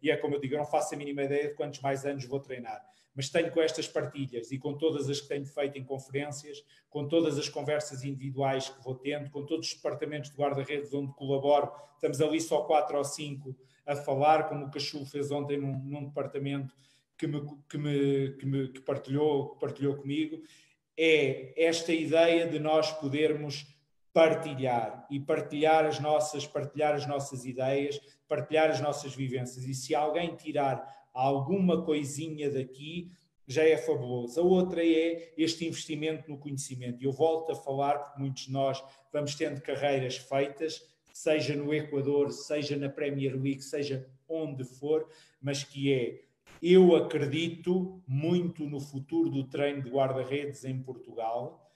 [0.00, 2.24] e é como eu digo, eu não faço a mínima ideia de quantos mais anos
[2.24, 2.80] vou treinar.
[3.16, 7.08] Mas tenho com estas partilhas e com todas as que tenho feito em conferências, com
[7.08, 11.72] todas as conversas individuais que vou tendo, com todos os departamentos de guarda-redes onde colaboro,
[11.94, 16.04] estamos ali só quatro ou cinco a falar, como o Cachulo fez ontem num, num
[16.04, 16.76] departamento
[17.16, 20.40] que me, que me, que me que partilhou, partilhou comigo,
[20.98, 23.66] é esta ideia de nós podermos
[24.12, 29.64] partilhar e partilhar as nossas, partilhar as nossas ideias, partilhar as nossas vivências.
[29.64, 30.84] E se alguém tirar
[31.14, 33.12] alguma coisinha daqui,
[33.46, 34.40] já é fabuloso.
[34.40, 37.02] A outra é este investimento no conhecimento.
[37.02, 42.32] Eu volto a falar, porque muitos de nós vamos tendo carreiras feitas, seja no Equador,
[42.32, 45.08] seja na Premier League, seja onde for,
[45.40, 46.27] mas que é
[46.62, 51.72] eu acredito muito no futuro do treino de guarda-redes em Portugal,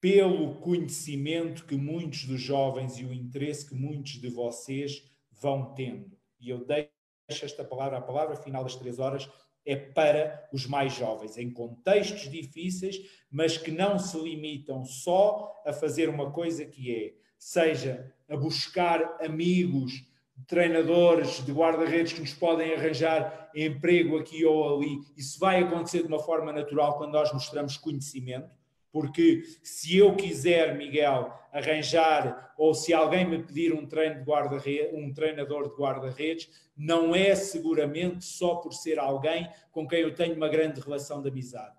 [0.00, 6.16] pelo conhecimento que muitos dos jovens e o interesse que muitos de vocês vão tendo.
[6.40, 6.90] E eu deixo
[7.28, 9.28] esta palavra, a palavra final das três horas,
[9.66, 12.96] é para os mais jovens, em contextos difíceis,
[13.30, 19.18] mas que não se limitam só a fazer uma coisa que é, seja a buscar
[19.20, 20.07] amigos,
[20.46, 24.98] treinadores de guarda-redes que nos podem arranjar emprego aqui ou ali.
[25.16, 28.50] Isso vai acontecer de uma forma natural quando nós mostramos conhecimento,
[28.92, 34.62] porque se eu quiser, Miguel, arranjar ou se alguém me pedir um treino de guarda
[34.92, 40.34] um treinador de guarda-redes, não é seguramente só por ser alguém com quem eu tenho
[40.34, 41.76] uma grande relação de amizade.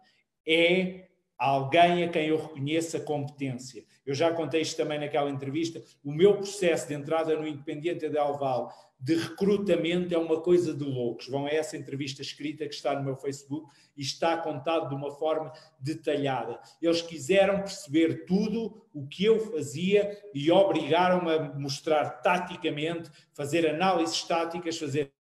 [0.48, 1.09] É
[1.40, 3.86] alguém a quem eu reconheça competência.
[4.06, 5.82] Eu já contei isto também naquela entrevista.
[6.04, 10.84] O meu processo de entrada no Independiente de Alval de recrutamento é uma coisa de
[10.84, 11.30] loucos.
[11.30, 15.12] Vão a essa entrevista escrita que está no meu Facebook e está contado de uma
[15.12, 16.60] forma detalhada.
[16.82, 24.22] Eles quiseram perceber tudo o que eu fazia e obrigaram-me a mostrar taticamente, fazer análises
[24.24, 25.14] táticas, fazer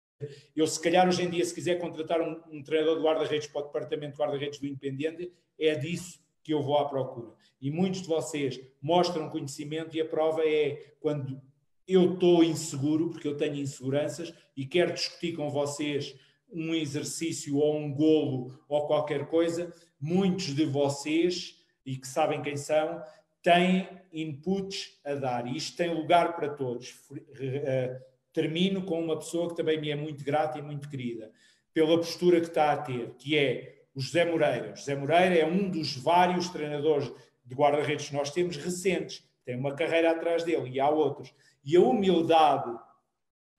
[0.55, 3.61] eu, se calhar, hoje em dia, se quiser contratar um, um treinador de guarda-redes para
[3.61, 7.33] o departamento de guarda-redes do Independente, é disso que eu vou à procura.
[7.61, 11.41] E muitos de vocês mostram conhecimento e a prova é quando
[11.87, 16.15] eu estou inseguro, porque eu tenho inseguranças e quero discutir com vocês
[16.51, 22.55] um exercício ou um golo ou qualquer coisa, muitos de vocês, e que sabem quem
[22.55, 23.01] são,
[23.41, 25.47] têm inputs a dar.
[25.47, 26.95] E isto tem lugar para todos.
[28.39, 31.29] Termino com uma pessoa que também me é muito grata e muito querida,
[31.73, 34.71] pela postura que está a ter, que é o José Moreira.
[34.71, 37.11] O José Moreira é um dos vários treinadores
[37.45, 41.33] de guarda-redes que nós temos recentes, tem uma carreira atrás dele e há outros.
[41.65, 42.79] E a humildade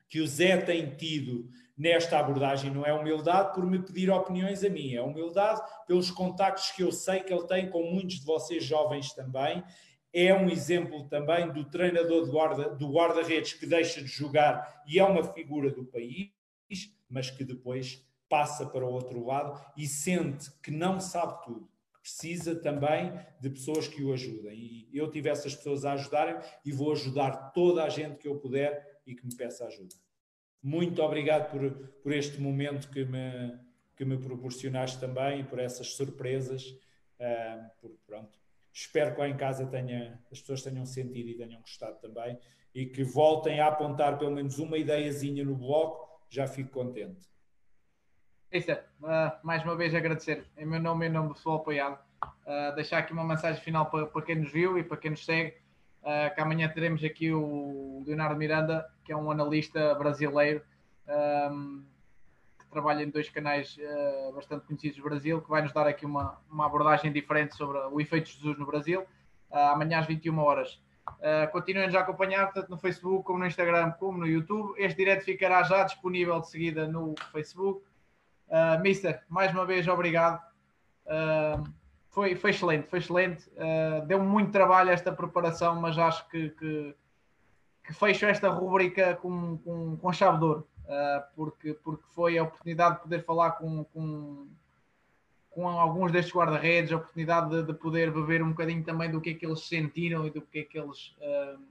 [0.09, 4.71] que o Zé tem tido nesta abordagem não é humildade por me pedir opiniões a
[4.71, 8.65] mim, é humildade pelos contactos que eu sei que ele tem com muitos de vocês
[8.65, 9.63] jovens também
[10.13, 14.99] é um exemplo também do treinador de guarda, do guarda-redes que deixa de jogar e
[14.99, 16.31] é uma figura do país,
[17.09, 21.69] mas que depois passa para o outro lado e sente que não sabe tudo.
[22.01, 24.55] Precisa também de pessoas que o ajudem.
[24.55, 28.39] E eu tive essas pessoas a ajudarem e vou ajudar toda a gente que eu
[28.39, 29.95] puder e que me peça ajuda.
[30.63, 31.71] Muito obrigado por,
[32.03, 33.59] por este momento que me,
[33.97, 36.65] que me proporcionaste também e por essas surpresas.
[37.19, 38.40] Uh, por, pronto,
[38.73, 42.39] Espero que lá em casa tenha, as pessoas tenham sentido e tenham gostado também
[42.75, 47.29] e que voltem a apontar pelo menos uma ideiazinha no bloco, já fico contente.
[48.53, 51.99] Isso, uh, mais uma vez agradecer em meu nome e em nome do pessoal apoiado.
[52.23, 55.25] Uh, deixar aqui uma mensagem final para, para quem nos viu e para quem nos
[55.25, 55.57] segue.
[56.03, 60.63] Uh, que amanhã teremos aqui o Leonardo Miranda, que é um analista brasileiro.
[61.09, 61.85] Um,
[62.71, 66.41] trabalha em dois canais uh, bastante conhecidos do Brasil, que vai nos dar aqui uma,
[66.51, 69.03] uma abordagem diferente sobre o efeito de Jesus no Brasil,
[69.51, 70.81] uh, amanhã às 21 horas.
[71.19, 74.75] Uh, continuem a acompanhar, tanto no Facebook como no Instagram, como no YouTube.
[74.79, 77.85] Este direto ficará já disponível de seguida no Facebook.
[78.49, 80.41] Uh, Mister, mais uma vez, obrigado.
[82.11, 83.51] Foi, foi excelente, foi excelente.
[84.07, 86.95] Deu muito trabalho esta preparação, mas acho que, que,
[87.85, 90.69] que fecho esta rubrica com, com, com chave de ouro.
[90.91, 94.49] Ah, porque, porque foi a oportunidade de poder falar com, com,
[95.49, 99.31] com alguns destes guarda-redes, a oportunidade de, de, poder beber um bocadinho também do que
[99.31, 101.63] é que eles sentiram e do que é que eles uh,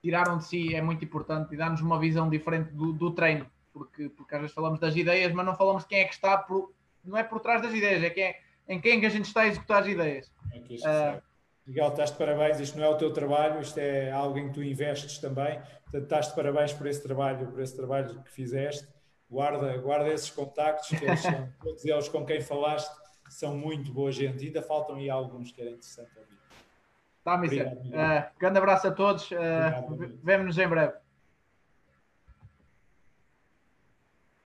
[0.00, 4.08] tiraram de si, é muito importante e dá-nos uma visão diferente do, do, treino, porque,
[4.10, 6.72] porque às vezes falamos das ideias, mas não falamos de quem é que está, por,
[7.04, 9.26] não é por trás das ideias, é quem é, em quem é que a gente
[9.26, 10.32] está a executar as ideias.
[10.84, 11.20] É
[11.66, 14.54] Miguel, estás de parabéns, isto não é o teu trabalho, isto é algo em que
[14.54, 18.86] tu investes também, portanto estás de parabéns por esse trabalho, por esse trabalho que fizeste,
[19.28, 22.94] guarda, guarda esses contactos, que eles são, todos eles com quem falaste
[23.28, 26.36] são muito boa gente, ainda faltam aí alguns que era interessante ouvir.
[27.24, 27.72] Tá, Mister.
[27.72, 29.36] Uh, grande abraço a todos, uh,
[30.22, 30.92] vemo-nos em breve.